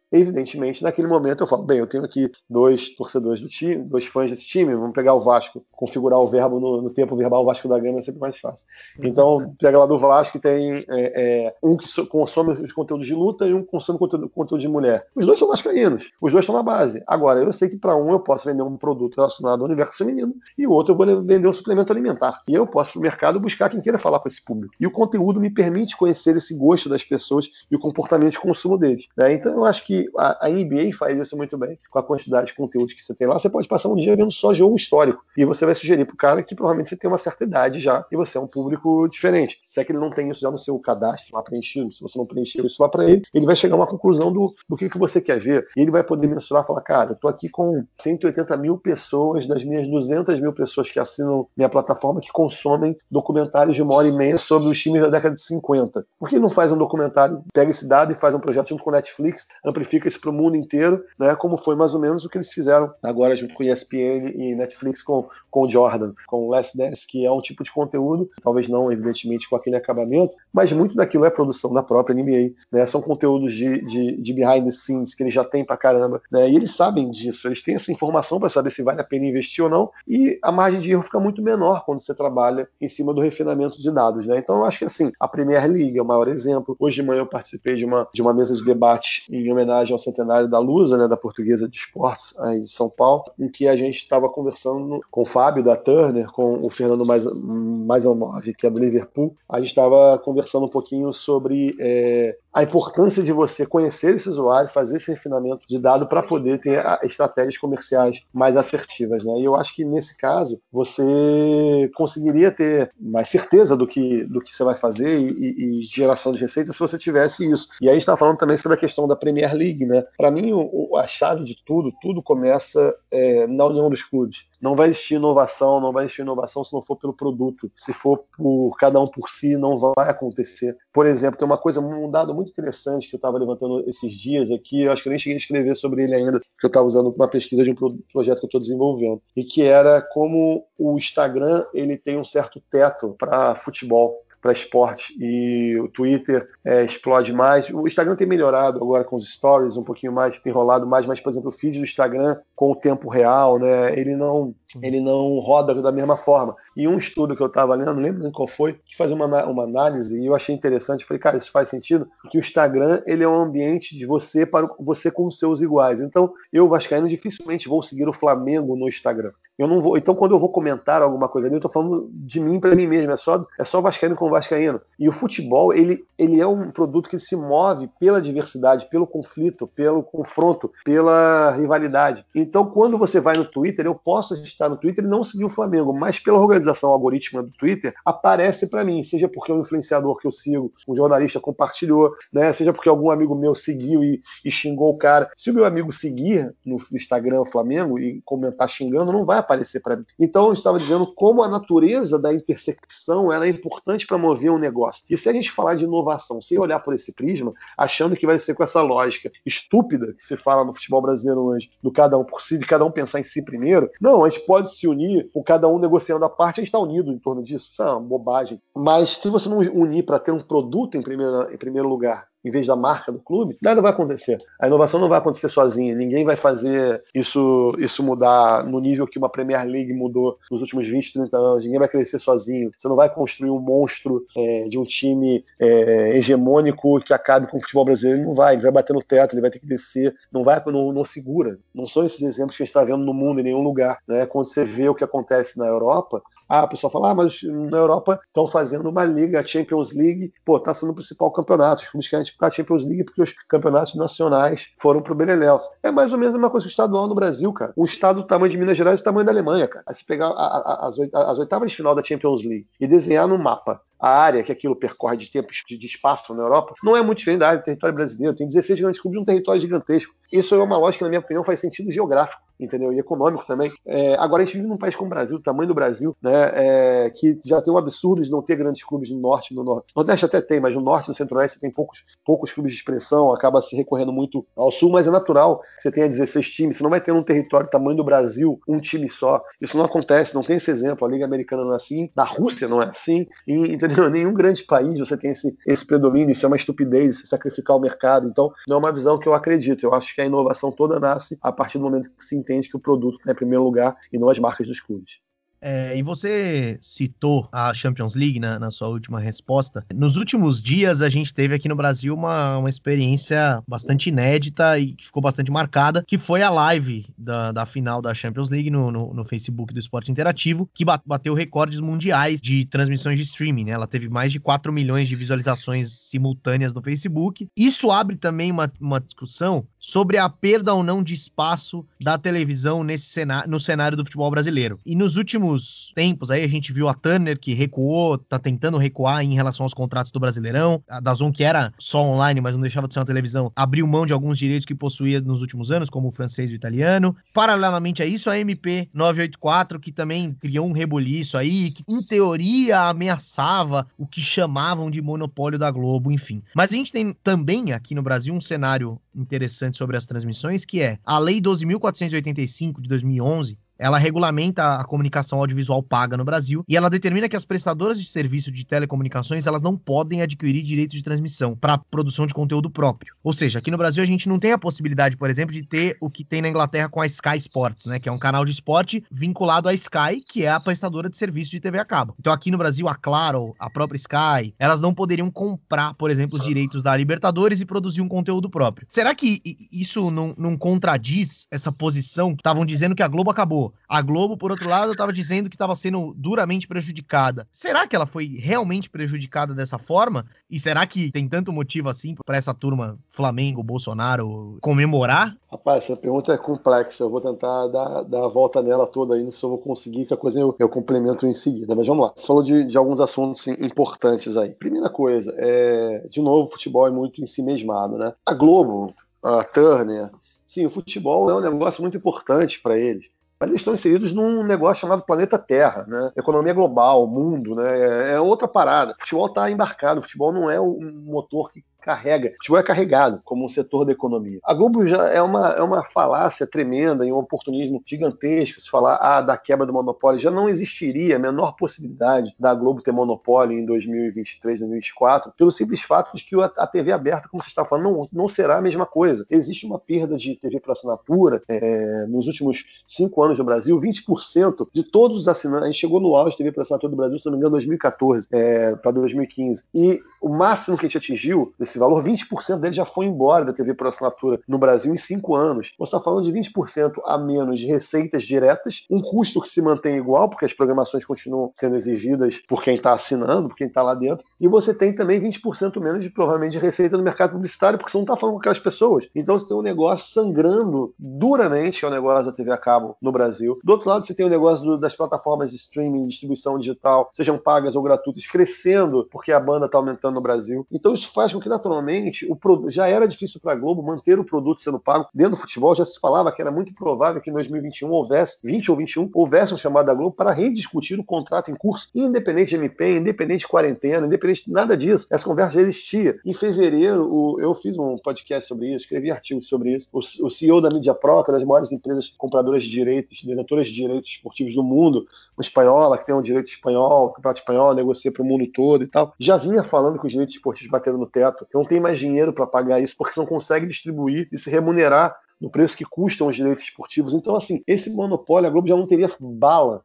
evidentemente, 0.11 0.83
naquele 0.83 1.09
momento 1.09 1.43
eu 1.43 1.47
falo, 1.47 1.65
bem, 1.65 1.79
eu 1.79 1.87
tenho 1.87 2.05
aqui 2.05 2.31
dois 2.49 2.95
torcedores 2.95 3.41
do 3.41 3.49
time, 3.49 3.77
dois 3.77 4.07
fãs 4.07 4.31
desse 4.31 4.47
time, 4.47 4.75
vamos 4.75 4.93
pegar 4.93 5.15
o 5.15 5.21
Vasco, 5.21 5.65
configurar 5.73 6.19
o 6.19 6.27
verbo 6.27 6.59
no, 6.59 6.83
no 6.83 6.91
tempo 6.93 7.17
verbal 7.17 7.45
Vasco 7.45 7.69
da 7.69 7.79
Gama 7.79 7.99
é 7.99 8.03
sempre 8.03 8.21
mais 8.21 8.39
fácil. 8.39 8.67
Então, 9.03 9.55
pega 9.61 9.79
lá 9.79 9.87
do 9.87 9.99
Vasco 9.99 10.33
que 10.33 10.39
tem 10.39 10.85
é, 10.89 11.47
é, 11.49 11.55
um 11.63 11.77
que 11.77 11.87
consome 12.07 12.53
os 12.53 12.73
conteúdos 12.73 13.07
de 13.07 13.15
luta 13.15 13.47
e 13.47 13.55
um 13.55 13.63
que 13.63 13.71
consome 13.71 13.99
conteúdo, 13.99 14.29
conteúdo 14.29 14.61
de 14.61 14.69
mulher. 14.69 15.07
Os 15.15 15.27
dois 15.27 15.39
são 15.39 15.49
vascaínos, 15.49 16.11
os 16.21 16.33
dois 16.33 16.43
estão 16.43 16.55
na 16.55 16.63
base. 16.63 17.03
Agora, 17.07 17.41
eu 17.41 17.53
sei 17.53 17.69
que 17.69 17.77
para 17.77 17.97
um 17.97 18.11
eu 18.11 18.21
posso 18.21 18.49
vender 18.49 18.63
um 18.63 18.77
produto 18.77 19.17
relacionado 19.17 19.61
ao 19.61 19.67
universo 19.67 19.99
feminino 19.99 20.35
e 20.57 20.67
o 20.67 20.73
outro 20.73 20.93
eu 20.93 20.97
vou 20.97 21.23
vender 21.23 21.47
um 21.47 21.53
suplemento 21.53 21.93
alimentar. 21.93 22.43
E 22.49 22.55
eu 22.55 22.67
posso 22.67 22.93
para 22.93 22.99
o 22.99 23.03
mercado 23.03 23.41
buscar 23.41 23.69
quem 23.69 23.81
queira 23.81 23.99
falar 23.99 24.21
com 24.21 24.29
esse 24.29 24.43
público. 24.43 24.75
E 24.79 24.87
o 24.87 24.91
conteúdo 24.91 25.41
me 25.41 25.51
permite 25.51 25.97
conhecer 25.97 26.37
esse 26.37 26.57
gosto 26.57 26.89
das 26.89 27.05
pessoas 27.05 27.51
e 27.71 27.77
o 27.77 27.79
comportamento 27.79 28.33
de 28.33 28.39
consumo 28.39 28.79
deles. 28.79 29.07
Né? 29.17 29.35
Então, 29.35 29.53
eu 29.53 29.65
acho 29.65 29.85
que 29.87 29.98
a, 30.17 30.49
NBA 30.49 30.93
faz 30.97 31.19
isso 31.19 31.37
muito 31.37 31.57
bem 31.57 31.79
com 31.91 31.99
a 31.99 32.03
quantidade 32.03 32.49
de 32.49 32.55
conteúdo 32.55 32.95
que 32.95 33.03
você 33.03 33.15
tem 33.15 33.27
lá. 33.27 33.39
Você 33.39 33.51
pode 33.51 33.69
passar 33.69 33.89
um 33.89 33.97
dia 33.97 34.17
vendo 34.17 34.33
só 34.33 34.53
jogo 34.55 34.77
histórico 34.77 35.25
e 35.37 35.45
você 35.45 35.65
vai 35.65 35.75
sugerir 35.75 36.05
para 36.05 36.15
o 36.15 36.17
cara 36.17 36.43
que 36.43 36.55
provavelmente 36.55 36.91
você 36.91 36.97
tem 36.97 37.11
uma 37.11 37.19
certa 37.19 37.45
idade 37.45 37.81
já 37.81 38.05
e 38.11 38.17
você 38.17 38.39
é 38.39 38.41
um 38.41 38.47
público 38.47 39.09
diferente. 39.09 39.59
Se 39.63 39.81
é 39.81 39.85
que 39.85 39.93
ele 39.93 40.01
não 40.01 40.11
tem 40.11 40.31
isso 40.31 40.41
já 40.41 40.51
no 40.51 40.59
seu 40.59 40.79
cadastro 40.79 41.37
lá 41.37 41.43
preenchido, 41.43 41.93
se 41.93 42.03
você 42.03 42.19
não 42.19 42.27
preencheu 42.27 42.67
isso 42.67 42.83
lá 42.83 42.89
para 42.89 43.05
ele, 43.05 43.23
ele 43.33 43.47
vai 43.47 43.57
chegar 43.57 43.75
a 43.75 43.79
uma 43.79 43.87
conclusão 43.87 44.33
do, 44.33 44.53
do 44.69 44.77
que, 44.77 44.89
que 44.89 44.99
você 44.99 45.21
quer 45.21 45.41
ver. 45.41 45.67
E 45.77 45.81
ele 45.81 45.91
vai 45.91 46.03
poder 46.03 46.27
mensurar 46.27 46.65
e 46.65 46.67
falar: 46.67 46.81
cara, 46.83 47.13
eu 47.13 47.17
tô 47.17 47.29
aqui 47.29 47.49
com 47.49 47.85
180 48.01 48.57
mil 48.57 48.79
pessoas 48.79 49.47
das 49.47 49.65
minhas 49.65 49.89
200 49.89 50.41
mil 50.41 50.53
pessoas 50.53 50.91
que 50.91 50.99
assinam 50.99 51.47
minha 51.57 51.69
plataforma 51.69 52.21
que 52.21 52.31
consomem 52.33 52.97
documentários 53.11 53.75
de 53.75 53.83
uma 53.83 53.95
hora 53.95 54.09
e 54.09 54.13
meia 54.13 54.39
sobre 54.39 54.69
os 54.69 54.81
times 54.81 55.03
da 55.03 55.09
década 55.09 55.35
de 55.35 55.41
50. 55.41 56.07
Por 56.19 56.29
que 56.29 56.39
não 56.39 56.51
faz 56.51 56.73
um 56.73 56.77
documentário, 56.77 57.43
pega 57.53 57.71
esse 57.71 57.87
dado 57.87 58.13
e 58.13 58.17
faz 58.17 58.35
um 58.35 58.41
projeto 58.41 58.69
junto 58.69 58.83
com 58.83 58.91
o 58.91 58.93
Netflix, 58.93 59.47
amplifica 59.65 59.88
isso 59.97 60.21
para 60.21 60.31
o 60.31 60.33
mundo 60.33 60.57
inteiro, 60.57 61.05
né? 61.19 61.35
Como 61.35 61.57
foi 61.57 61.75
mais 61.75 61.95
ou 61.95 62.01
menos 62.01 62.25
o 62.25 62.29
que 62.29 62.37
eles 62.37 62.53
fizeram 62.53 62.93
agora 63.03 63.35
junto 63.35 63.55
com 63.55 63.63
ESPN 63.63 64.33
e 64.35 64.55
Netflix 64.55 65.03
com, 65.03 65.27
com 65.51 65.69
Jordan, 65.69 66.13
com 66.27 66.49
Last 66.49 66.77
Dance, 66.77 67.07
que 67.07 67.25
é 67.25 67.33
um 67.33 67.41
tipo 67.41 67.63
de 67.63 67.73
conteúdo, 67.73 68.29
talvez 68.43 68.69
não, 68.69 68.93
evidentemente, 68.93 69.49
com 69.49 69.57
aquele 69.57 69.77
acabamento, 69.77 70.35
mas 70.53 70.73
muito 70.73 70.95
daquilo 70.95 71.25
é 71.25 71.31
produção 71.31 71.73
da 71.73 71.83
própria 71.83 72.15
NBA, 72.15 72.53
né? 72.71 72.87
São 72.87 73.01
conteúdos 73.01 73.53
de, 73.53 73.85
de, 73.85 74.17
de 74.21 74.33
behind 74.33 74.65
the 74.65 74.71
scenes 74.71 75.15
que 75.15 75.23
eles 75.23 75.35
já 75.35 75.45
têm 75.45 75.65
pra 75.65 75.77
caramba, 75.77 76.21
né? 76.31 76.51
E 76.51 76.57
eles 76.57 76.75
sabem 76.75 77.11
disso, 77.11 77.49
eles 77.49 77.63
têm 77.63 77.77
essa 77.77 77.91
informação 77.91 78.39
para 78.39 78.49
saber 78.49 78.71
se 78.71 78.83
vale 78.83 79.01
a 79.01 79.05
pena 79.05 79.27
investir 79.27 79.65
ou 79.65 79.71
não, 79.71 79.91
e 80.07 80.39
a 80.43 80.53
margem 80.53 80.81
de 80.81 80.91
erro 80.91 81.03
fica 81.03 81.19
muito 81.19 81.43
menor 81.43 81.85
quando 81.85 82.01
você 82.01 82.15
trabalha 82.15 82.69
em 82.81 82.89
cima 82.89 83.15
do 83.15 83.21
refinamento 83.21 83.81
de 83.81 83.93
dados, 83.93 84.27
né? 84.27 84.39
Então 84.39 84.59
eu 84.59 84.65
acho 84.65 84.79
que 84.79 84.85
assim, 84.85 85.11
a 85.19 85.29
Premier 85.29 85.67
League 85.67 85.99
é 85.99 86.03
o 86.03 86.05
maior 86.05 86.29
exemplo. 86.29 86.77
Hoje 86.79 87.01
de 87.01 87.07
manhã 87.07 87.21
eu 87.21 87.27
participei 87.27 87.77
de 87.77 87.85
uma, 87.85 88.09
de 88.13 88.21
uma 88.21 88.35
mesa 88.35 88.55
de 88.55 88.65
debate 88.65 89.25
em 89.31 89.51
homenagem 89.51 89.78
homenagem 89.79 89.93
ao 89.93 89.99
centenário 89.99 90.49
da 90.49 90.59
Lusa, 90.59 90.97
né, 90.97 91.07
da 91.07 91.17
Portuguesa 91.17 91.69
de 91.69 91.77
Esportes, 91.77 92.35
aí 92.39 92.61
de 92.61 92.69
São 92.69 92.89
Paulo, 92.89 93.25
em 93.39 93.49
que 93.49 93.69
a 93.69 93.77
gente 93.77 93.97
estava 93.97 94.29
conversando 94.29 95.01
com 95.11 95.23
o 95.23 95.25
Fábio 95.25 95.63
da 95.63 95.77
Turner, 95.77 96.31
com 96.33 96.65
o 96.65 96.71
Fernando 96.71 97.07
Mais, 97.07 97.25
Mais 97.33 98.05
9, 98.05 98.55
que 98.55 98.67
é 98.67 98.71
do 98.71 98.79
Liverpool. 98.79 99.35
A 99.49 99.59
gente 99.59 99.69
estava 99.69 100.19
conversando 100.19 100.67
um 100.67 100.71
pouquinho 100.71 101.13
sobre 101.13 101.77
é, 101.79 102.37
a 102.59 102.63
importância 102.65 103.23
de 103.23 103.31
você 103.33 103.65
conhecer 103.65 104.17
esse 104.17 104.29
usuário, 104.29 104.69
fazer 104.69 104.97
esse 104.97 105.13
refinamento 105.13 105.65
de 105.69 105.79
dado 105.79 106.09
para 106.09 106.25
poder 106.25 106.59
ter 106.59 106.85
estratégias 107.05 107.57
comerciais 107.57 108.21
mais 108.33 108.57
assertivas. 108.57 109.25
Né? 109.25 109.33
E 109.39 109.45
eu 109.45 109.55
acho 109.55 109.73
que 109.73 109.85
nesse 109.85 110.19
caso 110.19 110.61
você 110.73 111.89
conseguiria 111.95 112.51
ter 112.51 112.91
mais 113.01 113.29
certeza 113.29 113.77
do 113.77 113.87
que, 113.87 114.25
do 114.25 114.41
que 114.41 114.53
você 114.53 114.65
vai 114.65 114.75
fazer 114.75 115.21
e, 115.21 115.79
e 115.79 115.83
geração 115.83 116.33
de 116.33 116.41
receita 116.41 116.73
se 116.73 116.81
você 116.81 116.99
tivesse 116.99 117.49
isso. 117.49 117.69
E 117.81 117.89
aí 117.89 117.97
está 117.97 118.17
falando 118.17 118.39
também 118.39 118.57
sobre 118.57 118.77
a 118.77 118.81
questão 118.81 119.07
da 119.07 119.15
Premier 119.15 119.55
League. 119.55 119.87
Né? 119.87 120.05
Para 120.17 120.33
mim, 120.33 120.51
o, 120.53 120.97
a 120.97 121.07
chave 121.07 121.45
de 121.45 121.63
tudo, 121.65 121.93
tudo 122.03 122.21
começa 122.21 122.93
é, 123.09 123.47
na 123.47 123.67
união 123.67 123.89
dos 123.89 124.03
clubes. 124.03 124.47
Não 124.61 124.75
vai 124.75 124.89
existir 124.89 125.15
inovação, 125.15 125.81
não 125.81 125.93
vai 125.93 126.07
existir 126.07 126.23
inovação 126.23 126.65
se 126.65 126.73
não 126.73 126.83
for 126.83 126.97
pelo 126.97 127.15
produto. 127.15 127.71
Se 127.77 127.93
for 127.93 128.25
por 128.37 128.77
cada 128.77 128.99
um 128.99 129.07
por 129.07 129.31
si, 129.31 129.57
não 129.57 129.77
vai 129.77 130.09
acontecer. 130.11 130.77
Por 130.93 131.07
exemplo, 131.07 131.39
tem 131.39 131.47
uma 131.47 131.57
coisa, 131.57 131.81
um 131.81 132.11
dado 132.11 132.35
muito 132.35 132.48
interessante 132.51 133.09
que 133.09 133.15
eu 133.15 133.19
estava 133.19 133.39
levantando 133.39 133.89
esses 133.89 134.13
dias 134.13 134.51
aqui, 134.51 134.83
eu 134.83 134.93
acho 134.93 135.03
que 135.03 135.09
eu 135.09 135.11
nem 135.11 135.19
cheguei 135.19 135.37
a 135.37 135.39
escrever 135.39 135.77
sobre 135.77 136.05
ele 136.05 136.15
ainda, 136.15 136.41
que 136.41 136.65
eu 136.65 136.69
estava 136.69 136.87
usando 136.87 137.11
uma 137.11 137.29
pesquisa 137.29 137.63
de 137.63 137.71
um 137.71 137.75
projeto 137.75 138.39
que 138.39 138.45
eu 138.45 138.49
estou 138.49 138.61
desenvolvendo, 138.61 139.21
e 139.37 139.45
que 139.45 139.63
era 139.63 140.01
como 140.01 140.67
o 140.79 140.97
Instagram 140.97 141.65
ele 141.73 141.97
tem 141.97 142.19
um 142.19 142.25
certo 142.25 142.63
teto 142.71 143.15
para 143.19 143.55
futebol 143.55 144.23
para 144.41 144.53
esporte 144.53 145.15
e 145.19 145.79
o 145.81 145.89
Twitter 145.89 146.49
é, 146.65 146.85
explode 146.85 147.33
mais. 147.33 147.69
O 147.71 147.87
Instagram 147.87 148.17
tem 148.17 148.27
melhorado 148.27 148.79
agora 148.79 149.05
com 149.05 149.17
os 149.17 149.33
stories, 149.33 149.77
um 149.77 149.85
pouquinho 149.85 150.13
mais 150.13 150.39
enrolado 150.45 150.87
mais, 150.87 151.07
mas 151.07 151.21
por 151.21 151.31
exemplo 151.31 151.49
o 151.49 151.53
feed 151.53 151.79
do 151.79 151.85
Instagram 151.85 152.37
com 152.55 152.73
o 152.73 152.77
tempo 152.77 153.09
real, 153.09 153.59
né? 153.59 153.99
Ele 153.99 154.17
não 154.17 154.55
ele 154.83 155.01
não 155.01 155.39
roda 155.39 155.75
da 155.75 155.93
mesma 155.93 156.17
forma. 156.17 156.55
E 156.77 156.87
um 156.87 156.97
estudo 156.97 157.35
que 157.35 157.43
eu 157.43 157.47
estava 157.47 157.75
lendo, 157.75 157.93
não 157.95 158.03
lembro 158.03 158.31
qual 158.31 158.47
foi, 158.47 158.75
que 158.85 158.97
fazia 158.97 159.17
uma, 159.17 159.47
uma 159.47 159.65
análise 159.65 160.19
e 160.19 160.27
eu 160.27 160.35
achei 160.35 160.55
interessante. 160.55 161.05
Falei, 161.05 161.21
cara, 161.21 161.39
isso 161.39 161.51
faz 161.51 161.69
sentido, 161.69 162.09
que 162.31 162.39
o 162.39 162.41
Instagram 162.41 163.03
ele 163.07 163.25
é 163.25 163.29
um 163.29 163.43
ambiente 163.43 163.97
de 163.97 164.07
você 164.07 164.47
para 164.47 164.69
você 164.79 165.11
com 165.11 165.27
os 165.27 165.39
seus 165.39 165.61
iguais. 165.61 166.01
Então, 166.01 166.33
eu 166.53 166.69
vascaíno 166.69 167.09
dificilmente 167.09 167.69
vou 167.69 167.83
seguir 167.83 168.09
o 168.09 168.13
Flamengo 168.13 168.77
no 168.77 168.89
Instagram. 168.89 169.33
Eu 169.59 169.67
não 169.67 169.81
vou. 169.81 169.99
Então, 169.99 170.15
quando 170.15 170.37
eu 170.37 170.39
vou 170.39 170.53
comentar 170.53 171.03
alguma 171.03 171.29
coisa 171.29 171.49
ali, 171.49 171.57
eu 171.57 171.61
tô 171.61 171.69
falando 171.69 172.09
de 172.13 172.39
mim 172.39 172.61
para 172.61 172.77
mim 172.77 172.87
mesmo. 172.87 173.11
É 173.11 173.17
só, 173.17 173.45
é 173.59 173.65
só 173.65 173.81
Vascaíno 173.81 174.15
com 174.15 174.31
Vascaíno. 174.31 174.81
E 174.97 175.09
o 175.09 175.13
futebol, 175.13 175.75
ele, 175.75 176.07
ele 176.17 176.41
é 176.41 176.47
um 176.47 176.71
produto 176.71 177.11
que 177.11 177.19
se 177.19 177.35
move 177.35 177.91
pela 177.99 178.23
diversidade, 178.23 178.89
pelo 178.89 179.07
conflito, 179.07 179.67
pelo 179.67 180.03
confronto, 180.03 180.71
pela 180.85 181.51
rivalidade. 181.53 182.25
Então, 182.33 182.67
quando 182.67 182.97
você 182.97 183.21
vai 183.21 183.37
no 183.37 183.45
Twitter, 183.45 183.85
eu 183.85 183.97
posso 183.97 184.35
estar 184.35 184.69
no 184.69 184.77
Twitter 184.77 185.05
e 185.05 185.09
não 185.09 185.25
seguir 185.25 185.45
o 185.45 185.51
Flamengo, 185.51 185.93
mas 185.93 186.21
pela 186.21 186.39
organização 186.39 186.91
algorítmica 186.91 187.43
do 187.43 187.51
Twitter, 187.51 187.93
aparece 188.05 188.69
para 188.69 188.85
mim, 188.85 189.03
seja 189.03 189.29
porque 189.29 189.53
um 189.53 189.61
influenciador 189.61 190.17
que 190.19 190.27
eu 190.27 190.33
sigo, 190.33 190.73
um 190.87 190.95
jornalista 190.95 191.41
compartilhou, 191.41 192.13
né? 192.33 192.53
Seja 192.53 192.73
porque 192.73 192.89
algum 192.89 193.11
amigo 193.11 193.35
meu 193.35 193.55
seguiu 193.55 194.05
e, 194.05 194.23
e 194.45 194.51
xingou 194.51 194.91
o 194.91 194.99
cara. 194.99 195.29
Se 195.37 195.51
o 195.51 195.55
meu 195.55 195.65
amigo 195.65 195.93
seguir 195.93 196.55
no 196.65 196.79
Instagram 196.93 197.45
Flamengo 197.45 197.99
e 197.99 198.23
comentar 198.25 198.69
xingando, 198.69 199.13
não 199.13 199.25
vai 199.25 199.39
aparecer 199.49 199.81
para 199.81 199.97
mim. 199.97 200.05
Então 200.21 200.47
eu 200.47 200.53
estava 200.53 200.79
dizendo 200.79 201.07
como 201.07 201.43
a 201.43 201.49
natureza 201.49 202.19
da 202.19 202.33
intersecção 202.33 203.33
ela 203.33 203.47
é 203.47 203.49
importante 203.49 204.07
para 204.07 204.19
mover 204.19 204.51
um 204.51 204.59
negócio. 204.59 205.05
E 205.09 205.17
se 205.17 205.29
a 205.29 205.33
gente 205.33 205.51
falar 205.51 205.75
de 205.75 205.85
inovação 205.85 206.43
sem 206.43 206.59
olhar 206.59 206.81
por 206.81 206.95
esse 206.95 207.13
prisma, 207.13 207.55
achando 207.77 208.15
que 208.15 208.27
vai 208.27 208.39
ser 208.39 208.55
com 208.55 208.63
essa 208.63 208.83
lógica 208.83 209.33
estúpida 209.45 210.13
que 210.13 210.25
se 210.25 210.37
fala 210.37 210.65
no 210.65 210.75
futebol 210.75 211.01
brasileiro 211.01 211.41
hoje, 211.41 211.71
do 211.83 211.91
cada 211.91 212.19
um 212.19 212.25
por 212.25 212.43
si, 212.43 212.59
de 212.59 212.67
cada 212.67 212.85
um 212.85 212.91
pensar 212.91 213.21
em 213.21 213.25
si 213.25 213.43
primeiro, 213.43 213.91
não, 214.01 214.25
a 214.25 214.29
gente 214.29 214.45
pode 214.45 214.75
se 214.75 214.87
unir, 214.87 215.31
com 215.33 215.43
cada 215.43 215.69
um 215.69 215.79
negociando 215.79 216.25
a 216.25 216.29
parte, 216.29 216.61
a 216.61 216.63
gente 216.63 216.69
está 216.69 216.79
unido 216.79 217.11
em 217.11 217.19
torno 217.19 217.43
disso. 217.43 217.71
Isso 217.71 217.83
é 217.83 217.91
uma 217.91 218.01
bobagem. 218.01 218.61
Mas 218.77 219.11
se 219.11 219.29
você 219.29 219.49
não 219.49 219.59
unir 219.59 220.05
para 220.05 220.19
ter 220.19 220.33
um 220.33 220.41
produto 220.41 220.97
em 220.97 221.03
primeiro, 221.03 221.53
em 221.53 221.57
primeiro 221.57 221.89
lugar 221.89 222.29
em 222.49 222.51
vez 222.51 222.67
da 222.67 222.75
marca 222.75 223.13
do 223.13 223.19
clube, 223.19 223.57
nada 223.63 223.83
vai 223.83 223.91
acontecer. 223.91 224.39
A 224.61 224.67
inovação 224.67 224.99
não 224.99 225.09
vai 225.09 225.19
acontecer 225.19 225.49
sozinha. 225.49 225.95
Ninguém 225.95 226.25
vai 226.25 226.37
fazer 226.37 227.03
isso, 227.15 227.73
isso 227.79 228.03
mudar 228.03 228.65
no 228.65 228.81
nível 228.81 229.07
que 229.07 229.19
uma 229.19 229.29
Premier 229.29 229.65
League 229.67 229.93
mudou 229.93 230.39
nos 230.51 230.61
últimos 230.61 230.89
20, 230.89 231.13
30 231.13 231.37
anos. 231.37 231.65
Ninguém 231.65 231.79
vai 231.79 231.89
crescer 231.89 232.19
sozinho. 232.19 232.71
Você 232.77 232.89
não 232.89 232.97
vai 232.97 233.13
construir 233.13 233.51
um 233.51 233.61
monstro 233.61 234.25
é, 234.37 234.69
de 234.69 234.79
um 234.79 234.85
time 234.85 235.45
é, 235.59 236.17
hegemônico 236.17 237.01
que 237.01 237.13
acabe 237.13 237.47
com 237.47 237.59
o 237.59 237.61
futebol 237.61 237.85
brasileiro. 237.85 238.21
Ele 238.21 238.27
não 238.27 238.35
vai. 238.35 238.55
Ele 238.55 238.63
vai 238.63 238.73
bater 238.73 238.95
no 238.95 239.03
teto, 239.03 239.35
ele 239.35 239.43
vai 239.43 239.51
ter 239.51 239.59
que 239.59 239.67
descer. 239.67 240.15
Não 240.33 240.43
vai, 240.43 240.63
não, 240.67 240.93
não 240.93 241.05
segura. 241.05 241.59
Não 241.75 241.87
são 241.87 242.07
esses 242.07 242.23
exemplos 242.23 242.57
que 242.57 242.63
a 242.63 242.65
gente 242.65 242.71
está 242.71 242.85
vendo 242.85 243.05
no 243.05 243.13
mundo, 243.13 243.41
em 243.41 243.45
nenhum 243.45 243.63
lugar. 243.63 243.99
Né? 244.09 244.25
Quando 244.27 244.49
você 244.49 244.65
vê 244.65 244.89
o 244.89 244.95
que 244.95 245.05
acontece 245.05 245.59
na 245.59 245.67
Europa, 245.67 246.23
ah, 246.49 246.67
pessoa 246.67 246.91
fala, 246.91 247.11
ah, 247.11 247.15
mas 247.15 247.43
na 247.43 247.77
Europa 247.77 248.19
estão 248.27 248.47
fazendo 248.47 248.89
uma 248.89 249.05
liga, 249.05 249.41
a 249.41 249.45
Champions 249.45 249.93
League, 249.93 250.33
pô, 250.45 250.59
tá 250.59 250.73
sendo 250.73 250.93
o 250.93 250.95
principal 250.95 251.31
campeonato. 251.31 251.83
Os 251.83 251.89
clubes 251.89 252.09
querem 252.09 252.25
a 252.47 252.51
Champions 252.51 252.85
League 252.85 253.05
porque 253.05 253.23
os 253.23 253.33
campeonatos 253.49 253.95
nacionais 253.95 254.69
foram 254.79 255.03
pro 255.03 255.15
Beleléu. 255.15 255.61
É 255.83 255.91
mais 255.91 256.13
ou 256.13 256.19
menos 256.19 256.35
a 256.35 256.39
mesma 256.39 256.51
coisa 256.51 256.65
que 256.65 256.71
o 256.71 256.73
estadual 256.73 257.07
no 257.07 257.15
Brasil, 257.15 257.53
cara. 257.53 257.73
O 257.77 257.85
estado 257.85 258.23
do 258.23 258.27
tamanho 258.27 258.51
de 258.51 258.59
Minas 258.59 258.77
Gerais 258.77 259.01
é 259.01 259.03
o 259.03 259.05
tamanho 259.05 259.27
da 259.27 259.33
Alemanha, 259.33 259.67
cara. 259.67 259.85
Aí 259.89 259.95
se 259.95 260.05
pegar 260.05 260.29
a, 260.29 260.31
a, 260.31 260.89
as 260.89 261.39
oitavas 261.39 261.71
de 261.71 261.77
final 261.77 261.95
da 261.95 262.03
Champions 262.03 262.43
League 262.43 262.67
e 262.81 262.87
desenhar 262.87 263.27
no 263.27 263.39
mapa 263.39 263.81
a 263.99 264.09
área 264.09 264.43
que 264.43 264.53
aquilo 264.53 264.77
percorre 264.77 265.17
de 265.17 265.31
tempo 265.31 265.49
de, 265.53 265.87
espaço 265.87 266.35
na 266.35 266.43
Europa, 266.43 266.75
não 266.83 266.97
é 266.97 267.03
muito 267.03 267.19
diferente 267.19 267.41
da 267.41 267.49
área 267.49 267.61
do 267.61 267.65
território 267.65 267.95
brasileiro. 267.95 268.35
Tem 268.35 268.47
16 268.47 268.81
grandes 268.81 269.01
clubes 269.01 269.19
num 269.19 269.25
território 269.25 269.61
gigantesco. 269.61 270.15
Isso 270.33 270.55
é 270.55 270.63
uma 270.63 270.79
lógica, 270.79 271.05
na 271.05 271.09
minha 271.09 271.21
opinião, 271.21 271.45
faz 271.45 271.61
sentido 271.61 271.91
geográfico 271.91 272.49
entendeu? 272.61 272.93
E 272.93 272.99
econômico 272.99 273.47
também. 273.47 273.73
É, 273.87 274.15
agora 274.19 274.43
a 274.43 274.47
gente 274.47 274.57
vive 274.57 274.69
num 274.69 274.77
país 274.77 274.97
como 274.97 275.07
o 275.07 275.11
Brasil, 275.11 275.37
o 275.37 275.43
tamanho 275.43 275.69
do 275.69 275.75
Brasil, 275.75 276.17
né? 276.21 276.51
É, 276.55 277.11
que 277.11 277.39
já 277.45 277.61
tem 277.61 277.73
um 277.73 277.79
absurdo 277.79 278.23
de 278.23 278.31
não 278.31 278.43
ter 278.43 278.57
grandes 278.57 278.83
clubes 278.83 279.11
no 279.11 279.21
norte 279.21 279.55
no 279.55 279.63
norte. 279.63 279.93
No 279.95 280.01
Nordeste 280.01 280.25
até 280.25 280.41
tem, 280.41 280.61
mas 280.61 280.75
no 280.75 280.81
norte 280.81 281.07
e 281.07 281.09
no 281.09 281.15
centro-oeste 281.15 281.61
tem 281.61 281.71
poucos, 281.71 282.05
poucos 282.25 282.53
clubes 282.53 282.73
de 282.73 282.79
expressão, 282.79 283.33
acaba 283.33 283.63
se 283.63 283.77
recorrendo 283.77 284.13
muito 284.13 284.45
ao 284.57 284.71
sul, 284.71 284.91
mas 284.91 285.07
é 285.07 285.11
natural 285.11 285.61
que 285.61 285.83
você 285.83 285.93
tenha 285.93 286.09
16 286.09 286.49
times. 286.49 286.77
Você 286.77 286.83
não 286.83 286.91
vai 286.91 287.01
ter 287.01 287.13
num 287.13 287.23
território 287.23 287.67
do 287.67 287.71
tamanho 287.71 287.97
do 287.97 288.05
Brasil 288.05 288.59
um 288.67 288.81
time 288.81 289.09
só. 289.09 289.43
Isso 289.61 289.77
não 289.77 289.85
acontece, 289.85 290.35
não 290.35 290.43
tem 290.43 290.57
esse 290.57 290.71
exemplo. 290.71 291.07
A 291.07 291.11
Liga 291.11 291.25
Americana 291.25 291.65
não 291.65 291.73
é 291.73 291.77
assim, 291.77 292.11
na 292.17 292.25
Rússia 292.25 292.67
não 292.67 292.83
é 292.83 292.89
assim, 292.89 293.27
e, 293.47 293.55
entendeu? 293.55 293.88
Nenhum 294.11 294.35
grande 294.35 294.63
país 294.65 294.99
você 294.99 295.17
tem 295.17 295.33
esse, 295.33 295.57
esse 295.67 295.87
predomínio, 295.87 296.33
isso 296.33 296.45
é 296.45 296.49
uma 296.49 296.57
estupidez, 296.57 297.29
sacrificar 297.29 297.77
o 297.77 297.81
mercado. 297.81 298.29
Então, 298.29 298.53
não 298.67 298.77
é 298.77 298.79
uma 298.79 298.93
visão 298.93 299.19
que 299.19 299.29
eu 299.29 299.35
acredito. 299.35 299.85
Eu 299.85 299.95
acho 299.95 300.15
que 300.15 300.21
a 300.21 300.27
inovação 300.27 300.71
toda 300.71 300.99
nasce 300.99 301.39
a 301.43 301.53
partir 301.53 301.79
do 301.79 301.85
momento 301.85 302.11
que 302.11 302.25
se 302.25 302.37
entende 302.37 302.69
que 302.69 302.77
o 302.77 302.81
produto 302.81 303.19
está 303.19 303.33
em 303.33 303.35
primeiro 303.35 303.65
lugar 303.65 303.97
e 304.13 304.19
não 304.19 304.29
as 304.29 304.39
marcas 304.39 304.67
dos 304.67 304.81
clubes. 304.81 305.21
É, 305.61 305.97
e 305.97 306.03
você 306.03 306.79
citou 306.81 307.49
a 307.53 307.75
Champions 307.75 308.15
League 308.15 308.39
na, 308.39 308.59
na, 308.59 308.71
sua 308.71 308.89
última 308.89 309.21
resposta. 309.21 309.83
Nos 309.95 310.17
últimos 310.17 310.63
dias, 310.63 311.03
a 311.03 311.09
gente 311.09 311.35
teve 311.35 311.55
aqui 311.55 311.69
no 311.69 311.75
Brasil 311.75 312.15
uma, 312.15 312.59
uma 312.59 312.69
experiência 312.69 313.63
bastante 313.67 314.09
inédita 314.09 314.79
e 314.79 314.93
que 314.93 315.07
ficou 315.07 315.23
bastante 315.23 315.51
marcada, 315.51 316.05
que 316.07 316.17
foi 316.17 316.43
a 316.43 316.51
live 316.51 317.07
da, 317.17 317.53
da 317.53 317.67
final 317.67 318.01
da 318.01 318.15
Champions 318.15 318.51
League 318.51 318.71
no, 318.71 318.91
no, 318.91 319.13
no 319.13 319.25
Facebook 319.25 319.75
do 319.75 319.81
Esporte 319.81 320.11
Interativo, 320.11 320.69
que 320.73 320.85
bateu 320.85 321.35
recordes 321.35 321.81
mundiais 321.81 322.41
de 322.41 322.65
transmissões 322.67 323.19
de 323.19 323.25
streaming. 323.25 323.65
Né? 323.65 323.73
Ela 323.73 323.87
teve 323.87 324.09
mais 324.09 324.31
de 324.31 324.39
4 324.39 324.73
milhões 324.73 325.09
de 325.09 325.17
visualizações 325.17 325.91
simultâneas 326.09 326.73
no 326.73 326.83
Facebook. 326.83 327.49
Isso 327.57 327.91
abre 327.91 328.17
também 328.17 328.51
uma, 328.51 328.71
uma 328.81 329.01
discussão 329.01 329.67
sobre 329.79 330.19
a 330.19 330.29
perda 330.29 330.75
ou 330.75 330.83
não 330.83 331.03
de 331.03 331.15
espaço 331.15 331.85
da 332.01 332.17
televisão 332.17 332.85
nesse 332.85 333.07
cenário, 333.07 333.51
no 333.51 333.59
cenário 333.59 333.97
do 333.97 334.05
futebol 334.05 334.31
brasileiro. 334.31 334.79
E 334.85 334.95
nos 334.95 335.17
últimos 335.17 335.48
últimos 335.49 335.93
tempos 335.95 336.31
aí 336.31 336.45
a 336.45 336.49
gente 336.49 336.73
viu 336.73 336.89
a 336.89 336.95
Turner 336.95 337.39
que 337.39 337.55
recuou, 337.55 338.19
tá 338.19 338.39
tentando 338.39 338.79
recuar 338.79 339.23
em 339.23 339.35
relação 339.35 339.65
aos 339.65 339.75
contratos 339.75 340.13
do 340.13 340.21
Brasileirão. 340.21 340.83
A 340.89 341.01
Dazon, 341.01 341.33
que 341.33 341.43
era 341.45 341.73
só 341.79 342.03
online, 342.03 342.41
mas 342.41 342.55
não 342.55 342.63
deixava 342.63 342.87
de 342.87 342.95
ser 342.95 343.01
uma 343.01 343.07
televisão, 343.07 343.53
abriu 343.57 343.87
mão 343.87 344.07
de 344.07 344.13
alguns 344.13 344.39
direitos 344.39 344.67
que 344.67 344.75
possuía 344.75 345.21
nos 345.21 345.41
últimos 345.41 345.71
anos, 345.71 345.91
como 345.91 346.09
o 346.09 346.13
francês 346.13 346.51
e 346.51 346.55
o 346.55 346.57
italiano. 346.57 347.17
Paralelamente 347.33 348.03
a 348.03 348.07
isso, 348.07 348.31
a 348.31 348.39
MP 348.39 348.89
984, 348.93 349.81
que 349.81 349.93
também 349.93 350.33
criou 350.35 350.67
um 350.67 350.73
rebuliço 350.73 351.37
aí, 351.37 351.71
que 351.71 351.83
em 351.89 352.03
teoria 352.03 352.89
ameaçava 352.89 353.87
o 353.97 354.07
que 354.07 354.21
chamavam 354.21 354.91
de 354.91 355.01
monopólio 355.01 355.59
da 355.59 355.71
Globo, 355.71 356.13
enfim. 356.13 356.43
Mas 356.55 356.73
a 356.73 356.77
gente 356.77 356.93
tem 356.93 357.13
também 357.23 357.73
aqui 357.73 357.95
no 357.95 358.03
Brasil 358.03 358.35
um 358.35 358.41
cenário 358.41 359.01
interessante 359.15 359.77
sobre 359.77 359.97
as 359.97 360.07
transmissões, 360.07 360.65
que 360.65 360.81
é 360.81 360.99
a 361.05 361.19
Lei 361.19 361.41
12.485 361.41 362.81
de 362.81 362.89
2011, 362.89 363.59
ela 363.79 363.99
regulamenta 363.99 364.81
a 364.81 364.85
comunicação 364.85 365.39
audiovisual 365.39 365.83
paga 365.83 366.17
no 366.17 366.25
Brasil 366.25 366.65
e 366.69 366.77
ela 366.77 366.91
determina 366.91 367.29
que 367.29 367.37
as 367.37 367.45
prestadoras 367.45 368.01
de 368.01 368.09
serviço 368.09 368.51
de 368.51 368.65
telecomunicações 368.65 369.47
elas 369.47 369.63
não 369.63 369.77
podem 369.77 370.21
adquirir 370.23 370.63
direito 370.63 370.93
de 370.93 371.03
transmissão 371.03 371.57
para 371.57 371.79
produção 371.79 372.27
de 372.27 372.35
conteúdo 372.35 372.69
próprio. 372.71 373.15
Ou 373.23 373.33
seja, 373.33 373.59
aqui 373.59 373.71
no 373.71 373.79
Brasil 373.79 374.03
a 374.03 374.07
gente 374.07 374.29
não 374.29 374.39
tem 374.39 374.53
a 374.53 374.59
possibilidade, 374.59 375.17
por 375.17 375.31
exemplo, 375.31 375.55
de 375.55 375.63
ter 375.63 375.97
o 376.01 376.11
que 376.11 376.25
tem 376.25 376.43
na 376.43 376.49
Inglaterra 376.49 376.89
com 376.89 377.01
a 377.01 377.07
Sky 377.07 377.37
Sports, 377.37 377.87
né, 377.87 377.99
que 377.99 378.09
é 378.09 378.13
um 378.13 378.19
canal 378.19 378.45
de 378.45 378.51
esporte 378.51 379.05
vinculado 379.11 379.69
à 379.69 379.75
Sky, 379.75 380.23
que 380.27 380.45
é 380.45 380.51
a 380.51 380.61
prestadora 380.61 381.09
de 381.09 381.17
serviço 381.17 381.51
de 381.51 381.61
TV 381.61 381.79
a 381.79 381.85
cabo. 381.85 382.15
Então 382.19 382.33
aqui 382.33 382.51
no 382.51 382.59
Brasil 382.59 382.89
a 382.89 382.95
Claro, 382.95 383.55
a 383.59 383.71
própria 383.71 383.97
Sky, 383.97 384.55
elas 384.59 384.81
não 384.81 384.93
poderiam 384.93 385.31
comprar, 385.31 385.95
por 385.95 386.11
exemplo, 386.11 386.39
os 386.39 386.45
direitos 386.45 386.83
da 386.83 386.97
Libertadores 386.97 387.61
e 387.61 387.65
produzir 387.65 388.01
um 388.01 388.09
conteúdo 388.09 388.51
próprio. 388.51 388.87
Será 388.91 389.15
que 389.15 389.41
isso 389.73 390.11
não, 390.11 390.35
não 390.37 390.57
contradiz 390.57 391.47
essa 391.51 391.71
posição? 391.71 392.33
Estavam 392.33 392.67
dizendo 392.67 392.95
que 392.95 393.03
a 393.03 393.09
Globo 393.09 393.31
acabou. 393.31 393.68
A 393.89 394.03
Globo, 394.03 394.37
por 394.37 394.51
outro 394.51 394.69
lado, 394.69 394.93
estava 394.93 395.13
dizendo 395.13 395.49
que 395.49 395.57
estava 395.57 395.75
sendo 395.75 396.15
duramente 396.17 396.69
prejudicada. 396.69 397.47
Será 397.53 397.87
que 397.87 397.97
ela 397.97 398.07
foi 398.07 398.27
realmente 398.39 398.91
prejudicada 398.91 399.55
dessa 399.55 399.79
forma? 399.79 400.27
E 400.51 400.59
será 400.59 400.87
que 400.87 401.11
tem 401.11 401.29
tanto 401.29 401.53
motivo 401.53 401.89
assim 401.89 402.15
para 402.25 402.37
essa 402.37 402.53
turma 402.53 402.99
Flamengo, 403.09 403.63
Bolsonaro 403.63 404.59
comemorar? 404.61 405.37
Rapaz, 405.51 405.85
essa 405.85 405.97
pergunta 405.97 406.33
é 406.33 406.39
complexa. 406.39 407.05
Eu 407.05 407.11
vou 407.11 407.21
tentar 407.21 407.69
dar, 407.69 408.03
dar 408.03 408.25
a 408.25 408.29
volta 408.29 408.63
nela 408.63 408.87
toda 408.87 409.15
aí, 409.15 409.33
se 409.33 409.43
eu 409.43 409.51
vou 409.51 409.59
conseguir, 409.59 410.05
que 410.05 410.15
a 410.15 410.17
coisa 410.17 410.39
eu, 410.39 410.55
eu 410.59 410.69
complemento 410.69 411.27
em 411.27 411.33
seguida. 411.33 411.75
Mas 411.75 411.87
vamos 411.87 412.07
lá. 412.07 412.13
Você 412.15 412.27
falou 412.27 412.43
de, 412.43 412.65
de 412.65 412.77
alguns 412.77 413.01
assuntos 413.01 413.47
importantes 413.49 414.37
aí. 414.37 414.51
Primeira 414.51 414.91
coisa, 414.91 415.35
é, 415.39 416.07
de 416.11 416.21
novo, 416.21 416.49
o 416.49 416.51
futebol 416.51 416.87
é 416.87 416.91
muito 416.91 417.23
em 417.23 417.27
si 417.27 417.43
mesmado, 417.43 417.97
né? 417.97 418.13
A 418.27 418.35
Globo, 418.35 418.95
a 419.23 419.43
Turner, 419.45 420.11
sim, 420.47 420.67
o 420.67 420.71
futebol 420.71 421.31
é 421.31 421.35
um 421.35 421.41
negócio 421.41 421.83
muito 421.83 421.97
importante 421.97 422.61
para 422.61 422.79
eles 422.79 423.07
mas 423.41 423.49
eles 423.49 423.61
estão 423.61 423.75
inseridos 423.75 424.13
num 424.13 424.43
negócio 424.43 424.81
chamado 424.81 425.03
planeta 425.03 425.39
Terra, 425.39 425.85
né? 425.87 426.11
Economia 426.17 426.53
global, 426.53 427.07
mundo, 427.07 427.55
né? 427.55 428.15
É 428.15 428.21
outra 428.21 428.49
parada. 428.49 428.93
O 428.93 429.01
futebol 429.01 429.27
está 429.27 429.51
embarcado, 429.51 430.01
o 430.01 430.03
futebol 430.03 430.33
não 430.33 430.51
é 430.51 430.61
um 430.61 431.03
motor 431.05 431.51
que 431.53 431.65
carrega. 431.89 432.29
O 432.29 432.37
futebol 432.37 432.59
é 432.59 432.63
carregado 432.63 433.23
como 433.25 433.47
um 433.47 433.49
setor 433.49 433.87
da 433.87 433.93
economia. 433.93 434.41
A 434.45 434.53
Globo 434.53 434.87
já 434.87 435.09
é 435.09 435.23
uma, 435.23 435.49
é 435.53 435.63
uma 435.63 435.83
falácia 435.85 436.47
tremenda 436.47 437.07
e 437.07 437.11
um 437.11 437.17
oportunismo 437.17 437.83
gigantesco 437.87 438.61
se 438.61 438.69
falar 438.69 438.97
ah, 439.01 439.23
da 439.23 439.39
quebra 439.39 439.65
do 439.65 439.73
monopólio. 439.73 440.19
Já 440.19 440.31
não 440.31 440.51
existiria 440.51 441.17
a 441.17 441.19
menor 441.19 441.57
possibilidade 441.57 442.35
da 442.39 442.53
Globo 442.53 442.83
ter 442.83 442.93
monopólio 442.93 443.59
em 443.59 443.65
2023, 443.65 444.61
2024, 444.61 445.33
pelo 445.33 445.51
simples 445.51 445.81
fato 445.81 446.15
de 446.15 446.23
que 446.25 446.37
a 446.39 446.67
TV 446.67 446.93
aberta, 446.93 447.27
como 447.27 447.43
você 447.43 447.49
está 447.49 447.65
falando, 447.65 447.85
não, 447.85 448.07
não 448.13 448.29
será 448.29 448.59
a 448.59 448.63
mesma 448.63 448.85
coisa. 448.85 449.25
Existe 449.31 449.65
uma 449.65 449.79
perda 449.79 450.15
de 450.17 450.37
TV 450.37 450.61
por 450.61 450.73
assinatura 450.73 451.43
é, 451.49 452.05
nos 452.07 452.27
últimos 452.27 452.83
cinco 452.87 453.23
anos 453.23 453.39
no 453.39 453.45
Brasil, 453.47 453.81
20% 453.81 454.69
de 454.71 454.83
todos 454.83 455.23
os 455.23 455.29
assinantes. 455.29 455.65
A 455.65 455.67
gente 455.69 455.81
chegou 455.81 456.01
no 456.01 456.15
auge 456.15 456.33
de 456.33 456.39
TV 456.39 456.53
por 456.53 456.61
assinatura 456.61 456.91
do 456.91 456.97
Brasil, 456.97 457.19
se 457.19 457.25
não 457.25 457.33
me 457.33 457.39
engano, 457.39 457.53
em 457.53 457.61
2014 457.61 458.29
é, 458.31 458.75
para 458.77 458.91
2015. 458.91 459.65
E 459.75 460.01
o 460.21 460.29
máximo 460.29 460.77
que 460.77 460.85
a 460.85 460.89
gente 460.89 460.99
atingiu 460.99 461.55
desse 461.59 461.78
valor, 461.79 462.03
20% 462.03 462.59
dele 462.59 462.75
já 462.75 462.85
foi 462.85 463.07
embora 463.07 463.45
da 463.45 463.53
TV 463.53 463.75
por 463.75 463.87
assinatura 463.87 464.41
no 464.47 464.59
Brasil 464.59 464.93
em 464.93 464.97
cinco 464.97 465.35
anos. 465.35 465.73
Você 465.79 465.97
está 465.97 466.01
falando 466.01 466.25
de 466.25 466.33
20% 466.33 466.93
a 467.05 467.19
menos 467.19 467.59
de 467.59 467.67
receitas 467.67 468.25
diretas, 468.25 468.85
um 468.91 469.01
custo 469.01 469.41
que 469.41 469.49
se 469.49 469.63
mantém 469.63 469.97
igual, 469.97 470.29
porque 470.29 470.45
as 470.45 470.53
programações 470.53 471.05
continuam 471.05 471.51
sendo 471.55 471.77
exigidas 471.77 472.41
por 472.47 472.63
quem 472.63 472.77
está 472.77 472.93
assinando, 472.93 473.49
por 473.49 473.57
quem 473.57 473.67
está 473.67 473.83
lá 473.83 473.95
dentro, 473.95 474.25
e 474.41 474.49
você 474.49 474.75
tem 474.75 474.95
também 474.95 475.21
20% 475.21 475.81
menos 475.81 476.03
de 476.03 476.11
provavelmente 476.11 476.53
de 476.53 476.59
receita 476.59 476.97
no 476.97 477.03
mercado 477.03 477.33
publicitário, 477.33 477.79
porque 477.79 477.93
você 477.93 477.99
não 477.99 478.05
está 478.05 478.17
falando 478.17 478.35
com 478.35 478.41
aquelas 478.41 478.59
pessoas. 478.59 479.09
Então 479.15 479.39
você 479.39 479.49
tem 479.49 479.57
um 479.57 479.63
negócio 479.63 480.13
sangrando 480.13 480.95
duramente, 480.99 481.81
que 481.81 481.85
é 481.85 481.89
o 481.89 481.93
negócio 481.93 482.27
da 482.27 482.33
TV 482.33 482.51
a 482.53 482.57
cabo 482.57 482.97
no 483.01 483.13
Brasil. 483.13 483.59
Do 483.63 483.73
outro 483.73 483.89
lado, 483.89 484.07
você 484.07 484.15
tem 484.15 484.27
o 484.27 484.29
negócio 484.29 484.65
do, 484.65 484.79
das 484.79 484.95
plataformas 484.95 485.51
de 485.51 485.57
streaming, 485.57 486.07
distribuição 486.07 486.59
digital, 486.59 487.11
sejam 487.13 487.39
pagas 487.39 487.77
ou 487.77 487.83
gratuitas, 487.83 488.27
crescendo 488.27 489.07
porque 489.11 489.33
a 489.33 489.41
banda 489.41 489.67
está 489.67 489.79
aumentando 489.79 490.15
no 490.15 490.21
Brasil. 490.21 490.67
Então 490.71 490.95
isso 490.95 491.13
faz 491.13 491.33
com 491.33 491.41
que 491.41 491.49
naturalmente 491.49 491.68
o 491.69 492.71
já 492.71 492.89
era 492.89 493.07
difícil 493.07 493.41
para 493.41 493.53
a 493.53 493.55
Globo 493.55 493.83
manter 493.83 494.19
o 494.19 494.25
produto 494.25 494.61
sendo 494.61 494.79
pago 494.79 495.09
dentro 495.15 495.33
do 495.33 495.37
futebol. 495.37 495.75
Já 495.75 495.85
se 495.85 495.99
falava 496.01 496.33
que 496.33 496.41
era 496.41 496.51
muito 496.51 496.73
provável 496.75 497.21
que 497.21 497.31
em 497.31 497.33
2021 497.33 497.91
houvesse, 497.91 498.39
20 498.43 498.71
ou 498.71 498.77
21, 498.77 499.11
houvesse 499.15 499.55
um 499.55 499.57
chamado 499.57 499.87
da 499.87 499.95
Globo 499.95 500.15
para 500.15 500.33
rediscutir 500.33 500.99
o 500.99 501.05
contrato 501.05 501.51
em 501.51 501.55
curso, 501.55 501.89
independente 501.95 502.51
de 502.51 502.57
MP, 502.57 502.97
independente 502.97 503.41
de 503.41 503.49
quarentena, 503.49 504.07
independente 504.07 504.47
de 504.47 504.53
nada 504.53 504.77
disso. 504.77 505.07
Essa 505.11 505.25
conversa 505.25 505.55
já 505.55 505.61
existia. 505.61 506.19
Em 506.25 506.35
fevereiro, 506.35 507.37
eu 507.41 507.55
fiz 507.55 507.79
um 507.79 507.97
podcast 507.99 508.49
sobre 508.49 508.69
isso, 508.69 508.85
escrevi 508.85 509.11
artigos 509.11 509.49
sobre 509.49 509.75
isso. 509.75 509.89
O, 509.93 510.31
CEO 510.31 510.61
da 510.61 510.71
Media 510.71 510.95
Pro, 510.95 511.23
que 511.25 511.31
é 511.31 511.35
das 511.35 511.45
maiores 511.45 511.73
empresas 511.73 512.09
compradoras 512.17 512.63
de 512.63 512.71
direitos, 512.71 513.19
diretoras 513.19 513.69
de 513.69 513.75
direitos 513.75 514.11
esportivos 514.11 514.55
do 514.55 514.63
mundo, 514.63 515.07
uma 515.37 515.43
espanhola 515.43 515.99
que 515.99 516.07
tem 516.07 516.15
um 516.15 516.23
direito 516.23 516.49
espanhol, 516.49 517.07
o 517.07 517.11
campeonato 517.11 517.41
espanhol, 517.41 517.75
negocia 517.75 518.13
para 518.13 518.23
o 518.23 518.27
mundo 518.27 518.47
todo 518.53 518.85
e 518.85 518.87
tal, 518.87 519.15
já 519.19 519.37
vinha 519.37 519.63
falando 519.63 519.99
que 519.99 520.07
os 520.07 520.13
direitos 520.13 520.35
esportivos 520.35 520.71
bateram 520.71 520.99
no 520.99 521.07
teto 521.07 521.47
que 521.51 521.57
não 521.57 521.65
tem 521.65 521.81
mais 521.81 521.99
dinheiro 521.99 522.33
para 522.33 522.47
pagar 522.47 522.81
isso, 522.81 522.95
porque 522.97 523.19
não 523.19 523.27
consegue 523.27 523.67
distribuir 523.67 524.29
e 524.31 524.39
se 524.39 524.51
remunerar 524.51 525.17
no 525.41 525.51
preço 525.51 525.77
que 525.77 525.85
custam 525.85 526.27
os 526.27 526.37
direitos 526.37 526.65
esportivos. 526.65 527.15
Então, 527.15 527.37
assim, 527.37 527.63
esse 527.67 527.95
monopólio, 527.95 528.49
a 528.49 528.51
Globo 528.51 528.69
já 528.69 528.77
não 528.77 528.87
teria 528.87 529.09
bala 529.21 529.85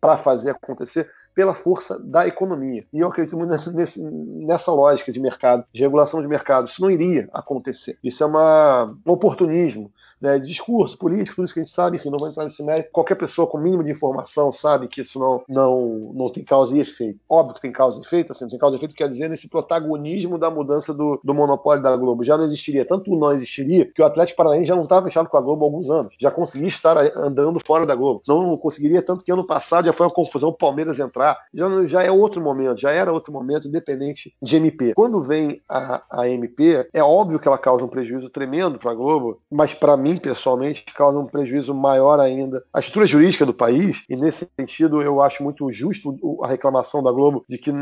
para 0.00 0.16
fazer 0.16 0.50
acontecer 0.50 1.10
pela 1.34 1.54
força 1.54 1.98
da 1.98 2.26
economia. 2.26 2.84
E 2.92 3.00
eu 3.00 3.08
acredito 3.08 3.36
muito 3.36 3.72
nesse, 3.72 4.02
nessa 4.02 4.72
lógica 4.72 5.10
de 5.10 5.20
mercado, 5.20 5.64
de 5.72 5.82
regulação 5.82 6.20
de 6.20 6.28
mercado. 6.28 6.68
Isso 6.68 6.80
não 6.80 6.90
iria 6.90 7.28
acontecer. 7.32 7.98
Isso 8.02 8.22
é 8.22 8.26
uma, 8.26 8.94
um 9.04 9.12
oportunismo 9.12 9.90
né, 10.20 10.38
discurso 10.38 10.96
político, 10.96 11.36
tudo 11.36 11.44
isso 11.44 11.54
que 11.54 11.60
a 11.60 11.62
gente 11.62 11.72
sabe, 11.72 11.96
enfim, 11.96 12.08
não 12.08 12.18
vou 12.18 12.28
entrar 12.28 12.44
nesse 12.44 12.62
mérito. 12.62 12.90
Qualquer 12.90 13.14
pessoa 13.14 13.46
com 13.46 13.58
mínimo 13.58 13.84
de 13.84 13.90
informação 13.90 14.50
sabe 14.50 14.88
que 14.88 15.02
isso 15.02 15.18
não, 15.18 15.42
não, 15.48 16.12
não 16.14 16.30
tem 16.30 16.42
causa 16.42 16.76
e 16.76 16.80
efeito. 16.80 17.22
Óbvio 17.28 17.54
que 17.54 17.60
tem 17.60 17.70
causa 17.70 17.98
e 17.98 18.02
efeito, 18.02 18.32
assim, 18.32 18.48
tem 18.48 18.58
causa 18.58 18.74
e 18.74 18.78
efeito 18.78 18.94
quer 18.94 19.08
dizer 19.08 19.28
nesse 19.28 19.48
protagonismo 19.48 20.38
da 20.38 20.50
mudança 20.50 20.94
do, 20.94 21.20
do 21.22 21.34
monopólio 21.34 21.82
da 21.82 21.94
Globo. 21.96 22.24
Já 22.24 22.38
não 22.38 22.44
existiria, 22.44 22.86
tanto 22.86 23.14
não 23.14 23.32
existiria, 23.32 23.84
que 23.84 24.00
o 24.00 24.04
Atlético 24.04 24.38
Paranaense 24.38 24.66
já 24.66 24.76
não 24.76 24.84
estava 24.84 25.06
fechado 25.06 25.28
com 25.28 25.36
a 25.36 25.40
Globo 25.40 25.64
há 25.64 25.68
alguns 25.68 25.90
anos. 25.90 26.14
Já 26.18 26.30
conseguia 26.30 26.68
estar 26.68 26.96
andando 27.18 27.60
fora 27.64 27.84
da 27.84 27.94
Globo. 27.94 28.22
Não 28.26 28.56
conseguiria, 28.56 29.02
tanto 29.02 29.24
que 29.24 29.32
ano 29.32 29.46
passado 29.46 29.86
já 29.86 29.92
foi 29.92 30.06
uma 30.06 30.12
confusão 30.12 30.48
o 30.48 30.52
Palmeiras 30.52 30.98
entrar 30.98 31.23
já, 31.52 31.86
já 31.86 32.02
é 32.02 32.10
outro 32.10 32.40
momento, 32.40 32.80
já 32.80 32.90
era 32.90 33.12
outro 33.12 33.32
momento, 33.32 33.68
independente 33.68 34.34
de 34.42 34.56
MP. 34.56 34.94
Quando 34.94 35.22
vem 35.22 35.60
a, 35.68 36.02
a 36.10 36.28
MP, 36.28 36.88
é 36.92 37.02
óbvio 37.02 37.38
que 37.38 37.48
ela 37.48 37.58
causa 37.58 37.84
um 37.84 37.88
prejuízo 37.88 38.28
tremendo 38.30 38.78
para 38.78 38.90
a 38.90 38.94
Globo, 38.94 39.40
mas 39.50 39.72
para 39.72 39.96
mim, 39.96 40.16
pessoalmente, 40.16 40.84
causa 40.94 41.18
um 41.18 41.26
prejuízo 41.26 41.74
maior 41.74 42.20
ainda. 42.20 42.62
A 42.72 42.78
estrutura 42.78 43.06
jurídica 43.06 43.46
do 43.46 43.54
país, 43.54 44.02
e 44.08 44.16
nesse 44.16 44.48
sentido 44.58 45.02
eu 45.02 45.20
acho 45.20 45.42
muito 45.42 45.70
justo 45.70 46.16
a 46.42 46.48
reclamação 46.48 47.02
da 47.02 47.12
Globo 47.12 47.44
de 47.48 47.58
que 47.58 47.72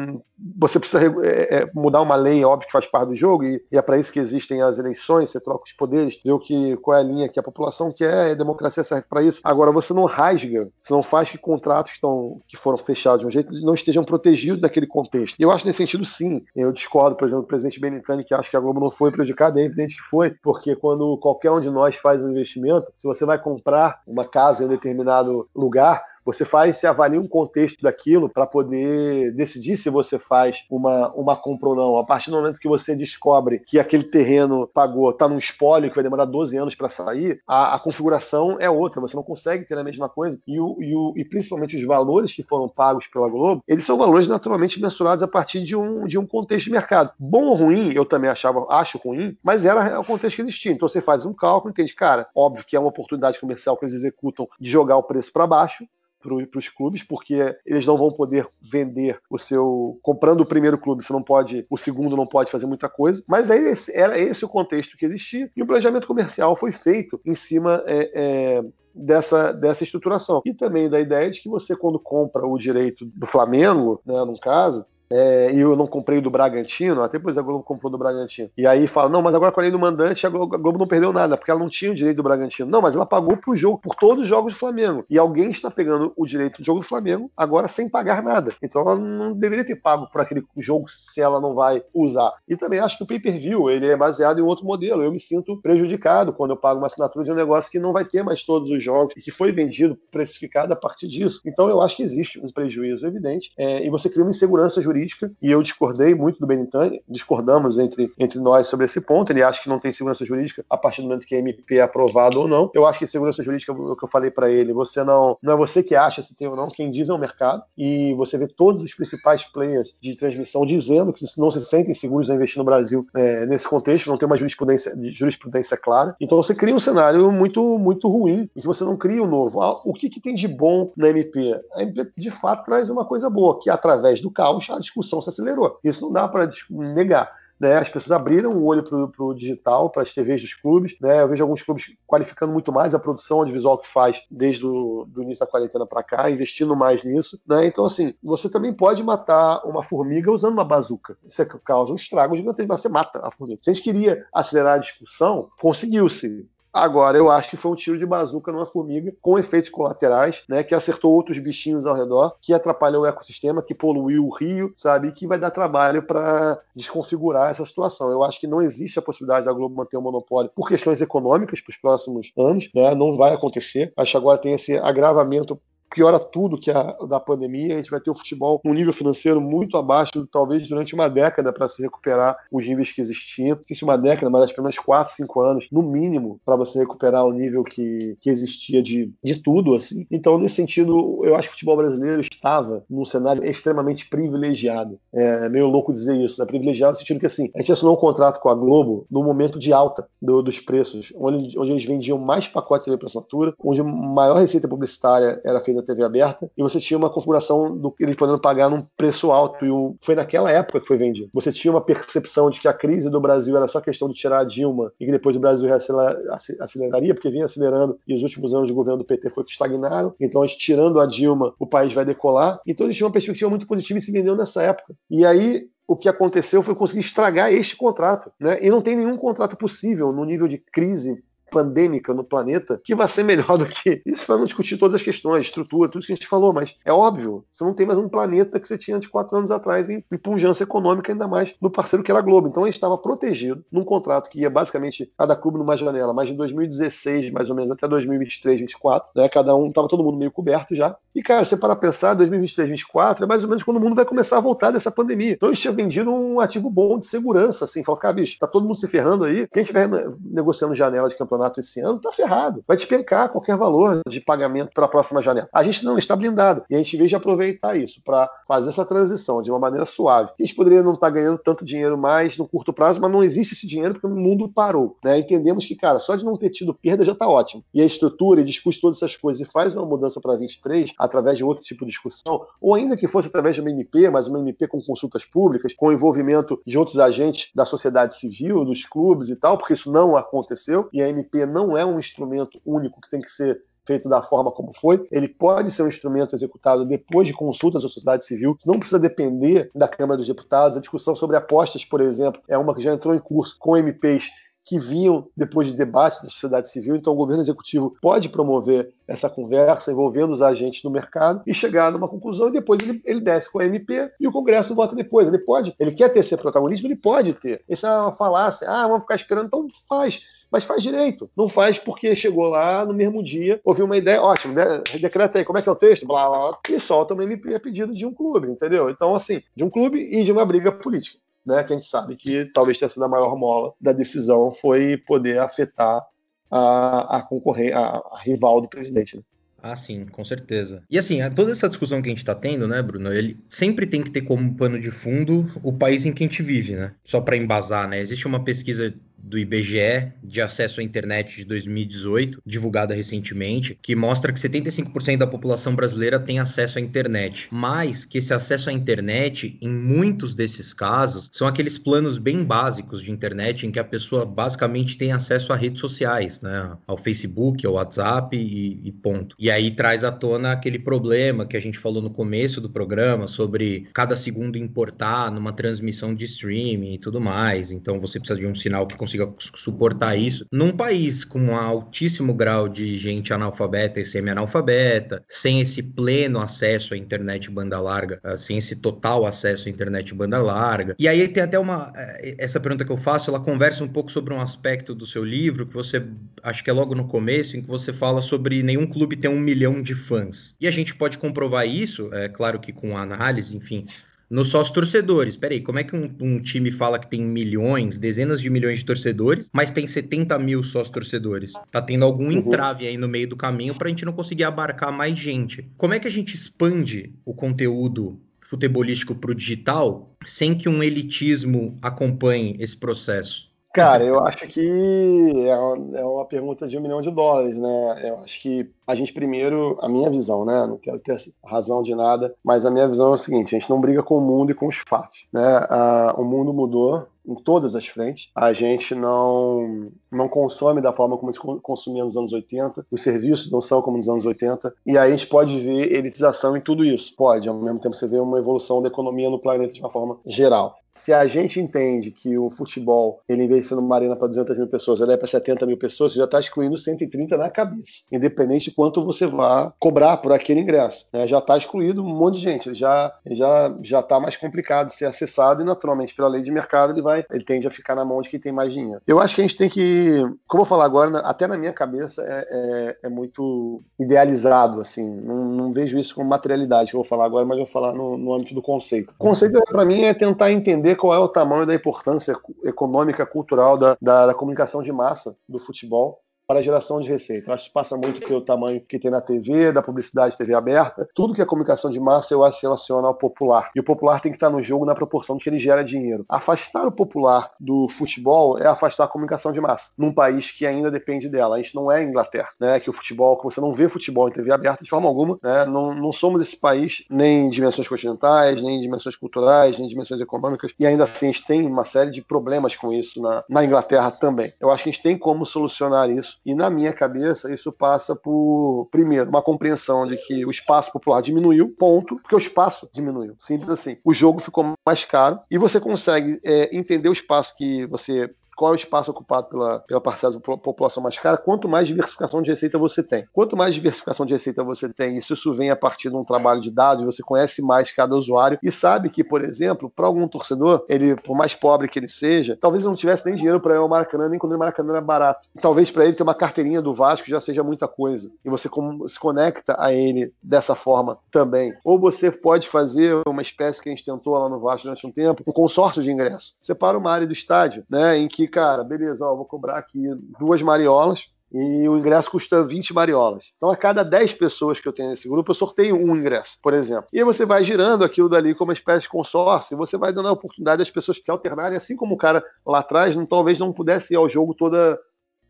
você 0.58 0.78
precisa 0.78 1.04
é, 1.24 1.62
é, 1.62 1.70
mudar 1.74 2.00
uma 2.00 2.16
lei, 2.16 2.44
óbvio 2.44 2.66
que 2.66 2.72
faz 2.72 2.86
parte 2.86 3.08
do 3.08 3.14
jogo, 3.14 3.44
e, 3.44 3.62
e 3.70 3.76
é 3.76 3.82
para 3.82 3.98
isso 3.98 4.12
que 4.12 4.18
existem 4.18 4.62
as 4.62 4.78
eleições, 4.78 5.30
você 5.30 5.40
troca 5.40 5.64
os 5.64 5.72
poderes, 5.72 6.20
vê 6.24 6.32
o 6.32 6.38
que, 6.38 6.76
qual 6.76 6.96
é 6.96 7.00
a 7.00 7.04
linha 7.04 7.28
que 7.28 7.38
a 7.38 7.42
população 7.42 7.92
quer, 7.92 8.32
a 8.32 8.34
democracia 8.34 8.84
serve 8.84 9.06
para 9.08 9.22
isso. 9.22 9.40
Agora, 9.44 9.70
você 9.70 9.92
não 9.92 10.04
rasga, 10.04 10.68
você 10.82 10.92
não 10.92 11.02
faz 11.02 11.30
que 11.30 11.38
contratos 11.38 11.92
que, 11.92 11.96
estão, 11.96 12.40
que 12.48 12.56
foram 12.56 12.78
fechados 12.78 13.24
jeito 13.32 13.52
não 13.52 13.74
estejam 13.74 14.04
protegidos 14.04 14.60
daquele 14.60 14.86
contexto. 14.86 15.38
E 15.38 15.42
eu 15.42 15.50
acho 15.50 15.66
nesse 15.66 15.78
sentido, 15.78 16.04
sim. 16.04 16.44
Eu 16.54 16.72
discordo, 16.72 17.16
por 17.16 17.26
exemplo, 17.26 17.42
do 17.42 17.48
presidente 17.48 17.80
Benitani, 17.80 18.24
que 18.24 18.34
acha 18.34 18.50
que 18.50 18.56
a 18.56 18.60
Globo 18.60 18.80
não 18.80 18.90
foi 18.90 19.10
prejudicada. 19.10 19.60
É 19.60 19.64
evidente 19.64 19.96
que 19.96 20.02
foi, 20.02 20.30
porque 20.42 20.76
quando 20.76 21.16
qualquer 21.18 21.50
um 21.50 21.60
de 21.60 21.70
nós 21.70 21.96
faz 21.96 22.22
um 22.22 22.30
investimento, 22.30 22.92
se 22.96 23.06
você 23.06 23.24
vai 23.24 23.38
comprar 23.38 24.00
uma 24.06 24.24
casa 24.24 24.62
em 24.62 24.66
um 24.66 24.70
determinado 24.70 25.48
lugar, 25.54 26.02
você 26.24 26.44
faz, 26.44 26.76
você 26.76 26.86
avalia 26.86 27.20
um 27.20 27.26
contexto 27.26 27.82
daquilo 27.82 28.28
para 28.28 28.46
poder 28.46 29.32
decidir 29.32 29.76
se 29.76 29.90
você 29.90 30.18
faz 30.18 30.64
uma, 30.70 31.12
uma 31.12 31.36
compra 31.36 31.68
ou 31.70 31.76
não. 31.76 31.98
A 31.98 32.04
partir 32.04 32.30
do 32.30 32.36
momento 32.36 32.60
que 32.60 32.68
você 32.68 32.94
descobre 32.94 33.58
que 33.58 33.78
aquele 33.78 34.04
terreno 34.04 34.68
pagou, 34.72 35.10
está 35.10 35.28
num 35.28 35.38
espólio 35.38 35.90
que 35.90 35.96
vai 35.96 36.04
demorar 36.04 36.24
12 36.24 36.56
anos 36.56 36.74
para 36.74 36.88
sair, 36.88 37.40
a, 37.46 37.74
a, 37.74 37.78
configuração 37.78 38.56
é 38.60 38.70
outra. 38.70 39.00
Você 39.00 39.16
não 39.16 39.22
consegue 39.22 39.64
ter 39.64 39.76
a 39.76 39.84
mesma 39.84 40.08
coisa. 40.08 40.40
E, 40.46 40.58
o, 40.60 40.76
e, 40.80 40.94
o, 40.94 41.12
e 41.16 41.24
principalmente 41.24 41.76
os 41.76 41.84
valores 41.84 42.32
que 42.32 42.42
foram 42.42 42.68
pagos 42.68 43.06
pela 43.06 43.28
Globo, 43.28 43.62
eles 43.66 43.84
são 43.84 43.96
valores 43.96 44.28
naturalmente 44.28 44.80
mensurados 44.80 45.22
a 45.22 45.28
partir 45.28 45.64
de 45.64 45.74
um, 45.74 46.04
de 46.04 46.18
um 46.18 46.26
contexto 46.26 46.66
de 46.66 46.72
mercado. 46.72 47.12
Bom 47.18 47.46
ou 47.46 47.54
ruim, 47.54 47.92
eu 47.92 48.04
também 48.04 48.30
achava, 48.30 48.64
acho 48.70 48.98
ruim, 48.98 49.36
mas 49.42 49.64
era 49.64 49.98
o 49.98 50.04
contexto 50.04 50.36
que 50.36 50.42
existia. 50.42 50.72
Então 50.72 50.88
você 50.88 51.00
faz 51.00 51.24
um 51.24 51.32
cálculo, 51.32 51.70
entende, 51.70 51.94
cara, 51.94 52.28
óbvio 52.34 52.64
que 52.64 52.76
é 52.76 52.80
uma 52.80 52.88
oportunidade 52.88 53.40
comercial 53.40 53.76
que 53.76 53.84
eles 53.84 53.94
executam 53.94 54.48
de 54.60 54.70
jogar 54.70 54.96
o 54.96 55.02
preço 55.02 55.32
para 55.32 55.46
baixo, 55.46 55.86
para 56.22 56.58
os 56.58 56.68
clubes, 56.68 57.02
porque 57.02 57.54
eles 57.66 57.84
não 57.84 57.96
vão 57.96 58.10
poder 58.10 58.46
vender 58.60 59.18
o 59.28 59.38
seu. 59.38 59.98
Comprando 60.02 60.40
o 60.40 60.46
primeiro 60.46 60.78
clube, 60.78 61.04
você 61.04 61.12
não 61.12 61.22
pode, 61.22 61.66
o 61.68 61.76
segundo 61.76 62.16
não 62.16 62.26
pode 62.26 62.50
fazer 62.50 62.66
muita 62.66 62.88
coisa. 62.88 63.22
Mas 63.26 63.50
aí 63.50 63.60
esse, 63.68 63.94
era 63.94 64.18
esse 64.18 64.44
o 64.44 64.48
contexto 64.48 64.96
que 64.96 65.04
existia. 65.04 65.50
E 65.56 65.62
o 65.62 65.66
planejamento 65.66 66.06
comercial 66.06 66.54
foi 66.56 66.72
feito 66.72 67.20
em 67.24 67.34
cima 67.34 67.82
é, 67.86 68.10
é, 68.14 68.64
dessa, 68.94 69.52
dessa 69.52 69.82
estruturação. 69.82 70.42
E 70.44 70.54
também 70.54 70.88
da 70.88 71.00
ideia 71.00 71.30
de 71.30 71.40
que 71.40 71.48
você, 71.48 71.76
quando 71.76 71.98
compra 71.98 72.46
o 72.46 72.58
direito 72.58 73.04
do 73.06 73.26
Flamengo, 73.26 74.00
né, 74.04 74.24
no 74.24 74.38
caso, 74.38 74.86
é, 75.12 75.52
e 75.52 75.60
eu 75.60 75.76
não 75.76 75.86
comprei 75.86 76.20
do 76.20 76.30
Bragantino, 76.30 77.02
até 77.02 77.18
depois 77.18 77.36
a 77.36 77.42
Globo 77.42 77.62
comprou 77.62 77.90
do 77.90 77.98
Bragantino. 77.98 78.50
E 78.56 78.66
aí 78.66 78.86
fala, 78.86 79.10
não, 79.10 79.20
mas 79.20 79.34
agora 79.34 79.52
com 79.52 79.60
a 79.60 79.62
lei 79.62 79.70
do 79.70 79.78
mandante, 79.78 80.26
a 80.26 80.30
Globo, 80.30 80.54
a 80.54 80.58
Globo 80.58 80.78
não 80.78 80.86
perdeu 80.86 81.12
nada, 81.12 81.36
porque 81.36 81.50
ela 81.50 81.60
não 81.60 81.68
tinha 81.68 81.92
o 81.92 81.94
direito 81.94 82.16
do 82.16 82.22
Bragantino. 82.22 82.70
Não, 82.70 82.80
mas 82.80 82.96
ela 82.96 83.04
pagou 83.04 83.36
pro 83.36 83.54
jogo, 83.54 83.78
por 83.78 83.94
todos 83.94 84.22
os 84.22 84.28
jogos 84.28 84.54
do 84.54 84.58
Flamengo. 84.58 85.04
E 85.10 85.18
alguém 85.18 85.50
está 85.50 85.70
pegando 85.70 86.12
o 86.16 86.26
direito 86.26 86.62
do 86.62 86.64
jogo 86.64 86.80
do 86.80 86.86
Flamengo 86.86 87.30
agora 87.36 87.68
sem 87.68 87.88
pagar 87.88 88.22
nada. 88.22 88.54
Então 88.62 88.80
ela 88.80 88.96
não 88.96 89.34
deveria 89.34 89.64
ter 89.64 89.76
pago 89.76 90.08
por 90.10 90.22
aquele 90.22 90.42
jogo 90.56 90.88
se 90.88 91.20
ela 91.20 91.40
não 91.40 91.54
vai 91.54 91.82
usar. 91.92 92.32
E 92.48 92.56
também 92.56 92.80
acho 92.80 92.96
que 92.96 93.04
o 93.04 93.06
pay-per-view, 93.06 93.70
ele 93.70 93.86
é 93.86 93.96
baseado 93.96 94.38
em 94.38 94.42
outro 94.42 94.64
modelo. 94.64 95.02
Eu 95.02 95.12
me 95.12 95.20
sinto 95.20 95.60
prejudicado 95.60 96.32
quando 96.32 96.52
eu 96.52 96.56
pago 96.56 96.80
uma 96.80 96.86
assinatura 96.86 97.24
de 97.24 97.30
um 97.30 97.34
negócio 97.34 97.70
que 97.70 97.78
não 97.78 97.92
vai 97.92 98.04
ter 98.04 98.22
mais 98.22 98.44
todos 98.44 98.70
os 98.70 98.82
jogos 98.82 99.14
e 99.16 99.20
que 99.20 99.30
foi 99.30 99.52
vendido, 99.52 99.96
precificado 100.10 100.72
a 100.72 100.76
partir 100.76 101.06
disso. 101.06 101.40
Então 101.44 101.68
eu 101.68 101.80
acho 101.80 101.96
que 101.96 102.02
existe 102.02 102.40
um 102.40 102.50
prejuízo 102.50 103.06
evidente 103.06 103.52
é, 103.58 103.84
e 103.84 103.90
você 103.90 104.08
cria 104.08 104.24
uma 104.24 104.30
insegurança 104.30 104.80
jurídica 104.80 105.01
e 105.40 105.50
eu 105.50 105.62
discordei 105.62 106.14
muito 106.14 106.38
do 106.38 106.46
Benintani, 106.46 107.02
discordamos 107.08 107.78
entre, 107.78 108.12
entre 108.18 108.38
nós 108.38 108.66
sobre 108.66 108.86
esse 108.86 109.00
ponto. 109.00 109.30
Ele 109.30 109.42
acha 109.42 109.62
que 109.62 109.68
não 109.68 109.78
tem 109.78 109.92
segurança 109.92 110.24
jurídica 110.24 110.64
a 110.68 110.76
partir 110.76 111.02
do 111.02 111.08
momento 111.08 111.26
que 111.26 111.34
a 111.34 111.38
MP 111.38 111.76
é 111.76 111.82
aprovado 111.82 112.40
ou 112.40 112.48
não. 112.48 112.70
Eu 112.74 112.86
acho 112.86 112.98
que 112.98 113.06
segurança 113.06 113.42
jurídica, 113.42 113.72
o 113.72 113.96
que 113.96 114.04
eu 114.04 114.08
falei 114.08 114.30
para 114.30 114.50
ele, 114.50 114.72
você 114.72 115.02
não, 115.04 115.36
não 115.42 115.52
é 115.52 115.56
você 115.56 115.82
que 115.82 115.94
acha 115.94 116.22
se 116.22 116.34
tem 116.36 116.48
ou 116.48 116.56
não, 116.56 116.68
quem 116.68 116.90
diz 116.90 117.08
é 117.08 117.12
o 117.12 117.18
mercado 117.18 117.62
e 117.76 118.14
você 118.14 118.38
vê 118.38 118.46
todos 118.46 118.82
os 118.82 118.94
principais 118.94 119.44
players 119.44 119.94
de 120.00 120.16
transmissão 120.16 120.64
dizendo 120.64 121.12
que 121.12 121.24
não 121.38 121.50
se 121.50 121.64
sentem 121.64 121.94
seguros 121.94 122.30
a 122.30 122.34
investir 122.34 122.58
no 122.58 122.64
Brasil 122.64 123.06
é, 123.14 123.46
nesse 123.46 123.66
contexto, 123.68 124.08
não 124.08 124.16
tem 124.16 124.26
uma 124.26 124.36
jurisprudência, 124.36 124.94
jurisprudência 125.14 125.76
clara. 125.76 126.16
Então 126.20 126.36
você 126.40 126.54
cria 126.54 126.74
um 126.74 126.80
cenário 126.80 127.30
muito, 127.30 127.78
muito 127.78 128.08
ruim 128.08 128.48
e 128.54 128.60
que 128.60 128.66
você 128.66 128.84
não 128.84 128.96
cria 128.96 129.22
um 129.22 129.26
novo. 129.26 129.60
Ah, 129.60 129.80
o 129.84 129.92
que, 129.92 130.08
que 130.08 130.20
tem 130.20 130.34
de 130.34 130.48
bom 130.48 130.90
na 130.96 131.08
MP? 131.08 131.60
A 131.74 131.82
MP 131.82 132.12
de 132.16 132.30
fato 132.30 132.64
traz 132.64 132.90
uma 132.90 133.04
coisa 133.04 133.28
boa, 133.28 133.58
que 133.60 133.70
através 133.70 134.20
do 134.20 134.30
caos 134.30 134.68
a 134.70 134.76
discussão 134.92 135.22
se 135.22 135.30
acelerou. 135.30 135.78
Isso 135.82 136.02
não 136.02 136.12
dá 136.12 136.28
para 136.28 136.48
negar. 136.70 137.42
Né, 137.62 137.78
as 137.78 137.88
pessoas 137.88 138.10
abriram 138.10 138.56
o 138.56 138.64
olho 138.64 138.82
para 138.82 139.24
o 139.24 139.32
digital, 139.32 139.88
para 139.88 140.02
as 140.02 140.12
TVs 140.12 140.42
dos 140.42 140.52
clubes. 140.52 140.96
Né, 141.00 141.22
eu 141.22 141.28
vejo 141.28 141.44
alguns 141.44 141.62
clubes 141.62 141.94
qualificando 142.08 142.52
muito 142.52 142.72
mais 142.72 142.92
a 142.92 142.98
produção 142.98 143.38
audiovisual 143.38 143.78
que 143.78 143.86
faz 143.86 144.20
desde 144.28 144.66
o 144.66 145.06
início 145.18 145.46
da 145.46 145.50
quarentena 145.50 145.86
para 145.86 146.02
cá, 146.02 146.28
investindo 146.28 146.74
mais 146.74 147.04
nisso. 147.04 147.40
Né, 147.46 147.64
então, 147.64 147.84
assim, 147.84 148.14
você 148.20 148.50
também 148.50 148.72
pode 148.72 149.00
matar 149.04 149.64
uma 149.64 149.84
formiga 149.84 150.32
usando 150.32 150.54
uma 150.54 150.64
bazuca. 150.64 151.16
Isso 151.24 151.40
é 151.40 151.46
causa 151.64 151.92
um 151.92 151.94
estrago 151.94 152.36
gigantesco, 152.36 152.76
você 152.76 152.88
mata 152.88 153.20
a 153.22 153.30
formiga. 153.30 153.60
Se 153.62 153.70
a 153.70 153.72
gente 153.72 153.84
queria 153.84 154.26
acelerar 154.34 154.74
a 154.74 154.78
discussão, 154.78 155.48
conseguiu-se. 155.60 156.50
Agora, 156.72 157.18
eu 157.18 157.30
acho 157.30 157.50
que 157.50 157.56
foi 157.56 157.70
um 157.70 157.76
tiro 157.76 157.98
de 157.98 158.06
bazuca 158.06 158.50
numa 158.50 158.64
formiga 158.64 159.12
com 159.20 159.38
efeitos 159.38 159.68
colaterais, 159.68 160.42
né? 160.48 160.62
Que 160.62 160.74
acertou 160.74 161.12
outros 161.12 161.38
bichinhos 161.38 161.84
ao 161.84 161.94
redor, 161.94 162.34
que 162.40 162.54
atrapalhou 162.54 163.02
o 163.02 163.06
ecossistema, 163.06 163.62
que 163.62 163.74
poluiu 163.74 164.24
o 164.24 164.34
rio, 164.34 164.72
sabe? 164.74 165.08
E 165.08 165.12
que 165.12 165.26
vai 165.26 165.38
dar 165.38 165.50
trabalho 165.50 166.02
para 166.02 166.58
desconfigurar 166.74 167.50
essa 167.50 167.64
situação. 167.66 168.10
Eu 168.10 168.22
acho 168.22 168.40
que 168.40 168.46
não 168.46 168.62
existe 168.62 168.98
a 168.98 169.02
possibilidade 169.02 169.44
da 169.44 169.52
Globo 169.52 169.76
manter 169.76 169.98
o 169.98 170.02
monopólio 170.02 170.50
por 170.54 170.66
questões 170.66 171.02
econômicas 171.02 171.60
para 171.60 171.70
os 171.70 171.76
próximos 171.76 172.32
anos, 172.38 172.70
né? 172.74 172.94
Não 172.94 173.18
vai 173.18 173.34
acontecer. 173.34 173.92
Acho 173.94 174.12
que 174.12 174.16
agora 174.16 174.38
tem 174.38 174.54
esse 174.54 174.78
agravamento 174.78 175.60
piora 175.94 176.18
tudo 176.18 176.58
que 176.58 176.70
a 176.70 176.96
da 177.08 177.20
pandemia. 177.20 177.74
A 177.74 177.76
gente 177.76 177.90
vai 177.90 178.00
ter 178.00 178.10
o 178.10 178.14
futebol 178.14 178.60
num 178.64 178.74
nível 178.74 178.92
financeiro 178.92 179.40
muito 179.40 179.76
abaixo, 179.76 180.10
talvez 180.30 180.68
durante 180.68 180.94
uma 180.94 181.08
década, 181.08 181.52
para 181.52 181.68
se 181.68 181.82
recuperar 181.82 182.36
os 182.50 182.66
níveis 182.66 182.92
que 182.92 183.00
existiam. 183.00 183.58
Existe 183.64 183.84
uma 183.84 183.96
década, 183.96 184.30
mas 184.30 184.44
acho 184.44 184.54
que 184.54 184.60
uns 184.60 184.78
4, 184.78 185.12
5 185.14 185.40
anos, 185.40 185.68
no 185.70 185.82
mínimo, 185.82 186.40
para 186.44 186.56
você 186.56 186.78
recuperar 186.78 187.24
o 187.24 187.32
nível 187.32 187.62
que, 187.64 188.16
que 188.20 188.30
existia 188.30 188.82
de, 188.82 189.12
de 189.22 189.36
tudo. 189.36 189.74
assim. 189.74 190.06
Então, 190.10 190.38
nesse 190.38 190.56
sentido, 190.56 191.20
eu 191.24 191.34
acho 191.36 191.48
que 191.48 191.52
o 191.52 191.56
futebol 191.56 191.76
brasileiro 191.76 192.20
estava 192.20 192.84
num 192.88 193.04
cenário 193.04 193.44
extremamente 193.44 194.08
privilegiado. 194.08 194.98
É 195.12 195.48
meio 195.48 195.66
louco 195.66 195.92
dizer 195.92 196.16
isso, 196.20 196.40
né? 196.40 196.46
privilegiado 196.46 196.92
no 196.92 196.98
sentido 196.98 197.20
que 197.20 197.26
assim, 197.26 197.50
a 197.54 197.58
gente 197.58 197.72
assinou 197.72 197.94
um 197.94 198.00
contrato 198.00 198.40
com 198.40 198.48
a 198.48 198.54
Globo 198.54 199.06
no 199.10 199.22
momento 199.22 199.58
de 199.58 199.72
alta 199.72 200.06
do, 200.20 200.42
dos 200.42 200.60
preços, 200.60 201.12
onde, 201.16 201.58
onde 201.58 201.70
eles 201.72 201.84
vendiam 201.84 202.18
mais 202.18 202.46
pacotes 202.48 202.86
de 202.86 203.04
assinatura, 203.04 203.54
onde 203.58 203.82
maior 203.82 204.38
receita 204.38 204.68
publicitária 204.68 205.40
era 205.44 205.60
feita 205.60 205.81
da 205.82 205.94
TV 205.94 206.02
aberta, 206.04 206.50
e 206.56 206.62
você 206.62 206.80
tinha 206.80 206.96
uma 206.96 207.10
configuração 207.10 207.76
do 207.76 207.94
eles 208.00 208.16
podendo 208.16 208.40
pagar 208.40 208.70
num 208.70 208.84
preço 208.96 209.30
alto, 209.30 209.64
e 209.64 209.70
o, 209.70 209.96
foi 210.00 210.14
naquela 210.14 210.50
época 210.50 210.80
que 210.80 210.86
foi 210.86 210.96
vendido. 210.96 211.30
Você 211.32 211.52
tinha 211.52 211.72
uma 211.72 211.80
percepção 211.80 212.50
de 212.50 212.60
que 212.60 212.68
a 212.68 212.72
crise 212.72 213.10
do 213.10 213.20
Brasil 213.20 213.56
era 213.56 213.68
só 213.68 213.80
questão 213.80 214.08
de 214.08 214.14
tirar 214.14 214.40
a 214.40 214.44
Dilma, 214.44 214.92
e 214.98 215.04
que 215.04 215.12
depois 215.12 215.36
o 215.36 215.40
Brasil 215.40 215.70
aceleraria, 215.72 217.14
porque 217.14 217.30
vinha 217.30 217.44
acelerando, 217.44 217.98
e 218.06 218.14
os 218.14 218.22
últimos 218.22 218.54
anos 218.54 218.68
de 218.68 218.74
governo 218.74 218.98
do 218.98 219.04
PT 219.04 219.30
foi 219.30 219.44
que 219.44 219.52
estagnaram, 219.52 220.14
então 220.20 220.42
tirando 220.46 221.00
a 221.00 221.06
Dilma, 221.06 221.54
o 221.58 221.66
país 221.66 221.92
vai 221.92 222.04
decolar. 222.04 222.60
Então 222.66 222.86
eles 222.86 222.96
tinham 222.96 223.08
uma 223.08 223.12
perspectiva 223.12 223.50
muito 223.50 223.66
positiva 223.66 223.98
e 223.98 224.02
se 224.02 224.12
vendeu 224.12 224.36
nessa 224.36 224.62
época. 224.62 224.94
E 225.10 225.24
aí 225.24 225.68
o 225.86 225.96
que 225.96 226.08
aconteceu 226.08 226.62
foi 226.62 226.74
conseguir 226.74 227.00
estragar 227.00 227.52
este 227.52 227.76
contrato. 227.76 228.30
Né? 228.40 228.58
E 228.62 228.70
não 228.70 228.80
tem 228.80 228.96
nenhum 228.96 229.16
contrato 229.16 229.56
possível 229.56 230.12
no 230.12 230.24
nível 230.24 230.48
de 230.48 230.58
crise 230.58 231.22
pandêmica 231.52 232.14
no 232.14 232.24
planeta 232.24 232.80
que 232.82 232.94
vai 232.94 233.06
ser 233.06 233.22
melhor 233.22 233.58
do 233.58 233.66
que 233.66 234.00
isso 234.06 234.24
para 234.24 234.38
não 234.38 234.46
discutir 234.46 234.78
todas 234.78 234.96
as 234.96 235.02
questões, 235.02 235.46
estrutura, 235.46 235.88
tudo 235.88 236.00
isso 236.00 236.06
que 236.06 236.14
a 236.14 236.16
gente 236.16 236.26
falou, 236.26 236.52
mas 236.52 236.74
é 236.84 236.92
óbvio, 236.92 237.44
você 237.52 237.62
não 237.62 237.74
tem 237.74 237.86
mais 237.86 237.98
um 237.98 238.08
planeta 238.08 238.58
que 238.58 238.66
você 238.66 238.78
tinha 238.78 238.98
de 238.98 239.08
quatro 239.08 239.36
anos 239.36 239.50
atrás 239.50 239.88
em, 239.88 240.02
em 240.10 240.18
pujança 240.18 240.62
econômica, 240.62 241.12
ainda 241.12 241.28
mais 241.28 241.54
no 241.60 241.70
parceiro 241.70 242.02
que 242.02 242.10
era 242.10 242.18
a 242.18 242.22
Globo. 242.22 242.48
Então 242.48 242.62
ele 242.62 242.70
estava 242.70 242.96
protegido 242.96 243.64
num 243.70 243.84
contrato 243.84 244.30
que 244.30 244.40
ia 244.40 244.50
basicamente 244.50 245.12
cada 245.18 245.36
clube 245.36 245.58
numa 245.58 245.76
janela, 245.76 246.14
mas 246.14 246.28
de 246.28 246.34
2016 246.34 247.30
mais 247.30 247.50
ou 247.50 247.56
menos 247.56 247.70
até 247.70 247.86
2023, 247.86 248.60
2024, 248.60 249.10
né? 249.14 249.28
Cada 249.28 249.54
um, 249.54 249.70
tava 249.70 249.88
todo 249.88 250.02
mundo 250.02 250.18
meio 250.18 250.30
coberto 250.30 250.74
já. 250.74 250.96
E 251.14 251.22
cara, 251.22 251.44
você 251.44 251.56
para 251.56 251.76
pensar, 251.76 252.14
2023, 252.14 252.68
2024 252.68 253.24
é 253.24 253.28
mais 253.28 253.42
ou 253.42 253.48
menos 253.48 253.62
quando 253.62 253.76
o 253.76 253.80
mundo 253.80 253.94
vai 253.94 254.04
começar 254.04 254.38
a 254.38 254.40
voltar 254.40 254.70
dessa 254.70 254.90
pandemia. 254.90 255.32
Então 255.32 255.48
eles 255.48 255.58
tinham 255.58 255.74
vendido 255.74 256.10
um 256.10 256.40
ativo 256.40 256.70
bom 256.70 256.98
de 256.98 257.06
segurança, 257.06 257.64
assim, 257.64 257.84
falou, 257.84 258.00
cara, 258.00 258.14
bicho, 258.14 258.38
tá 258.38 258.46
todo 258.46 258.64
mundo 258.64 258.78
se 258.78 258.88
ferrando 258.88 259.24
aí, 259.24 259.46
quem 259.48 259.62
estiver 259.62 259.88
negociando 260.20 260.74
janela 260.74 261.08
de 261.08 261.16
campeonato 261.16 261.41
campeonato 261.42 261.60
esse 261.60 261.80
ano, 261.80 261.98
tá 261.98 262.12
ferrado. 262.12 262.64
Vai 262.66 262.76
despencar 262.76 263.28
qualquer 263.30 263.56
valor 263.56 264.00
de 264.08 264.20
pagamento 264.20 264.70
para 264.72 264.84
a 264.84 264.88
próxima 264.88 265.20
janela. 265.20 265.48
A 265.52 265.62
gente 265.62 265.84
não 265.84 265.98
está 265.98 266.14
blindado. 266.14 266.64
E 266.70 266.74
a 266.74 266.78
gente, 266.78 266.96
de 266.96 267.16
aproveitar 267.16 267.76
isso 267.76 268.00
para 268.04 268.30
fazer 268.46 268.68
essa 268.68 268.84
transição 268.84 269.42
de 269.42 269.50
uma 269.50 269.58
maneira 269.58 269.84
suave, 269.84 270.30
a 270.38 270.42
gente 270.42 270.54
poderia 270.54 270.82
não 270.82 270.94
estar 270.94 271.08
tá 271.08 271.12
ganhando 271.12 271.38
tanto 271.38 271.64
dinheiro 271.64 271.98
mais 271.98 272.38
no 272.38 272.46
curto 272.46 272.72
prazo, 272.72 273.00
mas 273.00 273.10
não 273.10 273.22
existe 273.22 273.54
esse 273.54 273.66
dinheiro 273.66 273.94
porque 273.94 274.06
o 274.06 274.10
mundo 274.10 274.48
parou. 274.48 274.96
Né? 275.04 275.18
Entendemos 275.18 275.66
que, 275.66 275.74
cara, 275.74 275.98
só 275.98 276.14
de 276.14 276.24
não 276.24 276.36
ter 276.36 276.50
tido 276.50 276.74
perda 276.74 277.04
já 277.04 277.12
está 277.12 277.26
ótimo. 277.26 277.64
E 277.74 277.82
a 277.82 277.84
estrutura 277.84 278.40
e 278.40 278.44
discute 278.44 278.80
todas 278.80 278.98
essas 278.98 279.16
coisas 279.16 279.46
e 279.46 279.50
faz 279.50 279.74
uma 279.74 279.84
mudança 279.84 280.20
para 280.20 280.36
23 280.36 280.92
através 280.98 281.38
de 281.38 281.44
outro 281.44 281.64
tipo 281.64 281.84
de 281.84 281.90
discussão, 281.90 282.46
ou 282.60 282.74
ainda 282.74 282.96
que 282.96 283.08
fosse 283.08 283.28
através 283.28 283.54
de 283.54 283.60
uma 283.60 283.70
MP, 283.70 284.10
mas 284.10 284.26
uma 284.26 284.38
MP 284.38 284.66
com 284.66 284.80
consultas 284.80 285.24
públicas, 285.24 285.74
com 285.74 285.92
envolvimento 285.92 286.60
de 286.66 286.78
outros 286.78 286.98
agentes 286.98 287.50
da 287.54 287.64
sociedade 287.64 288.16
civil, 288.16 288.64
dos 288.64 288.84
clubes 288.84 289.28
e 289.28 289.36
tal, 289.36 289.58
porque 289.58 289.74
isso 289.74 289.90
não 289.90 290.16
aconteceu 290.16 290.88
e 290.92 291.02
a 291.02 291.08
MP 291.08 291.31
MP 291.32 291.46
não 291.46 291.76
é 291.76 291.84
um 291.84 291.98
instrumento 291.98 292.60
único 292.64 293.00
que 293.00 293.10
tem 293.10 293.20
que 293.20 293.30
ser 293.30 293.62
feito 293.84 294.08
da 294.08 294.22
forma 294.22 294.52
como 294.52 294.72
foi, 294.72 295.04
ele 295.10 295.26
pode 295.26 295.72
ser 295.72 295.82
um 295.82 295.88
instrumento 295.88 296.36
executado 296.36 296.84
depois 296.84 297.26
de 297.26 297.32
consultas 297.32 297.84
à 297.84 297.88
sociedade 297.88 298.24
civil, 298.24 298.56
não 298.64 298.78
precisa 298.78 298.98
depender 298.98 299.70
da 299.74 299.88
Câmara 299.88 300.16
dos 300.16 300.28
Deputados. 300.28 300.76
A 300.76 300.80
discussão 300.80 301.16
sobre 301.16 301.36
apostas, 301.36 301.84
por 301.84 302.00
exemplo, 302.00 302.40
é 302.46 302.56
uma 302.56 302.74
que 302.74 302.82
já 302.82 302.92
entrou 302.92 303.12
em 303.12 303.18
curso 303.18 303.56
com 303.58 303.76
MPs 303.76 304.28
que 304.64 304.78
vinham 304.78 305.26
depois 305.36 305.66
de 305.66 305.74
debate 305.74 306.22
da 306.22 306.30
sociedade 306.30 306.70
civil. 306.70 306.94
Então, 306.94 307.12
o 307.12 307.16
governo 307.16 307.42
executivo 307.42 307.96
pode 308.00 308.28
promover 308.28 308.94
essa 309.08 309.28
conversa 309.28 309.90
envolvendo 309.90 310.32
os 310.32 310.40
agentes 310.40 310.82
do 310.82 310.90
mercado 310.90 311.42
e 311.44 311.52
chegar 311.52 311.90
numa 311.90 312.08
conclusão 312.08 312.48
e 312.48 312.52
depois 312.52 312.80
ele, 312.80 313.02
ele 313.04 313.20
desce 313.20 313.50
com 313.50 313.58
a 313.58 313.64
MP 313.64 314.12
e 314.20 314.28
o 314.28 314.32
Congresso 314.32 314.74
vota 314.74 314.94
depois. 314.94 315.26
Ele 315.26 315.38
pode, 315.38 315.74
ele 315.80 315.90
quer 315.90 316.10
ter 316.10 316.20
esse 316.20 316.36
protagonismo, 316.36 316.86
ele 316.86 316.96
pode 316.96 317.34
ter. 317.34 317.64
Essa 317.68 317.88
é 317.88 318.00
uma 318.02 318.12
falácia, 318.12 318.70
ah, 318.70 318.86
vamos 318.86 319.02
ficar 319.02 319.16
esperando, 319.16 319.46
então 319.46 319.66
faz 319.88 320.20
mas 320.52 320.64
faz 320.64 320.82
direito. 320.82 321.30
Não 321.34 321.48
faz 321.48 321.78
porque 321.78 322.14
chegou 322.14 322.44
lá 322.44 322.84
no 322.84 322.92
mesmo 322.92 323.22
dia, 323.22 323.58
ouviu 323.64 323.86
uma 323.86 323.96
ideia, 323.96 324.20
ótimo, 324.20 324.54
decreta 325.00 325.38
aí, 325.38 325.44
como 325.44 325.58
é 325.58 325.62
que 325.62 325.68
é 325.68 325.72
o 325.72 325.76
texto, 325.76 326.06
blá, 326.06 326.28
blá, 326.28 326.38
blá, 326.38 326.58
e 326.68 326.78
solta 326.78 327.14
uma 327.14 327.24
MP 327.24 327.54
a 327.54 327.60
pedido 327.60 327.94
de 327.94 328.04
um 328.04 328.12
clube, 328.12 328.48
entendeu? 328.48 328.90
Então, 328.90 329.14
assim, 329.14 329.40
de 329.56 329.64
um 329.64 329.70
clube 329.70 329.98
e 329.98 330.22
de 330.22 330.30
uma 330.30 330.44
briga 330.44 330.70
política. 330.70 331.18
Né, 331.44 331.60
que 331.64 331.72
a 331.72 331.76
gente 331.76 331.88
sabe 331.88 332.14
que 332.14 332.44
talvez 332.44 332.78
tenha 332.78 332.88
sido 332.88 333.02
a 333.02 333.08
maior 333.08 333.36
mola 333.36 333.72
da 333.80 333.90
decisão 333.90 334.52
foi 334.52 334.96
poder 334.96 335.40
afetar 335.40 336.06
a, 336.48 337.16
a 337.16 337.22
concorrente, 337.22 337.72
a, 337.72 338.00
a 338.12 338.20
rival 338.22 338.60
do 338.60 338.68
presidente. 338.68 339.16
Né? 339.16 339.22
Ah, 339.62 339.76
sim, 339.76 340.04
com 340.06 340.24
certeza. 340.24 340.82
E 340.90 340.98
assim, 340.98 341.18
toda 341.30 341.52
essa 341.52 341.68
discussão 341.68 342.02
que 342.02 342.08
a 342.08 342.10
gente 342.10 342.18
está 342.18 342.34
tendo, 342.34 342.66
né, 342.66 342.82
Bruno, 342.82 343.12
ele 343.12 343.38
sempre 343.48 343.86
tem 343.86 344.02
que 344.02 344.10
ter 344.10 344.22
como 344.22 344.56
pano 344.56 344.78
de 344.78 344.90
fundo 344.90 345.48
o 345.62 345.72
país 345.72 346.04
em 346.04 346.12
que 346.12 346.24
a 346.24 346.26
gente 346.26 346.42
vive, 346.42 346.74
né? 346.74 346.92
Só 347.04 347.20
para 347.20 347.36
embasar, 347.36 347.88
né? 347.88 348.00
Existe 348.00 348.26
uma 348.26 348.44
pesquisa 348.44 348.92
do 349.22 349.38
IBGE 349.38 350.12
de 350.22 350.40
acesso 350.40 350.80
à 350.80 350.82
internet 350.82 351.36
de 351.36 351.44
2018, 351.44 352.42
divulgada 352.44 352.94
recentemente, 352.94 353.78
que 353.80 353.94
mostra 353.94 354.32
que 354.32 354.40
75% 354.40 355.18
da 355.18 355.26
população 355.26 355.74
brasileira 355.74 356.18
tem 356.18 356.38
acesso 356.38 356.78
à 356.78 356.80
internet, 356.80 357.48
mas 357.50 358.04
que 358.04 358.18
esse 358.18 358.34
acesso 358.34 358.70
à 358.70 358.72
internet, 358.72 359.56
em 359.60 359.70
muitos 359.70 360.34
desses 360.34 360.74
casos, 360.74 361.28
são 361.32 361.46
aqueles 361.46 361.78
planos 361.78 362.18
bem 362.18 362.44
básicos 362.44 363.02
de 363.02 363.12
internet 363.12 363.66
em 363.66 363.70
que 363.70 363.78
a 363.78 363.84
pessoa 363.84 364.26
basicamente 364.26 364.96
tem 364.96 365.12
acesso 365.12 365.52
a 365.52 365.56
redes 365.56 365.80
sociais, 365.80 366.40
né, 366.40 366.76
ao 366.86 366.96
Facebook, 366.96 367.64
ao 367.66 367.74
WhatsApp 367.74 368.36
e, 368.36 368.80
e 368.84 368.92
ponto. 368.92 369.36
E 369.38 369.50
aí 369.50 369.70
traz 369.70 370.04
à 370.04 370.10
tona 370.10 370.52
aquele 370.52 370.78
problema 370.78 371.46
que 371.46 371.56
a 371.56 371.60
gente 371.60 371.78
falou 371.78 372.02
no 372.02 372.10
começo 372.10 372.60
do 372.60 372.70
programa 372.70 373.26
sobre 373.26 373.88
cada 373.94 374.16
segundo 374.16 374.58
importar 374.58 375.30
numa 375.30 375.52
transmissão 375.52 376.14
de 376.14 376.24
streaming 376.24 376.94
e 376.94 376.98
tudo 376.98 377.20
mais. 377.20 377.72
Então 377.72 378.00
você 378.00 378.18
precisa 378.18 378.38
de 378.38 378.46
um 378.46 378.54
sinal 378.54 378.86
que 378.86 378.96
consiga 379.12 379.32
suportar 379.38 380.16
isso. 380.16 380.46
Num 380.50 380.70
país 380.70 381.24
com 381.24 381.40
um 381.40 381.56
altíssimo 381.56 382.34
grau 382.34 382.68
de 382.68 382.96
gente 382.96 383.32
analfabeta 383.32 384.00
e 384.00 384.04
semi-analfabeta, 384.04 385.22
sem 385.28 385.60
esse 385.60 385.82
pleno 385.82 386.40
acesso 386.40 386.94
à 386.94 386.96
internet 386.96 387.50
banda 387.50 387.80
larga, 387.80 388.20
eh, 388.24 388.36
sem 388.36 388.58
esse 388.58 388.76
total 388.76 389.26
acesso 389.26 389.68
à 389.68 389.70
internet 389.70 390.14
banda 390.14 390.38
larga. 390.38 390.94
E 390.98 391.06
aí 391.08 391.26
tem 391.28 391.42
até 391.42 391.58
uma 391.58 391.92
eh, 391.96 392.36
essa 392.38 392.60
pergunta 392.60 392.84
que 392.84 392.92
eu 392.92 392.96
faço, 392.96 393.30
ela 393.30 393.40
conversa 393.40 393.84
um 393.84 393.88
pouco 393.88 394.10
sobre 394.10 394.32
um 394.32 394.40
aspecto 394.40 394.94
do 394.94 395.06
seu 395.06 395.24
livro 395.24 395.66
que 395.66 395.74
você 395.74 396.02
acho 396.42 396.64
que 396.64 396.70
é 396.70 396.72
logo 396.72 396.94
no 396.94 397.06
começo, 397.06 397.56
em 397.56 397.62
que 397.62 397.68
você 397.68 397.92
fala 397.92 398.20
sobre 398.20 398.62
nenhum 398.62 398.86
clube 398.86 399.16
tem 399.16 399.30
um 399.30 399.40
milhão 399.40 399.82
de 399.82 399.94
fãs. 399.94 400.54
E 400.60 400.66
a 400.66 400.70
gente 400.70 400.94
pode 400.94 401.18
comprovar 401.18 401.66
isso, 401.66 402.12
é 402.12 402.28
claro 402.28 402.58
que 402.58 402.72
com 402.72 402.96
análise, 402.96 403.56
enfim, 403.56 403.86
nos 404.32 404.48
sócios 404.48 404.70
torcedores. 404.70 405.36
Peraí, 405.36 405.60
como 405.60 405.78
é 405.78 405.84
que 405.84 405.94
um, 405.94 406.10
um, 406.18 406.40
time 406.40 406.72
fala 406.72 406.98
que 406.98 407.06
tem 407.06 407.20
milhões, 407.22 407.98
dezenas 407.98 408.40
de 408.40 408.48
milhões 408.48 408.78
de 408.78 408.86
torcedores, 408.86 409.50
mas 409.52 409.70
tem 409.70 409.86
70 409.86 410.38
mil 410.38 410.62
sócios 410.62 410.88
torcedores? 410.88 411.52
Tá 411.70 411.82
tendo 411.82 412.06
algum 412.06 412.24
uhum. 412.24 412.32
entrave 412.32 412.86
aí 412.86 412.96
no 412.96 413.06
meio 413.06 413.28
do 413.28 413.36
caminho 413.36 413.74
para 413.74 413.88
a 413.88 413.90
gente 413.90 414.06
não 414.06 414.12
conseguir 414.14 414.44
abarcar 414.44 414.90
mais 414.90 415.18
gente. 415.18 415.70
Como 415.76 415.92
é 415.92 416.00
que 416.00 416.08
a 416.08 416.10
gente 416.10 416.34
expande 416.34 417.12
o 417.26 417.34
conteúdo 417.34 418.18
futebolístico 418.40 419.14
para 419.14 419.32
o 419.32 419.34
digital 419.34 420.16
sem 420.24 420.54
que 420.54 420.66
um 420.66 420.82
elitismo 420.82 421.76
acompanhe 421.82 422.56
esse 422.58 422.76
processo? 422.76 423.51
Cara, 423.72 424.04
eu 424.04 424.24
acho 424.26 424.46
que 424.48 425.46
é 425.46 425.56
uma, 425.56 425.98
é 425.98 426.04
uma, 426.04 426.26
pergunta 426.26 426.68
de 426.68 426.76
um 426.76 426.80
milhão 426.82 427.00
de 427.00 427.10
dólares, 427.10 427.56
né? 427.56 428.08
Eu 428.08 428.18
acho 428.20 428.38
que 428.40 428.70
a 428.86 428.94
gente 428.94 429.14
primeiro, 429.14 429.78
a 429.80 429.88
minha 429.88 430.10
visão, 430.10 430.44
né? 430.44 430.66
Não 430.66 430.76
quero 430.76 430.98
ter 430.98 431.16
razão 431.42 431.82
de 431.82 431.94
nada, 431.94 432.34
mas 432.44 432.66
a 432.66 432.70
minha 432.70 432.86
visão 432.86 433.08
é 433.08 433.14
o 433.14 433.16
seguinte: 433.16 433.56
a 433.56 433.58
gente 433.58 433.70
não 433.70 433.80
briga 433.80 434.02
com 434.02 434.18
o 434.18 434.20
mundo 434.20 434.52
e 434.52 434.54
com 434.54 434.66
os 434.66 434.76
fatos, 434.86 435.26
né? 435.32 435.66
Ah, 435.70 436.14
o 436.18 436.24
mundo 436.24 436.52
mudou 436.52 437.06
em 437.26 437.34
todas 437.34 437.74
as 437.74 437.86
frentes. 437.86 438.30
A 438.34 438.52
gente 438.52 438.94
não 438.94 439.90
não 440.10 440.28
consome 440.28 440.80
da 440.80 440.92
forma 440.92 441.16
como 441.16 441.32
se 441.32 441.40
consumia 441.62 442.04
nos 442.04 442.16
anos 442.16 442.32
80. 442.32 442.86
Os 442.90 443.02
serviços 443.02 443.50
não 443.50 443.60
são 443.60 443.80
como 443.80 443.96
nos 443.96 444.08
anos 444.08 444.26
80. 444.26 444.74
E 444.86 444.98
aí 444.98 445.12
a 445.12 445.16
gente 445.16 445.26
pode 445.26 445.58
ver 445.60 445.92
elitização 445.92 446.56
em 446.56 446.60
tudo 446.60 446.84
isso. 446.84 447.14
Pode, 447.16 447.48
ao 447.48 447.58
mesmo 447.58 447.80
tempo 447.80 447.94
você 447.94 448.06
vê 448.06 448.18
uma 448.18 448.38
evolução 448.38 448.82
da 448.82 448.88
economia 448.88 449.30
no 449.30 449.40
planeta 449.40 449.72
de 449.72 449.80
uma 449.80 449.90
forma 449.90 450.18
geral. 450.26 450.76
Se 450.94 451.12
a 451.12 451.26
gente 451.26 451.58
entende 451.58 452.10
que 452.10 452.36
o 452.36 452.50
futebol, 452.50 453.22
ele 453.28 453.44
em 453.44 453.48
vez 453.48 453.62
de 453.62 453.68
ser 453.68 453.74
uma 453.74 453.96
arena 453.96 454.14
para 454.14 454.28
200 454.28 454.56
mil 454.56 454.66
pessoas, 454.66 455.00
ele 455.00 455.12
é 455.12 455.16
para 455.16 455.26
70 455.26 455.64
mil 455.66 455.78
pessoas, 455.78 456.12
você 456.12 456.18
já 456.18 456.26
está 456.26 456.38
excluindo 456.38 456.76
130 456.76 457.36
na 457.36 457.48
cabeça, 457.48 458.04
independente 458.12 458.66
de 458.66 458.76
quanto 458.76 459.02
você 459.02 459.26
vá 459.26 459.72
cobrar 459.78 460.18
por 460.18 460.32
aquele 460.32 460.60
ingresso. 460.60 461.08
Né? 461.12 461.26
Já 461.26 461.38
está 461.38 461.56
excluído 461.56 462.02
um 462.02 462.14
monte 462.14 462.34
de 462.34 462.42
gente, 462.42 462.74
já 462.74 463.12
já 463.26 463.74
já 463.82 464.00
está 464.00 464.20
mais 464.20 464.36
complicado 464.36 464.88
de 464.88 464.94
ser 464.94 465.06
acessado 465.06 465.62
e 465.62 465.64
naturalmente 465.64 466.14
pela 466.14 466.28
lei 466.28 466.42
de 466.42 466.52
mercado 466.52 466.92
ele 466.92 467.02
vai, 467.02 467.11
ele 467.18 467.44
tende 467.44 467.66
a 467.66 467.70
ficar 467.70 467.94
na 467.94 468.04
mão 468.04 468.20
de 468.20 468.28
quem 468.28 468.40
tem 468.40 468.52
mais 468.52 468.72
dinheiro. 468.72 469.00
Eu 469.06 469.20
acho 469.20 469.34
que 469.34 469.40
a 469.40 469.44
gente 469.44 469.56
tem 469.56 469.68
que, 469.68 470.18
como 470.46 470.62
eu 470.62 470.64
vou 470.64 470.66
falar 470.66 470.84
agora, 470.84 471.18
até 471.20 471.46
na 471.46 471.56
minha 471.56 471.72
cabeça 471.72 472.22
é, 472.22 472.46
é, 472.50 472.96
é 473.04 473.08
muito 473.08 473.82
idealizado, 473.98 474.80
assim, 474.80 475.08
não, 475.08 475.44
não, 475.44 475.72
vejo 475.72 475.98
isso 475.98 476.14
como 476.14 476.28
materialidade 476.28 476.90
que 476.90 476.96
eu 476.96 477.00
vou 477.00 477.08
falar 477.08 477.24
agora, 477.24 477.46
mas 477.46 477.58
eu 477.58 477.64
vou 477.64 477.72
falar 477.72 477.92
no, 477.92 478.18
no 478.18 478.34
âmbito 478.34 478.54
do 478.54 478.62
conceito. 478.62 479.14
O 479.18 479.24
conceito 479.24 479.60
para 479.64 479.84
mim 479.84 480.02
é 480.02 480.12
tentar 480.12 480.50
entender 480.50 480.72
entender 480.72 480.96
qual 480.96 481.14
é 481.14 481.18
o 481.18 481.28
tamanho 481.28 481.66
da 481.66 481.74
importância 481.74 482.34
econômica, 482.64 483.26
cultural 483.26 483.78
da, 483.78 483.96
da, 484.00 484.26
da 484.26 484.34
comunicação 484.34 484.82
de 484.82 484.92
massa 484.92 485.36
do 485.48 485.58
futebol 485.58 486.20
para 486.52 486.60
a 486.60 486.62
geração 486.62 487.00
de 487.00 487.08
receita. 487.08 487.50
Eu 487.50 487.54
acho 487.54 487.64
que 487.64 487.72
passa 487.72 487.96
muito 487.96 488.20
pelo 488.20 488.42
tamanho 488.42 488.78
que 488.78 488.98
tem 488.98 489.10
na 489.10 489.22
TV, 489.22 489.72
da 489.72 489.80
publicidade 489.80 490.36
TV 490.36 490.52
aberta. 490.52 491.08
Tudo 491.14 491.32
que 491.32 491.40
é 491.40 491.46
comunicação 491.46 491.90
de 491.90 491.98
massa 491.98 492.34
eu 492.34 492.42
relaciona 492.42 493.08
ao 493.08 493.14
popular. 493.14 493.70
E 493.74 493.80
o 493.80 493.82
popular 493.82 494.20
tem 494.20 494.30
que 494.30 494.36
estar 494.36 494.50
no 494.50 494.60
jogo 494.60 494.84
na 494.84 494.94
proporção 494.94 495.38
que 495.38 495.48
ele 495.48 495.58
gera 495.58 495.82
dinheiro. 495.82 496.26
Afastar 496.28 496.86
o 496.86 496.92
popular 496.92 497.52
do 497.58 497.88
futebol 497.88 498.58
é 498.58 498.66
afastar 498.66 499.04
a 499.04 499.08
comunicação 499.08 499.50
de 499.50 499.62
massa, 499.62 499.92
num 499.96 500.12
país 500.12 500.50
que 500.50 500.66
ainda 500.66 500.90
depende 500.90 501.26
dela. 501.26 501.56
A 501.56 501.58
gente 501.58 501.74
não 501.74 501.90
é 501.90 502.00
a 502.00 502.02
Inglaterra, 502.02 502.50
né? 502.60 502.78
Que 502.78 502.90
o 502.90 502.92
futebol, 502.92 503.38
que 503.38 503.44
você 503.44 503.58
não 503.58 503.72
vê 503.72 503.88
futebol 503.88 504.28
em 504.28 504.32
TV 504.32 504.52
aberta 504.52 504.84
de 504.84 504.90
forma 504.90 505.08
alguma, 505.08 505.38
né? 505.42 505.64
Não, 505.64 505.94
não 505.94 506.12
somos 506.12 506.42
esse 506.42 506.56
país 506.56 507.06
nem 507.08 507.46
em 507.46 507.48
dimensões 507.48 507.88
continentais, 507.88 508.60
nem 508.60 508.76
em 508.76 508.80
dimensões 508.82 509.16
culturais, 509.16 509.78
nem 509.78 509.86
em 509.86 509.88
dimensões 509.88 510.20
econômicas. 510.20 510.74
E 510.78 510.84
ainda 510.84 511.04
assim 511.04 511.30
a 511.30 511.32
gente 511.32 511.46
tem 511.46 511.66
uma 511.66 511.86
série 511.86 512.10
de 512.10 512.20
problemas 512.20 512.76
com 512.76 512.92
isso 512.92 513.22
na, 513.22 513.42
na 513.48 513.64
Inglaterra 513.64 514.10
também. 514.10 514.52
Eu 514.60 514.70
acho 514.70 514.84
que 514.84 514.90
a 514.90 514.92
gente 514.92 515.02
tem 515.02 515.16
como 515.16 515.46
solucionar 515.46 516.10
isso. 516.10 516.41
E 516.44 516.54
na 516.54 516.68
minha 516.68 516.92
cabeça, 516.92 517.52
isso 517.52 517.72
passa 517.72 518.16
por, 518.16 518.88
primeiro, 518.90 519.28
uma 519.30 519.42
compreensão 519.42 520.06
de 520.06 520.16
que 520.16 520.44
o 520.44 520.50
espaço 520.50 520.92
popular 520.92 521.20
diminuiu, 521.20 521.74
ponto, 521.78 522.16
porque 522.16 522.34
o 522.34 522.38
espaço 522.38 522.88
diminuiu. 522.92 523.34
Simples 523.38 523.68
assim. 523.68 523.96
O 524.04 524.12
jogo 524.12 524.40
ficou 524.40 524.72
mais 524.86 525.04
caro 525.04 525.38
e 525.50 525.56
você 525.56 525.80
consegue 525.80 526.40
é, 526.44 526.76
entender 526.76 527.08
o 527.08 527.12
espaço 527.12 527.56
que 527.56 527.86
você 527.86 528.34
qual 528.56 528.72
é 528.72 528.74
o 528.74 528.76
espaço 528.76 529.10
ocupado 529.10 529.48
pela, 529.48 529.80
pela 529.80 530.00
parcela 530.00 530.32
da 530.32 530.40
população 530.40 531.02
mais 531.02 531.18
cara, 531.18 531.36
quanto 531.36 531.68
mais 531.68 531.86
diversificação 531.86 532.42
de 532.42 532.50
receita 532.50 532.78
você 532.78 533.02
tem. 533.02 533.26
Quanto 533.32 533.56
mais 533.56 533.74
diversificação 533.74 534.26
de 534.26 534.32
receita 534.32 534.62
você 534.62 534.88
tem, 534.88 535.18
isso, 535.18 535.32
isso 535.32 535.52
vem 535.54 535.70
a 535.70 535.76
partir 535.76 536.10
de 536.10 536.16
um 536.16 536.24
trabalho 536.24 536.60
de 536.60 536.70
dados, 536.70 537.04
você 537.04 537.22
conhece 537.22 537.62
mais 537.62 537.90
cada 537.90 538.14
usuário 538.14 538.58
e 538.62 538.70
sabe 538.70 539.10
que, 539.10 539.24
por 539.24 539.44
exemplo, 539.44 539.90
para 539.90 540.06
algum 540.06 540.26
torcedor, 540.28 540.84
ele, 540.88 541.16
por 541.16 541.36
mais 541.36 541.54
pobre 541.54 541.88
que 541.88 541.98
ele 541.98 542.08
seja, 542.08 542.56
talvez 542.60 542.84
não 542.84 542.94
tivesse 542.94 543.26
nem 543.26 543.34
dinheiro 543.34 543.60
para 543.60 543.74
ir 543.74 543.78
ao 543.78 543.88
Maracanã, 543.88 544.28
nem 544.28 544.38
quando 544.38 544.54
o 544.54 544.58
Maracanã 544.58 544.92
era 544.92 545.00
barato. 545.00 545.48
Talvez 545.60 545.90
para 545.90 546.04
ele 546.04 546.14
ter 546.14 546.22
uma 546.22 546.34
carteirinha 546.34 546.82
do 546.82 546.92
Vasco 546.92 547.28
já 547.28 547.40
seja 547.40 547.62
muita 547.62 547.88
coisa. 547.88 548.30
E 548.44 548.50
você 548.50 548.68
se 549.08 549.18
conecta 549.18 549.76
a 549.78 549.92
ele 549.92 550.32
dessa 550.42 550.74
forma 550.74 551.18
também. 551.30 551.74
Ou 551.84 551.98
você 551.98 552.30
pode 552.30 552.68
fazer 552.68 553.20
uma 553.26 553.42
espécie 553.42 553.80
que 553.80 553.88
a 553.88 553.92
gente 553.92 554.04
tentou 554.04 554.34
lá 554.34 554.48
no 554.48 554.60
Vasco 554.60 554.84
durante 554.84 555.06
um 555.06 555.10
tempo, 555.10 555.42
um 555.46 555.52
consórcio 555.52 556.02
de 556.02 556.10
ingresso. 556.10 556.54
Separa 556.60 556.98
uma 556.98 557.10
área 557.10 557.26
do 557.26 557.32
estádio, 557.32 557.84
né, 557.88 558.16
em 558.16 558.28
que 558.28 558.41
cara, 558.48 558.84
beleza, 558.84 559.24
ó, 559.24 559.34
vou 559.34 559.44
cobrar 559.44 559.78
aqui 559.78 560.02
duas 560.38 560.62
mariolas 560.62 561.30
e 561.52 561.86
o 561.86 561.98
ingresso 561.98 562.30
custa 562.30 562.64
20 562.64 562.94
mariolas. 562.94 563.52
Então, 563.56 563.70
a 563.70 563.76
cada 563.76 564.02
10 564.02 564.32
pessoas 564.34 564.80
que 564.80 564.88
eu 564.88 564.92
tenho 564.92 565.10
nesse 565.10 565.28
grupo, 565.28 565.50
eu 565.50 565.54
sorteio 565.54 565.96
um 565.96 566.16
ingresso, 566.16 566.58
por 566.62 566.72
exemplo. 566.72 567.06
E 567.12 567.18
aí 567.18 567.24
você 567.24 567.44
vai 567.44 567.62
girando 567.62 568.04
aquilo 568.04 568.28
dali 568.28 568.54
como 568.54 568.70
uma 568.70 568.74
espécie 568.74 569.02
de 569.02 569.10
consórcio, 569.10 569.74
e 569.74 569.76
você 569.76 569.98
vai 569.98 570.12
dando 570.12 570.28
a 570.28 570.32
oportunidade 570.32 570.78
das 570.78 570.90
pessoas 570.90 571.20
se 571.22 571.30
alternarem, 571.30 571.76
assim 571.76 571.94
como 571.94 572.14
o 572.14 572.18
cara 572.18 572.42
lá 572.66 572.78
atrás 572.78 573.14
não, 573.14 573.26
talvez 573.26 573.58
não 573.58 573.72
pudesse 573.72 574.14
ir 574.14 574.16
ao 574.16 574.30
jogo 574.30 574.54
toda 574.54 574.98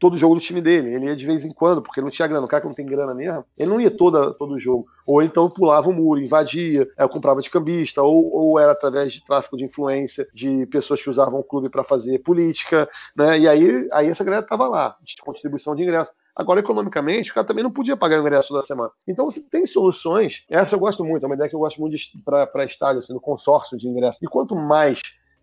todo 0.03 0.19
jogo 0.19 0.35
do 0.35 0.41
time 0.41 0.61
dele. 0.61 0.93
Ele 0.93 1.07
ia 1.07 1.15
de 1.15 1.25
vez 1.25 1.45
em 1.45 1.53
quando, 1.53 1.81
porque 1.81 2.01
não 2.01 2.11
tinha 2.11 2.27
grana. 2.27 2.45
O 2.45 2.49
cara 2.49 2.61
que 2.61 2.67
não 2.67 2.75
tem 2.75 2.85
grana 2.85 3.15
mesmo, 3.15 3.45
ele 3.57 3.71
não 3.71 3.81
ia 3.81 3.89
toda, 3.89 4.35
todo 4.35 4.59
jogo. 4.59 4.85
Ou 5.07 5.23
então 5.23 5.49
pulava 5.49 5.89
o 5.89 5.93
muro, 5.93 6.21
invadia, 6.21 6.91
é, 6.99 7.07
comprava 7.07 7.41
de 7.41 7.49
cambista, 7.49 8.03
ou, 8.03 8.35
ou 8.35 8.59
era 8.59 8.73
através 8.73 9.13
de 9.13 9.25
tráfico 9.25 9.57
de 9.57 9.65
influência 9.65 10.27
de 10.35 10.67
pessoas 10.67 11.01
que 11.01 11.09
usavam 11.09 11.39
o 11.39 11.45
clube 11.45 11.69
para 11.69 11.85
fazer 11.85 12.19
política, 12.19 12.89
né? 13.15 13.39
E 13.39 13.49
aí, 13.49 13.89
aí 13.93 14.09
essa 14.09 14.25
galera 14.25 14.43
tava 14.43 14.67
lá, 14.67 14.97
com 15.21 15.33
distribuição 15.33 15.77
de 15.77 15.85
ingressos. 15.85 16.13
Agora, 16.35 16.59
economicamente, 16.59 17.31
o 17.31 17.35
cara 17.35 17.47
também 17.47 17.63
não 17.63 17.71
podia 17.71 17.97
pagar 17.97 18.17
o 18.17 18.23
ingresso 18.23 18.53
da 18.53 18.63
semana. 18.63 18.91
Então, 19.07 19.31
você 19.31 19.41
tem 19.41 19.65
soluções. 19.67 20.43
Essa 20.51 20.75
eu 20.75 20.81
gosto 20.81 21.05
muito, 21.05 21.25
é 21.25 21.27
uma 21.29 21.37
ideia 21.37 21.49
que 21.49 21.55
eu 21.55 21.61
gosto 21.61 21.81
muito 21.81 21.97
para 22.25 22.65
estádio, 22.65 22.99
assim, 22.99 23.13
no 23.13 23.21
consórcio 23.21 23.79
de 23.79 23.87
ingresso. 23.87 24.19
E 24.21 24.27
quanto 24.27 24.57
mais 24.57 24.99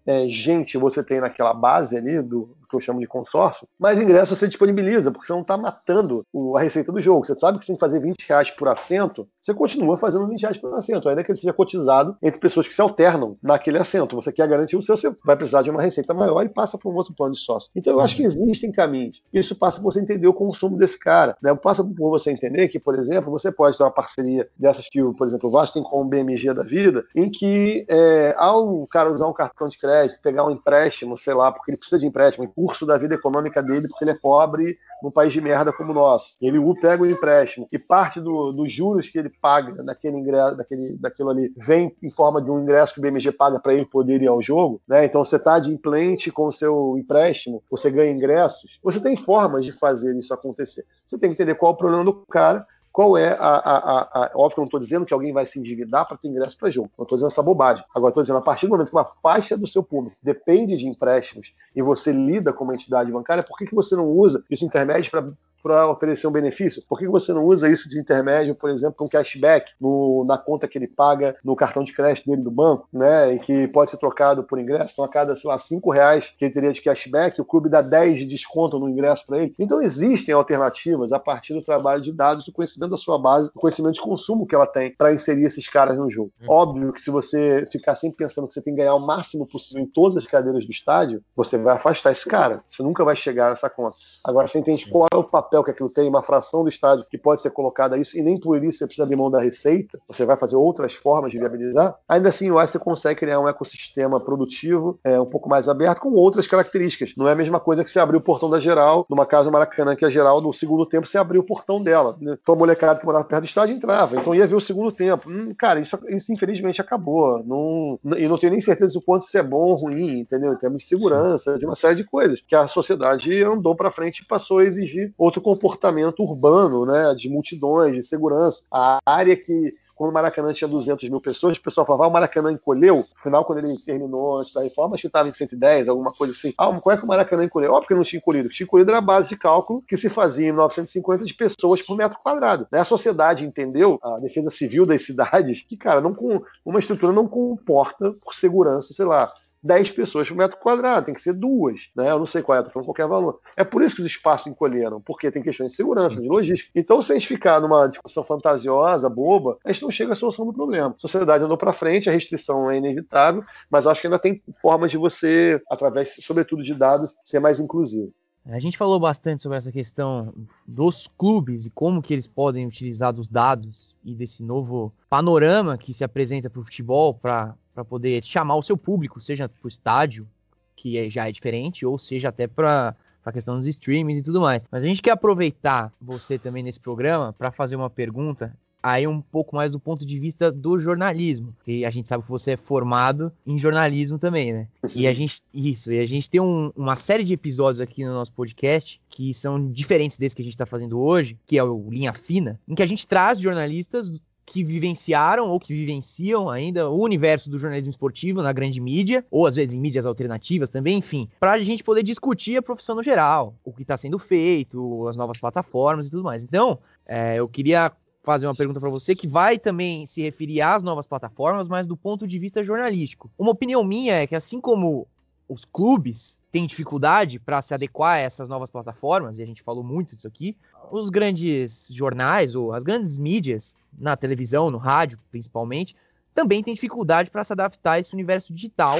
é, 0.05 0.25
gente 0.25 0.77
você 0.77 1.01
tem 1.01 1.21
naquela 1.21 1.53
base 1.53 1.95
ali 1.95 2.21
do, 2.21 2.57
que 2.69 2.75
eu 2.75 2.79
chamo 2.79 2.99
de 2.99 3.07
consórcio, 3.07 3.67
mais 3.77 3.99
ingresso 3.99 4.35
você 4.35 4.47
disponibiliza, 4.47 5.11
porque 5.11 5.27
você 5.27 5.33
não 5.33 5.41
está 5.41 5.57
matando 5.57 6.25
a 6.55 6.59
receita 6.59 6.91
do 6.91 7.01
jogo. 7.01 7.25
Você 7.25 7.37
sabe 7.37 7.59
que 7.59 7.65
você 7.65 7.71
tem 7.71 7.77
que 7.77 7.79
fazer 7.79 7.99
20 7.99 8.27
reais 8.27 8.51
por 8.51 8.67
assento, 8.67 9.27
você 9.41 9.53
continua 9.53 9.97
fazendo 9.97 10.27
20 10.27 10.41
reais 10.41 10.57
por 10.57 10.73
assento, 10.75 11.09
ainda 11.09 11.23
que 11.23 11.31
ele 11.31 11.39
seja 11.39 11.53
cotizado 11.53 12.15
entre 12.21 12.39
pessoas 12.39 12.67
que 12.67 12.73
se 12.73 12.81
alternam 12.81 13.37
naquele 13.41 13.77
assento. 13.77 14.15
Você 14.15 14.31
quer 14.31 14.47
garantir 14.47 14.77
o 14.77 14.81
seu, 14.81 14.95
você 14.95 15.11
vai 15.25 15.35
precisar 15.35 15.61
de 15.61 15.69
uma 15.69 15.81
receita 15.81 16.13
maior 16.13 16.45
e 16.45 16.49
passa 16.49 16.77
para 16.77 16.89
um 16.89 16.95
outro 16.95 17.13
plano 17.13 17.33
de 17.33 17.39
sócio. 17.39 17.69
Então 17.75 17.93
eu 17.93 18.01
acho 18.01 18.15
que 18.15 18.23
existem 18.23 18.71
caminhos. 18.71 19.21
Isso 19.33 19.55
passa 19.55 19.81
por 19.81 19.91
você 19.91 19.99
entender 19.99 20.27
o 20.27 20.33
consumo 20.33 20.77
desse 20.77 20.97
cara. 20.97 21.35
Né? 21.41 21.53
Passa 21.55 21.83
por 21.83 22.09
você 22.09 22.31
entender 22.31 22.67
que, 22.67 22.79
por 22.79 22.97
exemplo, 22.97 23.31
você 23.31 23.51
pode 23.51 23.77
ter 23.77 23.83
uma 23.83 23.91
parceria 23.91 24.47
dessas 24.57 24.87
que, 24.89 25.01
por 25.13 25.27
exemplo, 25.27 25.49
o 25.49 25.51
Vasco 25.51 25.75
tem 25.75 25.83
com 25.83 26.01
o 26.01 26.05
BMG 26.05 26.53
da 26.53 26.63
vida, 26.63 27.05
em 27.15 27.29
que 27.29 27.85
é, 27.87 28.35
ao 28.37 28.85
cara 28.87 29.11
usar 29.11 29.27
um 29.27 29.33
cartão 29.33 29.67
de 29.67 29.77
crédito, 29.77 30.21
pegar 30.21 30.45
um 30.45 30.51
empréstimo, 30.51 31.17
sei 31.17 31.33
lá, 31.33 31.51
porque 31.51 31.71
ele 31.71 31.77
precisa 31.77 31.99
de 31.99 32.05
empréstimo, 32.05 32.51
curso 32.59 32.85
da 32.85 32.97
vida 32.97 33.15
econômica 33.15 33.63
dele 33.63 33.87
porque 33.87 34.03
ele 34.03 34.11
é 34.11 34.15
pobre 34.21 34.77
num 35.01 35.09
país 35.09 35.31
de 35.31 35.39
merda 35.39 35.71
como 35.71 35.91
o 35.91 35.95
nosso. 35.95 36.33
Ele 36.41 36.59
pega 36.81 37.03
o 37.03 37.09
empréstimo 37.09 37.65
e 37.71 37.79
parte 37.79 38.19
do, 38.19 38.51
dos 38.51 38.69
juros 38.69 39.07
que 39.07 39.17
ele 39.17 39.29
paga 39.29 39.81
daquele 39.81 40.17
ingresso, 40.17 40.57
daquele, 40.57 40.97
daquilo 40.97 41.29
ali, 41.29 41.53
vem 41.55 41.95
em 42.03 42.11
forma 42.11 42.41
de 42.41 42.51
um 42.51 42.61
ingresso 42.61 42.93
que 42.93 42.99
o 42.99 43.01
BMG 43.01 43.31
paga 43.31 43.59
para 43.59 43.73
ele 43.73 43.85
poder 43.85 44.21
ir 44.21 44.27
ao 44.27 44.41
jogo, 44.41 44.81
né? 44.85 45.05
Então 45.05 45.23
você 45.23 45.37
está 45.37 45.57
de 45.57 45.71
implante 45.71 46.29
com 46.31 46.47
o 46.47 46.51
seu 46.51 46.97
empréstimo, 46.97 47.63
você 47.71 47.89
ganha 47.89 48.11
ingressos. 48.11 48.77
Você 48.83 48.99
tem 48.99 49.15
formas 49.15 49.63
de 49.63 49.71
fazer 49.71 50.13
isso 50.17 50.33
acontecer. 50.33 50.85
Você 51.07 51.17
tem 51.17 51.29
que 51.29 51.35
entender 51.35 51.55
qual 51.55 51.71
é 51.71 51.75
o 51.75 51.77
problema 51.77 52.03
do 52.03 52.13
cara 52.29 52.67
qual 52.99 53.17
é 53.17 53.29
a. 53.29 53.47
a, 53.47 54.25
a, 54.25 54.31
óbvio 54.35 54.55
que 54.55 54.59
eu 54.59 54.63
não 54.63 54.65
estou 54.65 54.79
dizendo 54.81 55.05
que 55.05 55.13
alguém 55.13 55.31
vai 55.31 55.45
se 55.45 55.57
endividar 55.57 56.05
para 56.05 56.17
ter 56.17 56.27
ingresso 56.27 56.57
para 56.57 56.69
jogo. 56.69 56.91
Não 56.97 57.03
estou 57.03 57.15
dizendo 57.15 57.31
essa 57.31 57.41
bobagem. 57.41 57.81
Agora, 57.95 58.09
estou 58.09 58.21
dizendo, 58.21 58.39
a 58.39 58.41
partir 58.41 58.67
do 58.67 58.71
momento 58.71 58.89
que 58.89 58.93
uma 58.93 59.09
faixa 59.23 59.55
do 59.57 59.65
seu 59.65 59.81
público 59.81 60.17
depende 60.21 60.75
de 60.75 60.85
empréstimos 60.85 61.53
e 61.73 61.81
você 61.81 62.11
lida 62.11 62.51
com 62.51 62.65
uma 62.65 62.73
entidade 62.73 63.09
bancária, 63.09 63.41
por 63.41 63.57
que, 63.57 63.65
que 63.65 63.73
você 63.73 63.95
não 63.95 64.05
usa 64.05 64.43
esse 64.49 64.65
intermédio 64.65 65.11
para 65.11 65.31
para 65.61 65.89
oferecer 65.89 66.27
um 66.27 66.31
benefício? 66.31 66.83
Por 66.87 66.99
que 66.99 67.07
você 67.07 67.33
não 67.33 67.45
usa 67.45 67.69
isso 67.69 67.87
de 67.87 67.99
intermédio, 67.99 68.55
por 68.55 68.69
exemplo, 68.69 69.05
um 69.05 69.09
cashback 69.09 69.71
no, 69.79 70.25
na 70.27 70.37
conta 70.37 70.67
que 70.67 70.77
ele 70.77 70.87
paga 70.87 71.35
no 71.43 71.55
cartão 71.55 71.83
de 71.83 71.93
crédito 71.93 72.27
dele 72.27 72.41
do 72.41 72.51
banco, 72.51 72.87
né? 72.91 73.33
E 73.33 73.39
que 73.39 73.67
pode 73.67 73.91
ser 73.91 73.97
trocado 73.97 74.43
por 74.43 74.59
ingresso. 74.59 74.91
Então, 74.93 75.05
a 75.05 75.09
cada, 75.09 75.35
sei 75.35 75.49
lá, 75.49 75.57
5 75.57 75.91
reais 75.91 76.33
que 76.37 76.45
ele 76.45 76.53
teria 76.53 76.71
de 76.71 76.81
cashback, 76.81 77.39
o 77.39 77.45
clube 77.45 77.69
dá 77.69 77.81
10 77.81 78.19
de 78.19 78.25
desconto 78.25 78.79
no 78.79 78.89
ingresso 78.89 79.25
para 79.25 79.39
ele. 79.39 79.55
Então, 79.59 79.81
existem 79.81 80.33
alternativas 80.33 81.11
a 81.11 81.19
partir 81.19 81.53
do 81.53 81.61
trabalho 81.61 82.01
de 82.01 82.11
dados, 82.11 82.45
do 82.45 82.51
conhecimento 82.51 82.91
da 82.91 82.97
sua 82.97 83.17
base, 83.17 83.51
do 83.53 83.59
conhecimento 83.59 83.95
de 83.95 84.01
consumo 84.01 84.45
que 84.45 84.55
ela 84.55 84.67
tem 84.67 84.93
para 84.95 85.13
inserir 85.13 85.43
esses 85.43 85.67
caras 85.67 85.97
no 85.97 86.09
jogo. 86.09 86.31
Hum. 86.41 86.45
Óbvio 86.49 86.93
que 86.93 87.01
se 87.01 87.09
você 87.09 87.67
ficar 87.71 87.95
sempre 87.95 88.17
pensando 88.17 88.47
que 88.47 88.53
você 88.53 88.61
tem 88.61 88.73
que 88.73 88.79
ganhar 88.79 88.95
o 88.95 88.99
máximo 88.99 89.45
possível 89.45 89.83
em 89.83 89.87
todas 89.87 90.17
as 90.17 90.29
cadeiras 90.29 90.65
do 90.65 90.71
estádio, 90.71 91.23
você 91.35 91.57
vai 91.57 91.75
afastar 91.75 92.11
esse 92.11 92.27
cara. 92.27 92.63
Você 92.69 92.83
nunca 92.83 93.03
vai 93.03 93.15
chegar 93.15 93.49
nessa 93.49 93.69
conta. 93.69 93.97
Agora, 94.23 94.47
você 94.47 94.59
entende 94.59 94.89
qual 94.89 95.07
é 95.11 95.15
o 95.15 95.23
papel 95.23 95.48
papel 95.49 95.63
que 95.63 95.71
aquilo 95.71 95.89
tem, 95.89 96.07
uma 96.07 96.21
fração 96.21 96.63
do 96.63 96.69
estádio 96.69 97.05
que 97.09 97.17
pode 97.17 97.41
ser 97.41 97.49
colocada 97.49 97.97
isso, 97.97 98.17
e 98.17 98.21
nem 98.21 98.39
por 98.39 98.63
isso 98.63 98.77
você 98.79 98.85
precisa 98.85 99.03
abrir 99.03 99.15
mão 99.15 99.31
da 99.31 99.41
receita, 99.41 99.99
você 100.07 100.25
vai 100.25 100.37
fazer 100.37 100.55
outras 100.55 100.93
formas 100.93 101.31
de 101.31 101.39
viabilizar, 101.39 101.95
ainda 102.07 102.29
assim 102.29 102.47
eu 102.47 102.59
acho 102.59 102.67
que 102.67 102.77
você 102.77 102.83
consegue 102.83 103.19
criar 103.19 103.39
um 103.39 103.47
ecossistema 103.47 104.19
produtivo 104.19 104.99
é, 105.03 105.19
um 105.19 105.25
pouco 105.25 105.49
mais 105.49 105.67
aberto, 105.67 106.01
com 106.01 106.11
outras 106.11 106.47
características. 106.47 107.13
Não 107.17 107.27
é 107.27 107.31
a 107.31 107.35
mesma 107.35 107.59
coisa 107.59 107.83
que 107.83 107.91
você 107.91 107.99
abrir 107.99 108.17
o 108.17 108.21
portão 108.21 108.49
da 108.49 108.59
Geral, 108.59 109.05
numa 109.09 109.25
casa 109.25 109.49
Maracanã, 109.49 109.95
que 109.95 110.05
a 110.05 110.09
Geral, 110.09 110.41
no 110.41 110.53
segundo 110.53 110.85
tempo, 110.85 111.07
você 111.07 111.17
abriu 111.17 111.41
o 111.41 111.45
portão 111.45 111.81
dela. 111.81 112.15
Né? 112.21 112.37
Então 112.41 112.55
a 112.55 112.57
molecada 112.57 112.99
que 112.99 113.05
morava 113.05 113.25
perto 113.25 113.43
do 113.43 113.47
estádio 113.47 113.75
entrava, 113.75 114.15
então 114.15 114.35
ia 114.35 114.45
ver 114.45 114.55
o 114.55 114.61
segundo 114.61 114.91
tempo. 114.91 115.29
Hum, 115.29 115.53
cara, 115.57 115.79
isso, 115.79 115.97
isso 116.09 116.31
infelizmente 116.31 116.81
acabou. 116.81 117.43
Não, 117.43 117.99
e 118.17 118.27
não 118.27 118.37
tenho 118.37 118.51
nem 118.51 118.61
certeza 118.61 118.93
do 118.93 119.01
quanto 119.01 119.23
isso 119.23 119.37
é 119.37 119.43
bom 119.43 119.69
ou 119.69 119.75
ruim, 119.75 120.19
entendeu? 120.19 120.53
Em 120.53 120.57
termos 120.57 120.83
de 120.83 120.87
segurança, 120.87 121.57
de 121.57 121.65
uma 121.65 121.75
série 121.75 121.95
de 121.95 122.03
coisas, 122.03 122.41
que 122.45 122.55
a 122.55 122.67
sociedade 122.67 123.43
andou 123.43 123.75
para 123.75 123.91
frente 123.91 124.19
e 124.19 124.25
passou 124.25 124.59
a 124.59 124.65
exigir 124.65 125.13
outro 125.17 125.38
comportamento 125.41 125.79
comportamento 125.79 126.23
urbano, 126.23 126.85
né, 126.85 127.13
de 127.15 127.29
multidões, 127.29 127.95
de 127.95 128.03
segurança. 128.03 128.63
A 128.71 128.99
área 129.05 129.35
que 129.35 129.73
quando 129.95 130.11
o 130.11 130.13
Maracanã 130.13 130.53
tinha 130.53 130.67
200 130.67 131.09
mil 131.09 131.19
pessoas, 131.19 131.57
o 131.57 131.61
pessoal 131.61 131.85
falava, 131.85 132.05
ah, 132.05 132.07
o 132.07 132.13
Maracanã 132.13 132.53
encolheu. 132.53 132.99
No 132.99 133.21
final, 133.21 133.43
quando 133.43 133.59
ele 133.59 133.77
terminou 133.79 134.39
antes 134.39 134.53
da 134.53 134.63
reforma, 134.63 134.93
acho 134.93 135.01
que 135.01 135.07
estava 135.07 135.27
em 135.27 135.33
110, 135.33 135.89
alguma 135.89 136.13
coisa 136.13 136.31
assim. 136.31 136.53
Ah, 136.57 136.71
qual 136.79 136.95
é 136.95 136.97
que 136.97 137.03
o 137.03 137.07
Maracanã 137.07 137.43
encolheu? 137.43 137.73
Óbvio 137.73 137.89
que 137.89 137.93
não 137.95 138.03
tinha 138.03 138.17
encolhido. 138.17 138.47
Tinha 138.47 138.63
encolhido 138.63 138.91
era 138.91 138.99
a 138.99 139.01
base 139.01 139.27
de 139.27 139.35
cálculo 139.35 139.83
que 139.85 139.97
se 139.97 140.09
fazia 140.09 140.47
em 140.47 140.51
1950 140.51 141.25
de 141.25 141.33
pessoas 141.33 141.81
por 141.81 141.97
metro 141.97 142.17
quadrado. 142.23 142.65
Né? 142.71 142.79
A 142.79 142.85
sociedade 142.85 143.45
entendeu, 143.45 143.99
a 144.01 144.19
defesa 144.19 144.49
civil 144.49 144.85
das 144.85 145.01
cidades, 145.01 145.65
que, 145.67 145.75
cara, 145.75 145.99
não, 145.99 146.15
uma 146.63 146.79
estrutura 146.79 147.11
não 147.11 147.27
comporta 147.27 148.13
por 148.23 148.33
segurança, 148.33 148.93
sei 148.93 149.05
lá, 149.05 149.33
10 149.61 149.91
pessoas 149.91 150.27
por 150.27 150.37
metro 150.37 150.57
quadrado, 150.57 151.05
tem 151.05 151.13
que 151.13 151.21
ser 151.21 151.33
duas, 151.33 151.89
né? 151.95 152.11
Eu 152.11 152.19
não 152.19 152.25
sei 152.25 152.41
qual 152.41 152.57
é, 152.57 152.63
tô 152.63 152.69
falando 152.69 152.85
qualquer 152.85 153.07
valor. 153.07 153.39
É 153.57 153.63
por 153.63 153.81
isso 153.81 153.95
que 153.95 154.01
os 154.01 154.07
espaços 154.07 154.47
encolheram, 154.47 155.01
porque 155.01 155.29
tem 155.31 155.43
questões 155.43 155.71
de 155.71 155.75
segurança, 155.75 156.21
de 156.21 156.27
logística. 156.27 156.71
Então, 156.75 157.01
se 157.01 157.11
a 157.11 157.15
gente 157.15 157.27
ficar 157.27 157.59
numa 157.59 157.87
discussão 157.87 158.23
fantasiosa, 158.23 159.09
boba, 159.09 159.57
a 159.65 159.71
gente 159.71 159.83
não 159.83 159.91
chega 159.91 160.13
à 160.13 160.15
solução 160.15 160.45
do 160.45 160.53
problema. 160.53 160.95
A 160.97 160.99
sociedade 160.99 161.43
andou 161.43 161.57
para 161.57 161.73
frente, 161.73 162.09
a 162.09 162.13
restrição 162.13 162.69
é 162.71 162.77
inevitável, 162.77 163.43
mas 163.69 163.85
acho 163.85 164.01
que 164.01 164.07
ainda 164.07 164.19
tem 164.19 164.41
formas 164.61 164.91
de 164.91 164.97
você, 164.97 165.61
através, 165.69 166.15
sobretudo, 166.21 166.63
de 166.63 166.73
dados, 166.73 167.15
ser 167.23 167.39
mais 167.39 167.59
inclusivo. 167.59 168.13
A 168.45 168.59
gente 168.59 168.77
falou 168.77 168.99
bastante 168.99 169.43
sobre 169.43 169.57
essa 169.57 169.71
questão 169.71 170.33
dos 170.65 171.07
clubes 171.07 171.65
e 171.65 171.69
como 171.69 172.01
que 172.01 172.13
eles 172.13 172.25
podem 172.25 172.65
utilizar 172.65 173.13
dos 173.13 173.27
dados 173.27 173.95
e 174.03 174.15
desse 174.15 174.41
novo 174.41 174.91
panorama 175.09 175.77
que 175.77 175.93
se 175.93 176.03
apresenta 176.03 176.49
para 176.49 176.61
o 176.61 176.63
futebol 176.63 177.13
para 177.13 177.53
poder 177.85 178.23
chamar 178.23 178.55
o 178.55 178.63
seu 178.63 178.77
público, 178.77 179.21
seja 179.21 179.47
para 179.47 179.65
o 179.65 179.67
estádio, 179.67 180.27
que 180.75 180.97
é, 180.97 181.09
já 181.09 181.27
é 181.27 181.31
diferente, 181.31 181.85
ou 181.85 181.99
seja 181.99 182.29
até 182.29 182.47
para 182.47 182.95
a 183.25 183.31
questão 183.31 183.55
dos 183.55 183.67
streamings 183.67 184.21
e 184.21 184.23
tudo 184.23 184.41
mais. 184.41 184.63
Mas 184.71 184.83
a 184.83 184.87
gente 184.87 185.01
quer 185.01 185.11
aproveitar 185.11 185.91
você 186.01 186.37
também 186.37 186.63
nesse 186.63 186.79
programa 186.79 187.33
para 187.33 187.51
fazer 187.51 187.75
uma 187.75 187.89
pergunta 187.89 188.55
aí 188.81 189.05
um 189.05 189.21
pouco 189.21 189.55
mais 189.55 189.71
do 189.71 189.79
ponto 189.79 190.05
de 190.05 190.19
vista 190.19 190.51
do 190.51 190.79
jornalismo. 190.79 191.53
E 191.67 191.85
a 191.85 191.91
gente 191.91 192.07
sabe 192.07 192.23
que 192.23 192.29
você 192.29 192.53
é 192.53 192.57
formado 192.57 193.31
em 193.45 193.59
jornalismo 193.59 194.17
também, 194.17 194.53
né? 194.53 194.67
E 194.95 195.07
a 195.07 195.13
gente 195.13 195.41
isso, 195.53 195.91
e 195.91 195.99
a 195.99 196.07
gente 196.07 196.29
tem 196.29 196.39
um, 196.39 196.71
uma 196.75 196.95
série 196.95 197.23
de 197.23 197.33
episódios 197.33 197.81
aqui 197.81 198.05
no 198.05 198.13
nosso 198.13 198.31
podcast 198.31 199.01
que 199.09 199.33
são 199.33 199.69
diferentes 199.69 200.17
desse 200.17 200.35
que 200.35 200.41
a 200.41 200.45
gente 200.45 200.53
está 200.53 200.65
fazendo 200.65 200.99
hoje, 200.99 201.37
que 201.45 201.57
é 201.57 201.63
o 201.63 201.89
Linha 201.89 202.13
Fina, 202.13 202.59
em 202.67 202.75
que 202.75 202.83
a 202.83 202.87
gente 202.87 203.07
traz 203.07 203.39
jornalistas 203.39 204.11
que 204.49 204.63
vivenciaram 204.63 205.49
ou 205.49 205.59
que 205.59 205.73
vivenciam 205.73 206.49
ainda 206.49 206.89
o 206.89 206.99
universo 207.01 207.49
do 207.49 207.59
jornalismo 207.59 207.91
esportivo 207.91 208.41
na 208.41 208.51
grande 208.51 208.81
mídia, 208.81 209.23
ou 209.29 209.45
às 209.45 209.55
vezes 209.55 209.75
em 209.75 209.79
mídias 209.79 210.05
alternativas 210.05 210.69
também, 210.69 210.97
enfim, 210.97 211.29
para 211.39 211.51
a 211.51 211.59
gente 211.59 211.83
poder 211.83 212.03
discutir 212.03 212.57
a 212.57 212.61
profissão 212.61 212.95
no 212.95 213.03
geral, 213.03 213.53
o 213.63 213.71
que 213.71 213.83
está 213.83 213.95
sendo 213.95 214.17
feito, 214.17 215.07
as 215.07 215.15
novas 215.15 215.37
plataformas 215.37 216.07
e 216.07 216.11
tudo 216.11 216.23
mais. 216.23 216.43
Então, 216.43 216.79
é, 217.05 217.35
eu 217.35 217.47
queria 217.47 217.91
fazer 218.23 218.47
uma 218.47 218.55
pergunta 218.55 218.79
para 218.79 218.89
você 218.89 219.15
que 219.15 219.27
vai 219.27 219.57
também 219.57 220.05
se 220.05 220.21
referir 220.21 220.61
às 220.61 220.83
novas 220.83 221.07
plataformas, 221.07 221.67
mas 221.67 221.87
do 221.87 221.95
ponto 221.95 222.27
de 222.27 222.37
vista 222.37 222.63
jornalístico. 222.63 223.29
Uma 223.37 223.51
opinião 223.51 223.83
minha 223.83 224.15
é 224.15 224.27
que 224.27 224.35
assim 224.35 224.59
como 224.59 225.07
os 225.49 225.65
clubes 225.65 226.39
têm 226.51 226.67
dificuldade 226.67 227.39
para 227.39 227.61
se 227.61 227.73
adequar 227.73 228.13
a 228.13 228.19
essas 228.19 228.47
novas 228.47 228.69
plataformas, 228.69 229.39
e 229.39 229.43
a 229.43 229.45
gente 229.45 229.63
falou 229.63 229.83
muito 229.83 230.15
disso 230.15 230.27
aqui, 230.27 230.55
os 230.91 231.09
grandes 231.09 231.89
jornais 231.91 232.55
ou 232.55 232.71
as 232.71 232.83
grandes 232.83 233.17
mídias, 233.17 233.75
na 233.97 234.15
televisão, 234.15 234.69
no 234.69 234.77
rádio 234.77 235.19
principalmente, 235.31 235.95
também 236.33 236.63
têm 236.63 236.73
dificuldade 236.73 237.31
para 237.31 237.43
se 237.43 237.51
adaptar 237.51 237.93
a 237.93 237.99
esse 237.99 238.13
universo 238.13 238.53
digital 238.53 238.99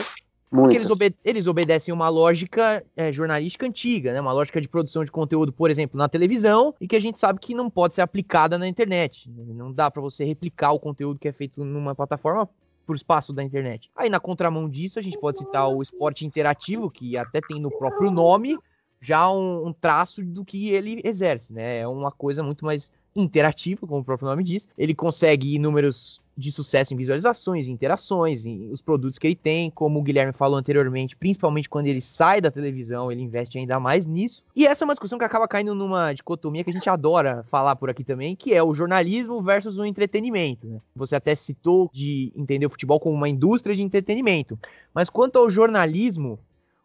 porque 0.50 0.76
eles, 0.76 0.90
obede 0.90 1.16
eles, 1.24 1.46
obedecem 1.46 1.94
uma 1.94 2.10
lógica 2.10 2.84
é, 2.98 3.12
jornalística 3.12 3.68
antiga, 3.68 4.12
né? 4.12 4.20
Uma 4.20 4.32
lógica 4.32 4.60
de 4.60 4.68
produção 4.68 5.06
de 5.06 5.12
conteúdo, 5.12 5.54
por 5.54 5.70
exemplo, 5.70 5.96
na 5.96 6.10
televisão, 6.10 6.74
e 6.82 6.88
que 6.88 6.96
a 6.96 7.00
gente 7.00 7.20
sabe 7.20 7.40
que 7.40 7.54
não 7.54 7.70
pode 7.70 7.94
ser 7.94 8.02
aplicada 8.02 8.58
na 8.58 8.68
internet. 8.68 9.30
Não 9.30 9.72
dá 9.72 9.92
para 9.92 10.02
você 10.02 10.24
replicar 10.24 10.72
o 10.72 10.80
conteúdo 10.80 11.20
que 11.20 11.28
é 11.28 11.32
feito 11.32 11.64
numa 11.64 11.94
plataforma 11.94 12.50
por 12.90 12.96
espaço 12.96 13.32
da 13.32 13.44
internet. 13.44 13.88
Aí, 13.96 14.10
na 14.10 14.20
contramão 14.20 14.68
disso, 14.68 14.98
a 14.98 15.02
gente 15.04 15.20
pode 15.20 15.38
citar 15.38 15.70
o 15.70 15.80
esporte 15.80 16.26
interativo, 16.26 16.90
que 16.90 17.16
até 17.16 17.40
tem 17.40 17.62
no 17.62 17.70
próprio 17.70 18.10
nome 18.10 18.58
já 19.00 19.32
um, 19.32 19.68
um 19.68 19.72
traço 19.72 20.26
do 20.26 20.44
que 20.44 20.70
ele 20.70 21.00
exerce, 21.04 21.54
né? 21.54 21.82
É 21.82 21.88
uma 21.88 22.12
coisa 22.12 22.42
muito 22.42 22.66
mais 22.66 22.92
interativo, 23.16 23.86
como 23.86 24.02
o 24.02 24.04
próprio 24.04 24.28
nome 24.28 24.44
diz. 24.44 24.68
Ele 24.76 24.96
consegue 24.96 25.60
números 25.60 26.20
de 26.40 26.52
sucesso 26.52 26.94
em 26.94 26.98
visualizações, 26.98 27.68
em 27.68 27.74
interações, 27.74 28.46
em 28.46 28.72
os 28.72 28.82
produtos 28.82 29.20
que 29.20 29.28
ele 29.28 29.36
tem, 29.36 29.70
como 29.70 30.00
o 30.00 30.02
Guilherme 30.02 30.32
falou 30.32 30.58
anteriormente, 30.58 31.16
principalmente 31.16 31.70
quando 31.70 31.88
ele 31.88 32.00
sai 32.00 32.40
da 32.40 32.50
televisão, 32.50 33.12
ele 33.12 33.22
investe 33.22 33.58
ainda 33.58 33.78
mais 33.80 34.06
nisso. 34.06 34.42
E 34.56 34.66
essa 34.66 34.84
é 34.84 34.86
uma 34.86 34.94
discussão 34.94 35.20
que 35.20 35.26
acaba 35.26 35.48
caindo 35.48 35.76
numa 35.76 36.14
dicotomia 36.14 36.64
que 36.64 36.70
a 36.70 36.74
gente 36.74 36.90
adora 36.90 37.44
falar 37.44 37.76
por 37.76 37.90
aqui 37.90 38.06
também, 38.06 38.38
que 38.38 38.54
é 38.54 38.64
o 38.64 38.74
jornalismo 38.74 39.42
versus 39.42 39.78
o 39.78 39.84
entretenimento. 39.84 40.66
Né? 40.66 40.80
Você 40.96 41.16
até 41.16 41.36
citou 41.36 41.90
de 41.92 42.32
entender 42.34 42.66
o 42.66 42.70
futebol 42.70 43.00
como 43.00 43.16
uma 43.16 43.28
indústria 43.28 43.76
de 43.76 43.82
entretenimento, 43.82 44.58
mas 44.94 45.10
quanto 45.10 45.38
ao 45.38 45.50
jornalismo, 45.50 46.40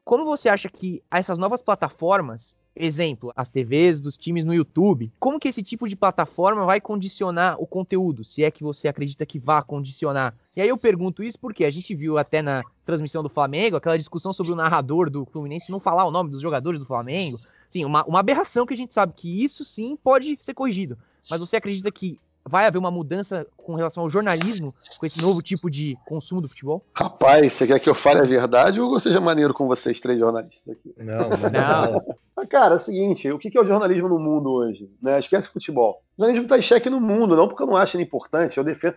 como 0.05 0.24
você 0.24 0.48
acha 0.48 0.68
que 0.68 1.00
essas 1.11 1.38
novas 1.38 1.62
plataformas 1.62 2.57
Exemplo, 2.77 3.33
as 3.37 3.49
TVs 3.49 4.01
dos 4.01 4.16
times 4.16 4.45
no 4.45 4.53
YouTube. 4.53 5.12
Como 5.20 5.39
que 5.39 5.47
esse 5.47 5.62
tipo 5.62 5.89
de 5.89 5.95
plataforma 5.95 6.64
vai 6.64 6.81
condicionar 6.81 7.57
o 7.61 7.66
conteúdo? 7.66 8.25
Se 8.25 8.43
é 8.43 8.51
que 8.51 8.64
você 8.64 8.89
acredita 8.89 9.25
que 9.25 9.39
vá 9.39 9.62
condicionar. 9.62 10.35
E 10.57 10.61
aí 10.61 10.68
eu 10.68 10.77
pergunto 10.77 11.22
isso 11.22 11.39
porque 11.39 11.64
a 11.64 11.70
gente 11.70 11.95
viu 11.95 12.18
até 12.18 12.43
na 12.43 12.62
transmissão 12.85 13.22
do 13.22 13.29
Flamengo 13.29 13.77
aquela 13.77 13.97
discussão 13.97 14.33
sobre 14.33 14.53
o 14.53 14.57
narrador 14.57 15.09
do 15.09 15.25
Fluminense 15.25 15.70
não 15.70 15.79
falar 15.79 16.05
o 16.05 16.11
nome 16.11 16.31
dos 16.31 16.43
jogadores 16.43 16.81
do 16.81 16.87
Flamengo. 16.87 17.39
Sim, 17.70 17.85
uma, 17.85 18.05
uma 18.05 18.20
aberração 18.20 18.66
que 18.66 18.75
a 18.75 18.77
gente 18.77 18.93
sabe 18.93 19.12
que 19.16 19.45
isso 19.45 19.64
sim 19.64 19.97
pode 19.97 20.37
ser 20.41 20.55
corrigido. 20.55 20.99
Mas 21.31 21.41
você 21.41 21.57
acredita 21.57 21.91
que 21.93 22.18
vai 22.47 22.66
haver 22.66 22.78
uma 22.78 22.90
mudança 22.90 23.47
com 23.57 23.74
relação 23.74 24.03
ao 24.03 24.11
jornalismo, 24.11 24.74
com 24.99 25.07
esse 25.07 25.20
novo 25.20 25.40
tipo 25.40 25.70
de 25.70 25.97
consumo 26.07 26.40
do 26.40 26.49
futebol? 26.49 26.84
Rapaz, 26.95 27.53
você 27.53 27.66
quer 27.66 27.80
que 27.80 27.88
eu 27.88 27.95
fale 27.95 28.20
a 28.20 28.24
verdade 28.24 28.80
ou 28.80 29.01
seja 29.01 29.20
maneiro 29.20 29.55
com 29.55 29.66
vocês 29.66 30.01
três 30.01 30.18
jornalistas 30.18 30.76
aqui? 30.76 30.95
Não, 30.99 31.28
não. 31.28 32.47
Cara, 32.49 32.74
é 32.74 32.76
o 32.76 32.80
seguinte, 32.80 33.30
o 33.30 33.38
que 33.38 33.57
é 33.57 33.61
o 33.61 33.64
jornalismo 33.64 34.09
no 34.09 34.18
mundo 34.18 34.51
hoje? 34.51 34.90
Né? 35.01 35.18
Esquece 35.18 35.49
futebol. 35.49 36.03
O 36.16 36.22
jornalismo 36.22 36.45
está 36.45 36.59
em 36.59 36.62
xeque 36.62 36.90
no 36.90 37.01
mundo, 37.01 37.34
não 37.36 37.49
porque 37.49 37.62
eu 37.62 37.66
não 37.66 37.76
acho 37.76 37.97
ele 37.97 38.05
importante, 38.05 38.59
eu 38.59 38.64
defendo. 38.64 38.95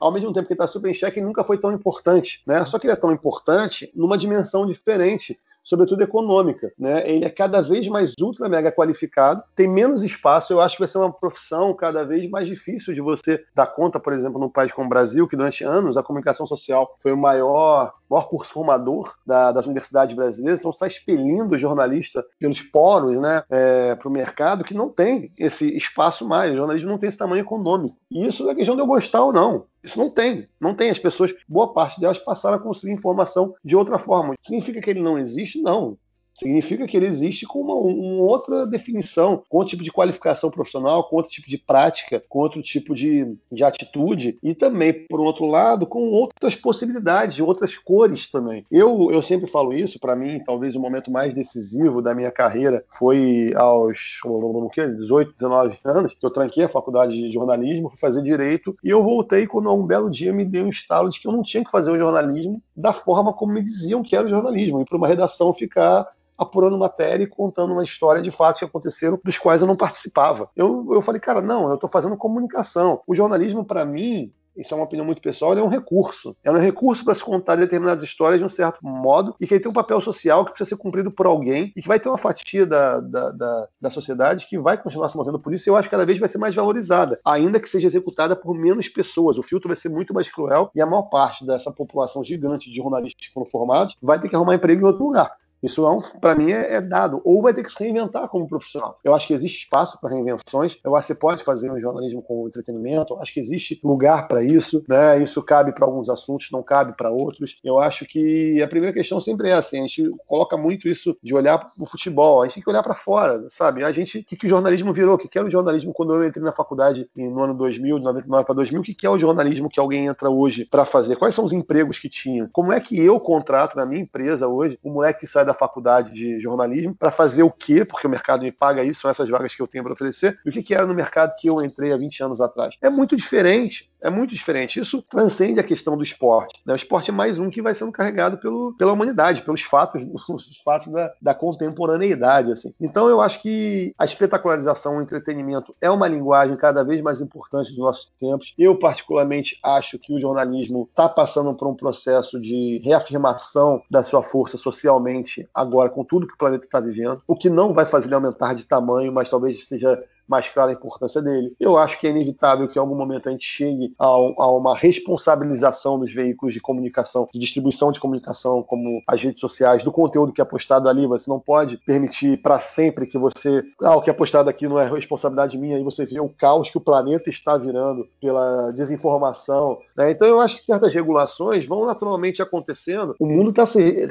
Ao 0.00 0.12
mesmo 0.12 0.32
tempo 0.32 0.46
que 0.46 0.52
ele 0.52 0.60
está 0.60 0.66
super 0.66 0.90
em 0.90 0.94
xeque, 0.94 1.18
ele 1.18 1.26
nunca 1.26 1.44
foi 1.44 1.58
tão 1.58 1.72
importante. 1.72 2.42
Né? 2.46 2.64
Só 2.64 2.78
que 2.78 2.86
ele 2.86 2.94
é 2.94 2.96
tão 2.96 3.12
importante 3.12 3.92
numa 3.94 4.16
dimensão 4.16 4.64
diferente 4.64 5.38
sobretudo 5.68 6.02
econômica. 6.02 6.72
Né? 6.78 7.02
Ele 7.04 7.26
é 7.26 7.28
cada 7.28 7.60
vez 7.60 7.86
mais 7.88 8.14
ultra 8.18 8.48
mega 8.48 8.72
qualificado, 8.72 9.42
tem 9.54 9.68
menos 9.68 10.02
espaço. 10.02 10.50
Eu 10.50 10.62
acho 10.62 10.76
que 10.76 10.80
vai 10.80 10.88
ser 10.88 10.96
uma 10.96 11.12
profissão 11.12 11.74
cada 11.74 12.04
vez 12.04 12.28
mais 12.30 12.48
difícil 12.48 12.94
de 12.94 13.02
você 13.02 13.44
dar 13.54 13.66
conta, 13.66 14.00
por 14.00 14.14
exemplo, 14.14 14.40
num 14.40 14.48
país 14.48 14.72
como 14.72 14.86
o 14.86 14.88
Brasil, 14.88 15.28
que 15.28 15.36
durante 15.36 15.64
anos 15.64 15.98
a 15.98 16.02
comunicação 16.02 16.46
social 16.46 16.96
foi 16.96 17.12
o 17.12 17.18
maior, 17.18 17.92
maior 18.08 18.28
curso 18.28 18.52
formador 18.52 19.14
da, 19.26 19.52
das 19.52 19.66
universidades 19.66 20.14
brasileiras, 20.14 20.60
então 20.60 20.70
está 20.70 20.86
expelindo 20.86 21.58
jornalista 21.58 22.24
pelos 22.38 22.62
poros 22.62 23.18
né, 23.18 23.42
é, 23.50 23.94
para 23.94 24.08
o 24.08 24.12
mercado 24.12 24.64
que 24.64 24.74
não 24.74 24.88
tem 24.88 25.32
esse 25.38 25.76
espaço 25.76 26.26
mais. 26.26 26.52
O 26.52 26.56
jornalismo 26.56 26.90
não 26.90 26.98
tem 26.98 27.08
esse 27.08 27.18
tamanho 27.18 27.42
econômico. 27.42 27.96
E 28.10 28.26
isso 28.26 28.48
é 28.48 28.54
questão 28.54 28.76
de 28.76 28.82
eu 28.82 28.86
gostar 28.86 29.24
ou 29.24 29.32
não. 29.32 29.66
Isso 29.82 29.98
não 29.98 30.10
tem. 30.10 30.46
Não 30.60 30.74
tem. 30.74 30.90
As 30.90 30.98
pessoas, 30.98 31.34
boa 31.48 31.72
parte 31.72 32.00
delas, 32.00 32.18
passaram 32.18 32.56
a 32.56 32.60
conseguir 32.60 32.92
informação 32.92 33.54
de 33.64 33.76
outra 33.76 33.98
forma. 33.98 34.34
Significa 34.40 34.80
que 34.80 34.90
ele 34.90 35.02
não 35.02 35.18
existe? 35.18 35.60
Não 35.60 35.96
significa 36.38 36.86
que 36.86 36.96
ele 36.96 37.06
existe 37.06 37.46
com 37.46 37.60
uma, 37.60 37.74
uma, 37.74 38.22
outra 38.22 38.66
definição, 38.66 39.42
com 39.48 39.58
outro 39.58 39.70
tipo 39.70 39.82
de 39.82 39.90
qualificação 39.90 40.50
profissional, 40.50 41.04
com 41.04 41.16
outro 41.16 41.32
tipo 41.32 41.48
de 41.48 41.58
prática, 41.58 42.22
com 42.28 42.38
outro 42.38 42.62
tipo 42.62 42.94
de, 42.94 43.36
de 43.50 43.64
atitude 43.64 44.38
e 44.42 44.54
também, 44.54 44.92
por 45.08 45.20
outro 45.20 45.46
lado, 45.46 45.86
com 45.86 46.10
outras 46.10 46.54
possibilidades, 46.54 47.40
outras 47.40 47.76
cores 47.76 48.30
também. 48.30 48.64
Eu, 48.70 49.10
eu 49.10 49.22
sempre 49.22 49.48
falo 49.48 49.72
isso, 49.72 49.98
para 49.98 50.14
mim, 50.14 50.40
talvez 50.44 50.76
o 50.76 50.80
momento 50.80 51.10
mais 51.10 51.34
decisivo 51.34 52.00
da 52.00 52.14
minha 52.14 52.30
carreira 52.30 52.84
foi 52.88 53.52
aos 53.56 53.98
o 54.24 54.70
quê? 54.70 54.86
18, 54.86 55.32
19 55.32 55.78
anos, 55.84 56.14
que 56.14 56.24
eu 56.24 56.30
tranquei 56.30 56.64
a 56.64 56.68
faculdade 56.68 57.12
de 57.12 57.32
jornalismo, 57.32 57.88
fui 57.88 57.98
fazer 57.98 58.22
direito 58.22 58.76
e 58.82 58.90
eu 58.90 59.02
voltei 59.02 59.46
quando 59.46 59.72
um 59.72 59.86
belo 59.86 60.10
dia 60.10 60.32
me 60.32 60.44
deu 60.44 60.66
um 60.66 60.70
estalo 60.70 61.10
de 61.10 61.20
que 61.20 61.26
eu 61.26 61.32
não 61.32 61.42
tinha 61.42 61.64
que 61.64 61.70
fazer 61.70 61.90
o 61.90 61.98
jornalismo 61.98 62.62
da 62.76 62.92
forma 62.92 63.32
como 63.32 63.52
me 63.52 63.62
diziam 63.62 64.02
que 64.02 64.14
era 64.14 64.26
o 64.26 64.30
jornalismo, 64.30 64.80
e 64.80 64.84
para 64.84 64.96
uma 64.96 65.08
redação 65.08 65.52
ficar 65.52 66.06
apurando 66.38 66.78
matéria 66.78 67.24
e 67.24 67.26
contando 67.26 67.72
uma 67.72 67.82
história 67.82 68.22
de 68.22 68.30
fatos 68.30 68.60
que 68.60 68.64
aconteceram 68.64 69.18
dos 69.22 69.36
quais 69.36 69.60
eu 69.60 69.66
não 69.66 69.76
participava. 69.76 70.48
Eu, 70.54 70.86
eu 70.92 71.02
falei, 71.02 71.20
cara, 71.20 71.42
não, 71.42 71.68
eu 71.68 71.74
estou 71.74 71.90
fazendo 71.90 72.16
comunicação. 72.16 73.00
O 73.06 73.14
jornalismo, 73.14 73.64
para 73.64 73.84
mim, 73.84 74.32
isso 74.58 74.74
é 74.74 74.76
uma 74.76 74.84
opinião 74.84 75.06
muito 75.06 75.22
pessoal, 75.22 75.52
ele 75.52 75.60
é 75.60 75.64
um 75.64 75.68
recurso. 75.68 76.36
É 76.42 76.50
um 76.50 76.58
recurso 76.58 77.04
para 77.04 77.14
se 77.14 77.22
contar 77.22 77.54
determinadas 77.54 78.02
histórias 78.02 78.40
de 78.40 78.44
um 78.44 78.48
certo 78.48 78.84
modo 78.84 79.34
e 79.40 79.46
que 79.46 79.54
ele 79.54 79.60
tem 79.60 79.70
um 79.70 79.74
papel 79.74 80.00
social 80.00 80.44
que 80.44 80.50
precisa 80.50 80.70
ser 80.70 80.76
cumprido 80.76 81.12
por 81.12 81.26
alguém 81.26 81.72
e 81.76 81.80
que 81.80 81.86
vai 81.86 82.00
ter 82.00 82.08
uma 82.08 82.18
fatia 82.18 82.66
da, 82.66 82.98
da, 82.98 83.30
da, 83.30 83.68
da 83.80 83.90
sociedade 83.90 84.46
que 84.48 84.58
vai 84.58 84.76
continuar 84.76 85.08
se 85.08 85.16
movendo 85.16 85.38
por 85.38 85.54
isso 85.54 85.68
e 85.68 85.70
eu 85.70 85.76
acho 85.76 85.88
que 85.88 85.94
cada 85.94 86.04
vez 86.04 86.18
vai 86.18 86.28
ser 86.28 86.38
mais 86.38 86.54
valorizada, 86.54 87.18
ainda 87.24 87.60
que 87.60 87.68
seja 87.68 87.86
executada 87.86 88.34
por 88.34 88.52
menos 88.52 88.88
pessoas. 88.88 89.38
O 89.38 89.42
filtro 89.42 89.68
vai 89.68 89.76
ser 89.76 89.90
muito 89.90 90.12
mais 90.12 90.28
cruel 90.28 90.70
e 90.74 90.80
a 90.80 90.86
maior 90.86 91.02
parte 91.02 91.46
dessa 91.46 91.70
população 91.70 92.24
gigante 92.24 92.68
de 92.68 92.76
jornalistas 92.76 93.26
que 93.26 93.32
foram 93.32 93.46
formados 93.46 93.96
vai 94.02 94.18
ter 94.18 94.28
que 94.28 94.34
arrumar 94.34 94.56
emprego 94.56 94.82
em 94.82 94.86
outro 94.86 95.04
lugar. 95.04 95.30
Isso, 95.62 95.84
é 95.84 95.90
um, 95.90 96.00
para 96.20 96.34
mim, 96.34 96.52
é, 96.52 96.74
é, 96.74 96.80
dado. 96.80 97.20
Ou 97.24 97.42
vai 97.42 97.52
ter 97.52 97.64
que 97.64 97.72
se 97.72 97.82
reinventar 97.82 98.28
como 98.28 98.46
profissional. 98.46 98.98
Eu 99.02 99.14
acho 99.14 99.26
que 99.26 99.34
existe 99.34 99.64
espaço 99.64 100.00
para 100.00 100.10
reinvenções. 100.10 100.78
Eu 100.84 100.94
acho 100.94 101.08
que 101.08 101.14
você 101.14 101.18
pode 101.18 101.42
fazer 101.42 101.70
um 101.70 101.78
jornalismo 101.78 102.22
com 102.22 102.46
entretenimento. 102.46 103.14
Eu 103.14 103.20
acho 103.20 103.32
que 103.32 103.40
existe 103.40 103.80
lugar 103.82 104.28
para 104.28 104.42
isso. 104.42 104.84
Né? 104.88 105.22
Isso 105.22 105.42
cabe 105.42 105.72
para 105.72 105.84
alguns 105.84 106.08
assuntos, 106.08 106.48
não 106.52 106.62
cabe 106.62 106.96
para 106.96 107.10
outros. 107.10 107.58
Eu 107.64 107.78
acho 107.78 108.06
que 108.06 108.62
a 108.62 108.68
primeira 108.68 108.94
questão 108.94 109.20
sempre 109.20 109.48
é 109.48 109.54
assim: 109.54 109.78
a 109.78 109.82
gente 109.82 110.10
coloca 110.26 110.56
muito 110.56 110.88
isso 110.88 111.16
de 111.22 111.34
olhar 111.34 111.58
para 111.58 111.68
o 111.78 111.86
futebol. 111.86 112.42
A 112.42 112.44
gente 112.44 112.54
tem 112.54 112.62
que 112.62 112.70
olhar 112.70 112.82
para 112.82 112.94
fora, 112.94 113.44
sabe? 113.48 113.84
A 113.84 113.90
gente, 113.90 114.18
o 114.18 114.24
que, 114.24 114.36
que 114.36 114.46
o 114.46 114.48
jornalismo 114.48 114.92
virou? 114.92 115.14
O 115.14 115.18
que, 115.18 115.28
que 115.28 115.38
era 115.38 115.46
o 115.46 115.50
jornalismo 115.50 115.92
quando 115.92 116.14
eu 116.14 116.26
entrei 116.26 116.44
na 116.44 116.52
faculdade 116.52 117.10
no 117.16 117.42
ano 117.42 117.54
2000, 117.54 117.98
de 117.98 118.04
99 118.04 118.44
para 118.44 118.54
2000? 118.54 118.80
O 118.80 118.84
que, 118.84 118.94
que 118.94 119.06
é 119.06 119.10
o 119.10 119.18
jornalismo 119.18 119.68
que 119.68 119.80
alguém 119.80 120.06
entra 120.06 120.30
hoje 120.30 120.66
para 120.70 120.84
fazer? 120.84 121.16
Quais 121.16 121.34
são 121.34 121.44
os 121.44 121.52
empregos 121.52 121.98
que 121.98 122.08
tinham? 122.08 122.48
Como 122.52 122.72
é 122.72 122.80
que 122.80 122.98
eu 122.98 123.18
contrato 123.18 123.76
na 123.76 123.84
minha 123.84 124.02
empresa 124.02 124.46
hoje 124.46 124.78
o 124.82 124.90
moleque 124.90 125.20
que 125.20 125.26
sai 125.26 125.47
da 125.48 125.54
faculdade 125.54 126.12
de 126.12 126.38
jornalismo 126.38 126.94
para 126.94 127.10
fazer 127.10 127.42
o 127.42 127.50
quê? 127.50 127.84
Porque 127.84 128.06
o 128.06 128.10
mercado 128.10 128.42
me 128.42 128.52
paga 128.52 128.84
isso, 128.84 129.00
são 129.00 129.10
essas 129.10 129.28
vagas 129.28 129.54
que 129.54 129.62
eu 129.62 129.66
tenho 129.66 129.82
para 129.82 129.92
oferecer. 129.92 130.38
E 130.44 130.50
o 130.50 130.52
que, 130.52 130.62
que 130.62 130.74
era 130.74 130.86
no 130.86 130.94
mercado 130.94 131.34
que 131.36 131.48
eu 131.48 131.62
entrei 131.62 131.92
há 131.92 131.96
20 131.96 132.22
anos 132.22 132.40
atrás? 132.40 132.76
É 132.80 132.88
muito 132.88 133.16
diferente. 133.16 133.90
É 134.00 134.10
muito 134.10 134.34
diferente. 134.34 134.80
Isso 134.80 135.02
transcende 135.02 135.60
a 135.60 135.64
questão 135.64 135.96
do 135.96 136.02
esporte. 136.02 136.60
Né? 136.64 136.72
O 136.72 136.76
esporte 136.76 137.10
é 137.10 137.12
mais 137.12 137.38
um 137.38 137.50
que 137.50 137.62
vai 137.62 137.74
sendo 137.74 137.92
carregado 137.92 138.38
pelo, 138.38 138.74
pela 138.76 138.92
humanidade, 138.92 139.42
pelos 139.42 139.62
fatos, 139.62 140.04
os 140.28 140.60
fatos 140.62 140.92
da, 140.92 141.12
da 141.20 141.34
contemporaneidade. 141.34 142.52
Assim. 142.52 142.72
Então 142.80 143.08
eu 143.08 143.20
acho 143.20 143.42
que 143.42 143.94
a 143.98 144.04
espetacularização, 144.04 144.98
o 144.98 145.02
entretenimento 145.02 145.74
é 145.80 145.90
uma 145.90 146.08
linguagem 146.08 146.56
cada 146.56 146.84
vez 146.84 147.00
mais 147.00 147.20
importante 147.20 147.70
dos 147.70 147.78
nossos 147.78 148.12
tempos. 148.18 148.54
Eu, 148.58 148.78
particularmente, 148.78 149.58
acho 149.62 149.98
que 149.98 150.12
o 150.12 150.20
jornalismo 150.20 150.88
está 150.90 151.08
passando 151.08 151.54
por 151.54 151.68
um 151.68 151.74
processo 151.74 152.40
de 152.40 152.80
reafirmação 152.82 153.82
da 153.90 154.02
sua 154.02 154.22
força 154.22 154.56
socialmente 154.56 155.48
agora, 155.54 155.90
com 155.90 156.04
tudo 156.04 156.26
que 156.26 156.34
o 156.34 156.38
planeta 156.38 156.64
está 156.64 156.80
vivendo, 156.80 157.22
o 157.26 157.36
que 157.36 157.50
não 157.50 157.72
vai 157.72 157.84
fazer 157.84 158.06
ele 158.06 158.14
aumentar 158.14 158.54
de 158.54 158.64
tamanho, 158.64 159.12
mas 159.12 159.28
talvez 159.28 159.66
seja 159.66 160.02
mais 160.28 160.48
clara 160.48 160.70
a 160.70 160.74
importância 160.74 161.22
dele. 161.22 161.54
Eu 161.58 161.76
acho 161.78 161.98
que 161.98 162.06
é 162.06 162.10
inevitável 162.10 162.68
que 162.68 162.78
em 162.78 162.80
algum 162.80 162.94
momento 162.94 163.28
a 163.28 163.32
gente 163.32 163.46
chegue 163.46 163.94
a, 163.98 164.06
a, 164.06 164.52
uma 164.52 164.76
responsabilização 164.76 165.98
dos 165.98 166.12
veículos 166.12 166.54
de 166.54 166.60
comunicação, 166.60 167.28
de 167.32 167.38
distribuição 167.38 167.90
de 167.90 168.00
comunicação, 168.00 168.62
como 168.62 169.02
as 169.06 169.22
redes 169.22 169.40
sociais, 169.40 169.82
do 169.82 169.92
conteúdo 169.92 170.32
que 170.32 170.40
é 170.40 170.44
postado 170.44 170.88
ali. 170.88 171.06
Você 171.06 171.30
não 171.30 171.40
pode 171.40 171.78
permitir 171.78 172.40
para 172.42 172.60
sempre 172.60 173.06
que 173.06 173.18
você. 173.18 173.62
Ah, 173.82 173.96
o 173.96 174.02
que 174.02 174.10
é 174.10 174.12
postado 174.12 174.50
aqui 174.50 174.68
não 174.68 174.78
é 174.78 174.88
responsabilidade 174.88 175.56
minha, 175.56 175.78
e 175.78 175.84
você 175.84 176.04
vê 176.04 176.20
o 176.20 176.28
caos 176.28 176.70
que 176.70 176.76
o 176.76 176.80
planeta 176.80 177.30
está 177.30 177.56
virando 177.56 178.06
pela 178.20 178.70
desinformação. 178.72 179.78
Né? 179.96 180.10
Então 180.10 180.28
eu 180.28 180.40
acho 180.40 180.56
que 180.56 180.62
certas 180.62 180.92
regulações 180.92 181.66
vão 181.66 181.86
naturalmente 181.86 182.42
acontecendo. 182.42 183.14
O 183.18 183.26
mundo 183.26 183.50
está 183.50 183.64
se 183.64 184.08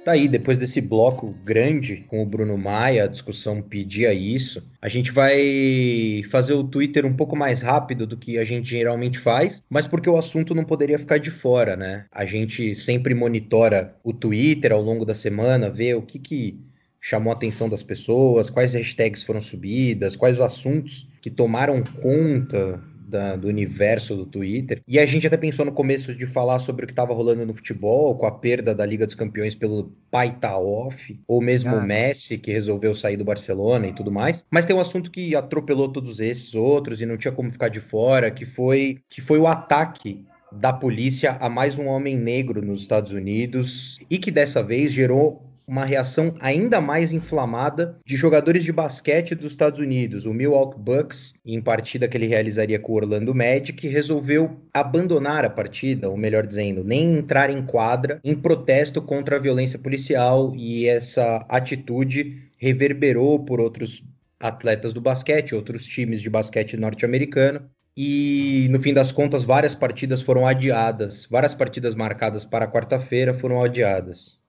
Tá 0.03 0.13
aí, 0.13 0.27
depois 0.27 0.57
desse 0.57 0.81
bloco 0.81 1.31
grande 1.45 1.97
com 2.07 2.23
o 2.23 2.25
Bruno 2.25 2.57
Maia, 2.57 3.03
a 3.03 3.07
discussão 3.07 3.61
pedia 3.61 4.11
isso. 4.11 4.67
A 4.81 4.89
gente 4.89 5.11
vai 5.11 6.23
fazer 6.31 6.53
o 6.53 6.63
Twitter 6.63 7.05
um 7.05 7.15
pouco 7.15 7.35
mais 7.35 7.61
rápido 7.61 8.07
do 8.07 8.17
que 8.17 8.39
a 8.39 8.43
gente 8.43 8.67
geralmente 8.67 9.19
faz, 9.19 9.61
mas 9.69 9.85
porque 9.85 10.09
o 10.09 10.17
assunto 10.17 10.55
não 10.55 10.63
poderia 10.63 10.97
ficar 10.97 11.19
de 11.19 11.29
fora, 11.29 11.75
né? 11.75 12.05
A 12.11 12.25
gente 12.25 12.73
sempre 12.73 13.13
monitora 13.13 13.95
o 14.03 14.11
Twitter 14.11 14.71
ao 14.71 14.81
longo 14.81 15.05
da 15.05 15.13
semana, 15.13 15.69
vê 15.69 15.93
o 15.93 16.01
que 16.01 16.17
que 16.17 16.59
chamou 16.99 17.31
a 17.31 17.35
atenção 17.35 17.69
das 17.69 17.83
pessoas, 17.83 18.49
quais 18.49 18.73
hashtags 18.73 19.21
foram 19.23 19.41
subidas, 19.41 20.15
quais 20.15 20.37
os 20.37 20.41
assuntos 20.41 21.07
que 21.21 21.29
tomaram 21.29 21.83
conta 21.83 22.81
da, 23.11 23.35
do 23.35 23.47
universo 23.47 24.15
do 24.15 24.25
Twitter. 24.25 24.81
E 24.87 24.97
a 24.97 25.05
gente 25.05 25.27
até 25.27 25.37
pensou 25.37 25.65
no 25.65 25.73
começo 25.73 26.15
de 26.15 26.25
falar 26.25 26.59
sobre 26.59 26.85
o 26.85 26.87
que 26.87 26.93
estava 26.93 27.13
rolando 27.13 27.45
no 27.45 27.53
futebol, 27.53 28.15
com 28.15 28.25
a 28.25 28.31
perda 28.31 28.73
da 28.73 28.85
Liga 28.85 29.05
dos 29.05 29.13
Campeões 29.13 29.53
pelo 29.53 29.91
pai 30.09 30.35
tá 30.39 30.57
off, 30.57 31.19
ou 31.27 31.41
mesmo 31.41 31.75
o 31.75 31.83
Messi, 31.83 32.37
que 32.37 32.51
resolveu 32.51 32.95
sair 32.95 33.17
do 33.17 33.25
Barcelona 33.25 33.87
e 33.87 33.93
tudo 33.93 34.11
mais. 34.11 34.45
Mas 34.49 34.65
tem 34.65 34.75
um 34.75 34.79
assunto 34.79 35.11
que 35.11 35.35
atropelou 35.35 35.89
todos 35.89 36.19
esses 36.19 36.55
outros 36.55 37.01
e 37.01 37.05
não 37.05 37.17
tinha 37.17 37.31
como 37.31 37.51
ficar 37.51 37.67
de 37.67 37.81
fora, 37.81 38.31
que 38.31 38.45
foi, 38.45 38.99
que 39.09 39.19
foi 39.21 39.37
o 39.37 39.47
ataque 39.47 40.25
da 40.51 40.73
polícia 40.73 41.37
a 41.39 41.49
mais 41.49 41.77
um 41.77 41.87
homem 41.87 42.17
negro 42.17 42.61
nos 42.61 42.81
Estados 42.81 43.13
Unidos 43.13 43.99
e 44.09 44.17
que 44.17 44.31
dessa 44.31 44.61
vez 44.61 44.91
gerou 44.91 45.50
uma 45.71 45.85
reação 45.85 46.35
ainda 46.41 46.81
mais 46.81 47.13
inflamada 47.13 47.97
de 48.05 48.17
jogadores 48.17 48.61
de 48.61 48.73
basquete 48.73 49.33
dos 49.33 49.51
Estados 49.51 49.79
Unidos. 49.79 50.25
O 50.25 50.33
Milwaukee 50.33 50.77
Bucks, 50.77 51.33
em 51.45 51.61
partida 51.61 52.09
que 52.09 52.17
ele 52.17 52.27
realizaria 52.27 52.77
com 52.77 52.91
o 52.91 52.95
Orlando 52.95 53.33
Magic, 53.33 53.87
resolveu 53.87 54.59
abandonar 54.73 55.45
a 55.45 55.49
partida, 55.49 56.09
ou 56.09 56.17
melhor 56.17 56.45
dizendo, 56.45 56.83
nem 56.83 57.19
entrar 57.19 57.49
em 57.49 57.65
quadra 57.65 58.19
em 58.21 58.35
protesto 58.35 59.01
contra 59.01 59.37
a 59.37 59.39
violência 59.39 59.79
policial 59.79 60.53
e 60.57 60.89
essa 60.89 61.37
atitude 61.47 62.49
reverberou 62.57 63.39
por 63.39 63.61
outros 63.61 64.03
atletas 64.41 64.93
do 64.93 64.99
basquete, 64.99 65.55
outros 65.55 65.85
times 65.85 66.21
de 66.21 66.29
basquete 66.29 66.75
norte-americano. 66.75 67.61
E 67.95 68.67
no 68.69 68.79
fim 68.79 68.93
das 68.93 69.13
contas, 69.13 69.45
várias 69.45 69.73
partidas 69.73 70.21
foram 70.21 70.45
adiadas, 70.45 71.25
várias 71.31 71.53
partidas 71.53 71.95
marcadas 71.95 72.43
para 72.43 72.69
quarta-feira 72.69 73.33
foram 73.33 73.63
adiadas. 73.63 74.40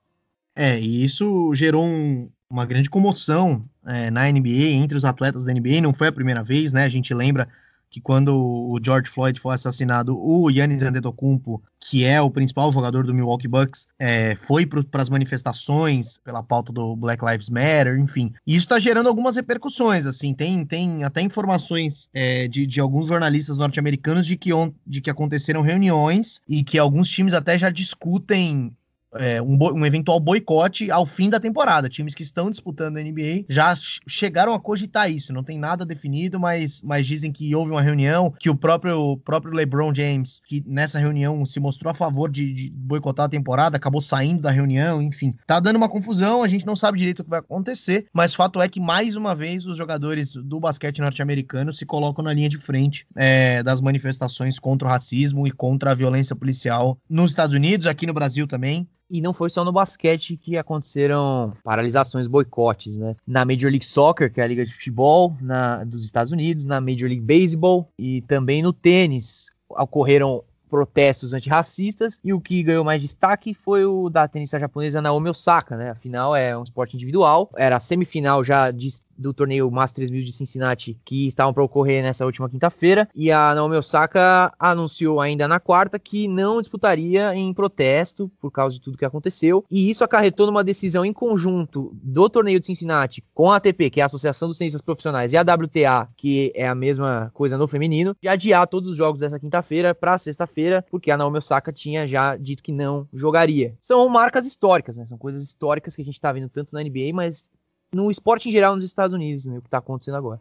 É, 0.54 0.78
e 0.78 1.04
isso 1.04 1.54
gerou 1.54 1.84
um, 1.84 2.30
uma 2.50 2.66
grande 2.66 2.90
comoção 2.90 3.64
é, 3.86 4.10
na 4.10 4.30
NBA, 4.30 4.72
entre 4.72 4.96
os 4.96 5.04
atletas 5.04 5.44
da 5.44 5.52
NBA. 5.52 5.80
Não 5.80 5.94
foi 5.94 6.08
a 6.08 6.12
primeira 6.12 6.42
vez, 6.42 6.72
né? 6.72 6.84
A 6.84 6.88
gente 6.88 7.14
lembra 7.14 7.48
que 7.92 8.00
quando 8.00 8.34
o 8.34 8.80
George 8.82 9.10
Floyd 9.10 9.38
foi 9.38 9.54
assassinado, 9.54 10.18
o 10.18 10.50
Yannis 10.50 10.82
Antetokounmpo, 10.82 11.62
que 11.78 12.04
é 12.04 12.20
o 12.22 12.30
principal 12.30 12.72
jogador 12.72 13.04
do 13.04 13.12
Milwaukee 13.12 13.46
Bucks, 13.46 13.86
é, 13.98 14.34
foi 14.34 14.64
para 14.64 15.02
as 15.02 15.10
manifestações 15.10 16.16
pela 16.24 16.42
pauta 16.42 16.72
do 16.72 16.96
Black 16.96 17.22
Lives 17.22 17.50
Matter, 17.50 17.98
enfim. 17.98 18.32
E 18.46 18.52
isso 18.52 18.64
está 18.64 18.80
gerando 18.80 19.08
algumas 19.08 19.36
repercussões, 19.36 20.06
assim, 20.06 20.32
tem, 20.32 20.64
tem 20.64 21.04
até 21.04 21.20
informações 21.20 22.08
é, 22.14 22.48
de, 22.48 22.66
de 22.66 22.80
alguns 22.80 23.10
jornalistas 23.10 23.58
norte-americanos 23.58 24.26
de 24.26 24.38
que, 24.38 24.50
de 24.86 25.02
que 25.02 25.10
aconteceram 25.10 25.60
reuniões 25.60 26.40
e 26.48 26.64
que 26.64 26.78
alguns 26.78 27.08
times 27.10 27.34
até 27.34 27.58
já 27.58 27.68
discutem 27.68 28.74
é, 29.14 29.40
um, 29.40 29.58
um, 29.74 29.86
eventual 29.86 30.18
boicote 30.18 30.90
ao 30.90 31.06
fim 31.06 31.28
da 31.28 31.40
temporada. 31.40 31.88
Times 31.88 32.14
que 32.14 32.22
estão 32.22 32.50
disputando 32.50 32.96
a 32.96 33.02
NBA 33.02 33.44
já 33.48 33.74
chegaram 34.06 34.54
a 34.54 34.60
cogitar 34.60 35.10
isso. 35.10 35.32
Não 35.32 35.44
tem 35.44 35.58
nada 35.58 35.84
definido, 35.84 36.38
mas, 36.38 36.80
mas 36.82 37.06
dizem 37.06 37.32
que 37.32 37.54
houve 37.54 37.70
uma 37.70 37.82
reunião, 37.82 38.32
que 38.38 38.50
o 38.50 38.56
próprio, 38.56 39.16
próprio 39.18 39.54
LeBron 39.54 39.94
James, 39.94 40.40
que 40.46 40.62
nessa 40.66 40.98
reunião 40.98 41.44
se 41.44 41.60
mostrou 41.60 41.90
a 41.90 41.94
favor 41.94 42.30
de, 42.30 42.52
de 42.52 42.70
boicotar 42.70 43.26
a 43.26 43.28
temporada, 43.28 43.76
acabou 43.76 44.00
saindo 44.00 44.42
da 44.42 44.50
reunião, 44.50 45.02
enfim. 45.02 45.34
Tá 45.46 45.60
dando 45.60 45.76
uma 45.76 45.88
confusão, 45.88 46.42
a 46.42 46.48
gente 46.48 46.66
não 46.66 46.76
sabe 46.76 46.98
direito 46.98 47.20
o 47.20 47.24
que 47.24 47.30
vai 47.30 47.40
acontecer, 47.40 48.06
mas 48.12 48.34
fato 48.34 48.60
é 48.60 48.68
que 48.68 48.80
mais 48.80 49.16
uma 49.16 49.34
vez 49.34 49.66
os 49.66 49.76
jogadores 49.76 50.32
do 50.32 50.60
basquete 50.60 51.00
norte-americano 51.00 51.72
se 51.72 51.84
colocam 51.84 52.24
na 52.24 52.32
linha 52.32 52.48
de 52.48 52.58
frente 52.58 53.06
é, 53.16 53.62
das 53.62 53.80
manifestações 53.80 54.58
contra 54.58 54.86
o 54.86 54.90
racismo 54.90 55.46
e 55.46 55.50
contra 55.50 55.92
a 55.92 55.94
violência 55.94 56.34
policial 56.34 56.98
nos 57.08 57.30
Estados 57.30 57.54
Unidos, 57.54 57.86
aqui 57.86 58.06
no 58.06 58.14
Brasil 58.14 58.46
também. 58.46 58.88
E 59.12 59.20
não 59.20 59.34
foi 59.34 59.50
só 59.50 59.62
no 59.62 59.70
basquete 59.70 60.38
que 60.38 60.56
aconteceram 60.56 61.52
paralisações, 61.62 62.26
boicotes, 62.26 62.96
né? 62.96 63.14
Na 63.26 63.44
Major 63.44 63.70
League 63.70 63.84
Soccer, 63.84 64.32
que 64.32 64.40
é 64.40 64.44
a 64.44 64.46
liga 64.46 64.64
de 64.64 64.72
futebol 64.72 65.36
na, 65.38 65.84
dos 65.84 66.02
Estados 66.02 66.32
Unidos, 66.32 66.64
na 66.64 66.80
Major 66.80 67.10
League 67.10 67.20
Baseball 67.20 67.86
e 67.98 68.22
também 68.22 68.62
no 68.62 68.72
tênis 68.72 69.50
ocorreram 69.68 70.42
protestos 70.72 71.34
antirracistas 71.34 72.18
e 72.24 72.32
o 72.32 72.40
que 72.40 72.62
ganhou 72.62 72.82
mais 72.82 73.02
destaque 73.02 73.52
foi 73.52 73.84
o 73.84 74.08
da 74.08 74.26
tenista 74.26 74.58
japonesa 74.58 75.02
Naomi 75.02 75.28
Osaka, 75.28 75.76
né? 75.76 75.90
Afinal, 75.90 76.34
é 76.34 76.56
um 76.56 76.62
esporte 76.62 76.96
individual, 76.96 77.50
era 77.54 77.76
a 77.76 77.80
semifinal 77.80 78.42
já 78.42 78.70
de 78.70 78.88
do 79.16 79.32
torneio 79.32 79.70
Masters 79.70 80.10
1000 80.10 80.22
de 80.22 80.32
Cincinnati 80.32 80.98
que 81.04 81.26
estavam 81.26 81.52
para 81.52 81.62
ocorrer 81.62 82.02
nessa 82.02 82.24
última 82.24 82.48
quinta-feira. 82.48 83.08
E 83.14 83.30
a 83.30 83.54
Naomi 83.54 83.76
Osaka 83.76 84.52
anunciou 84.58 85.20
ainda 85.20 85.46
na 85.46 85.60
quarta 85.60 85.98
que 85.98 86.28
não 86.28 86.60
disputaria 86.60 87.34
em 87.34 87.52
protesto 87.52 88.30
por 88.40 88.50
causa 88.50 88.76
de 88.76 88.82
tudo 88.82 88.98
que 88.98 89.04
aconteceu. 89.04 89.64
E 89.70 89.90
isso 89.90 90.04
acarretou 90.04 90.46
numa 90.46 90.64
decisão 90.64 91.04
em 91.04 91.12
conjunto 91.12 91.90
do 91.94 92.28
torneio 92.28 92.60
de 92.60 92.66
Cincinnati 92.66 93.22
com 93.34 93.50
a 93.50 93.56
ATP, 93.56 93.90
que 93.90 94.00
é 94.00 94.02
a 94.02 94.06
Associação 94.06 94.48
dos 94.48 94.56
Cientistas 94.56 94.82
Profissionais, 94.82 95.32
e 95.32 95.36
a 95.36 95.42
WTA, 95.42 96.08
que 96.16 96.52
é 96.54 96.66
a 96.66 96.74
mesma 96.74 97.30
coisa 97.34 97.56
no 97.56 97.68
feminino, 97.68 98.16
de 98.20 98.28
adiar 98.28 98.66
todos 98.66 98.90
os 98.90 98.96
jogos 98.96 99.20
dessa 99.20 99.38
quinta-feira 99.38 99.94
para 99.94 100.18
sexta-feira, 100.18 100.84
porque 100.90 101.10
a 101.10 101.16
Naomi 101.16 101.38
Osaka 101.38 101.72
tinha 101.72 102.06
já 102.06 102.36
dito 102.36 102.62
que 102.62 102.72
não 102.72 103.06
jogaria. 103.12 103.74
São 103.80 104.08
marcas 104.08 104.46
históricas, 104.46 104.96
né? 104.96 105.06
São 105.06 105.18
coisas 105.18 105.42
históricas 105.42 105.94
que 105.96 106.02
a 106.02 106.04
gente 106.04 106.14
está 106.14 106.32
vendo 106.32 106.48
tanto 106.48 106.74
na 106.74 106.82
NBA, 106.82 107.12
mas 107.12 107.50
no 107.92 108.10
esporte 108.10 108.48
em 108.48 108.52
geral 108.52 108.74
nos 108.74 108.84
Estados 108.84 109.14
Unidos, 109.14 109.46
né, 109.46 109.58
o 109.58 109.60
que 109.60 109.68
está 109.68 109.78
acontecendo 109.78 110.16
agora. 110.16 110.40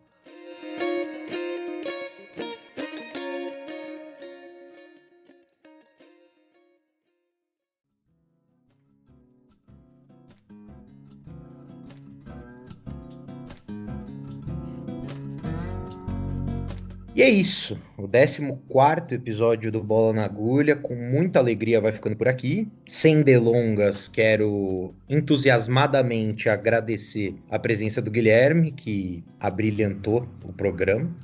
E 17.21 17.23
é 17.23 17.29
isso. 17.29 17.77
O 17.99 18.07
14 18.07 19.13
episódio 19.13 19.71
do 19.71 19.79
Bola 19.79 20.11
na 20.11 20.25
Agulha, 20.25 20.75
com 20.75 20.95
muita 20.95 21.37
alegria, 21.37 21.79
vai 21.79 21.91
ficando 21.91 22.15
por 22.15 22.27
aqui. 22.27 22.67
Sem 22.87 23.21
delongas, 23.21 24.07
quero 24.07 24.91
entusiasmadamente 25.07 26.49
agradecer 26.49 27.35
a 27.51 27.59
presença 27.59 28.01
do 28.01 28.09
Guilherme, 28.09 28.71
que 28.71 29.23
abrilhantou 29.39 30.27
o 30.43 30.51
programa. 30.51 31.15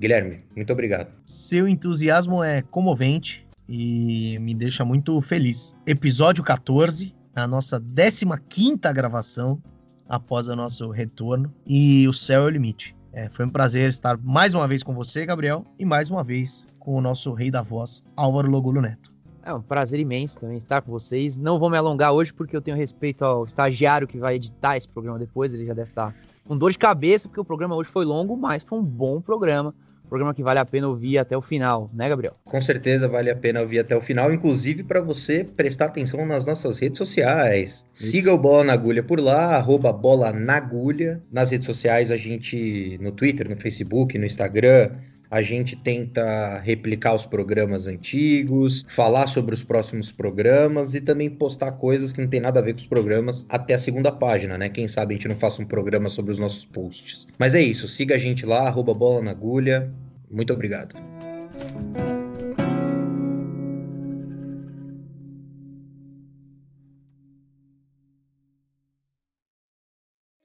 Guilherme, 0.00 0.42
muito 0.56 0.72
obrigado. 0.72 1.12
Seu 1.26 1.68
entusiasmo 1.68 2.42
é 2.42 2.62
comovente 2.62 3.46
e 3.68 4.38
me 4.40 4.54
deixa 4.54 4.86
muito 4.86 5.20
feliz. 5.20 5.76
Episódio 5.86 6.42
14, 6.42 7.14
a 7.36 7.46
nossa 7.46 7.78
15 8.38 8.78
gravação 8.94 9.62
após 10.08 10.48
o 10.48 10.56
nosso 10.56 10.88
retorno, 10.88 11.52
e 11.66 12.08
o 12.08 12.12
céu 12.14 12.44
é 12.44 12.46
o 12.46 12.48
limite. 12.48 12.96
É, 13.12 13.28
foi 13.28 13.44
um 13.44 13.48
prazer 13.50 13.90
estar 13.90 14.16
mais 14.16 14.54
uma 14.54 14.66
vez 14.66 14.82
com 14.82 14.94
você, 14.94 15.26
Gabriel, 15.26 15.66
e 15.78 15.84
mais 15.84 16.08
uma 16.08 16.24
vez 16.24 16.66
com 16.78 16.94
o 16.96 17.00
nosso 17.00 17.32
rei 17.34 17.50
da 17.50 17.60
voz, 17.60 18.02
Álvaro 18.16 18.50
Logulo 18.50 18.80
Neto. 18.80 19.12
É 19.44 19.52
um 19.52 19.60
prazer 19.60 20.00
imenso 20.00 20.40
também 20.40 20.56
estar 20.56 20.80
com 20.80 20.90
vocês. 20.90 21.36
Não 21.36 21.58
vou 21.58 21.68
me 21.68 21.76
alongar 21.76 22.12
hoje 22.12 22.32
porque 22.32 22.56
eu 22.56 22.62
tenho 22.62 22.76
respeito 22.76 23.22
ao 23.22 23.44
estagiário 23.44 24.06
que 24.06 24.16
vai 24.16 24.36
editar 24.36 24.76
esse 24.76 24.88
programa 24.88 25.18
depois. 25.18 25.52
Ele 25.52 25.66
já 25.66 25.74
deve 25.74 25.90
estar 25.90 26.14
com 26.46 26.56
dor 26.56 26.70
de 26.70 26.78
cabeça 26.78 27.28
porque 27.28 27.40
o 27.40 27.44
programa 27.44 27.74
hoje 27.74 27.90
foi 27.90 28.04
longo, 28.04 28.36
mas 28.36 28.64
foi 28.64 28.78
um 28.78 28.84
bom 28.84 29.20
programa 29.20 29.74
programa 30.12 30.34
que 30.34 30.42
vale 30.42 30.58
a 30.58 30.64
pena 30.66 30.88
ouvir 30.88 31.16
até 31.16 31.34
o 31.34 31.40
final, 31.40 31.90
né, 31.94 32.06
Gabriel? 32.06 32.36
Com 32.44 32.60
certeza 32.60 33.08
vale 33.08 33.30
a 33.30 33.34
pena 33.34 33.62
ouvir 33.62 33.78
até 33.78 33.96
o 33.96 34.00
final, 34.00 34.30
inclusive 34.30 34.82
para 34.82 35.00
você 35.00 35.42
prestar 35.42 35.86
atenção 35.86 36.26
nas 36.26 36.44
nossas 36.44 36.78
redes 36.78 36.98
sociais. 36.98 37.86
Isso. 37.94 38.10
Siga 38.10 38.30
o 38.30 38.36
Bola 38.36 38.62
na 38.62 38.74
Agulha 38.74 39.02
por 39.02 39.18
lá, 39.18 39.56
arroba 39.56 39.90
Bola 39.90 40.30
na 40.30 40.56
Agulha. 40.56 41.22
Nas 41.32 41.50
redes 41.50 41.64
sociais, 41.64 42.10
a 42.10 42.16
gente, 42.18 42.98
no 43.00 43.10
Twitter, 43.10 43.48
no 43.48 43.56
Facebook, 43.56 44.18
no 44.18 44.26
Instagram, 44.26 44.90
a 45.32 45.40
gente 45.40 45.74
tenta 45.76 46.58
replicar 46.58 47.14
os 47.14 47.24
programas 47.24 47.86
antigos, 47.86 48.84
falar 48.86 49.26
sobre 49.26 49.54
os 49.54 49.64
próximos 49.64 50.12
programas 50.12 50.92
e 50.92 51.00
também 51.00 51.30
postar 51.30 51.72
coisas 51.72 52.12
que 52.12 52.20
não 52.20 52.28
tem 52.28 52.38
nada 52.38 52.60
a 52.60 52.62
ver 52.62 52.74
com 52.74 52.80
os 52.80 52.86
programas 52.86 53.46
até 53.48 53.72
a 53.72 53.78
segunda 53.78 54.12
página, 54.12 54.58
né? 54.58 54.68
Quem 54.68 54.86
sabe 54.86 55.14
a 55.14 55.16
gente 55.16 55.28
não 55.28 55.34
faça 55.34 55.62
um 55.62 55.64
programa 55.64 56.10
sobre 56.10 56.32
os 56.32 56.38
nossos 56.38 56.66
posts. 56.66 57.26
Mas 57.38 57.54
é 57.54 57.62
isso, 57.62 57.88
siga 57.88 58.16
a 58.16 58.18
gente 58.18 58.44
lá, 58.44 58.68
arroba 58.68 58.92
bola 58.92 59.22
na 59.22 59.30
agulha. 59.30 59.90
Muito 60.32 60.52
obrigado. 60.52 60.94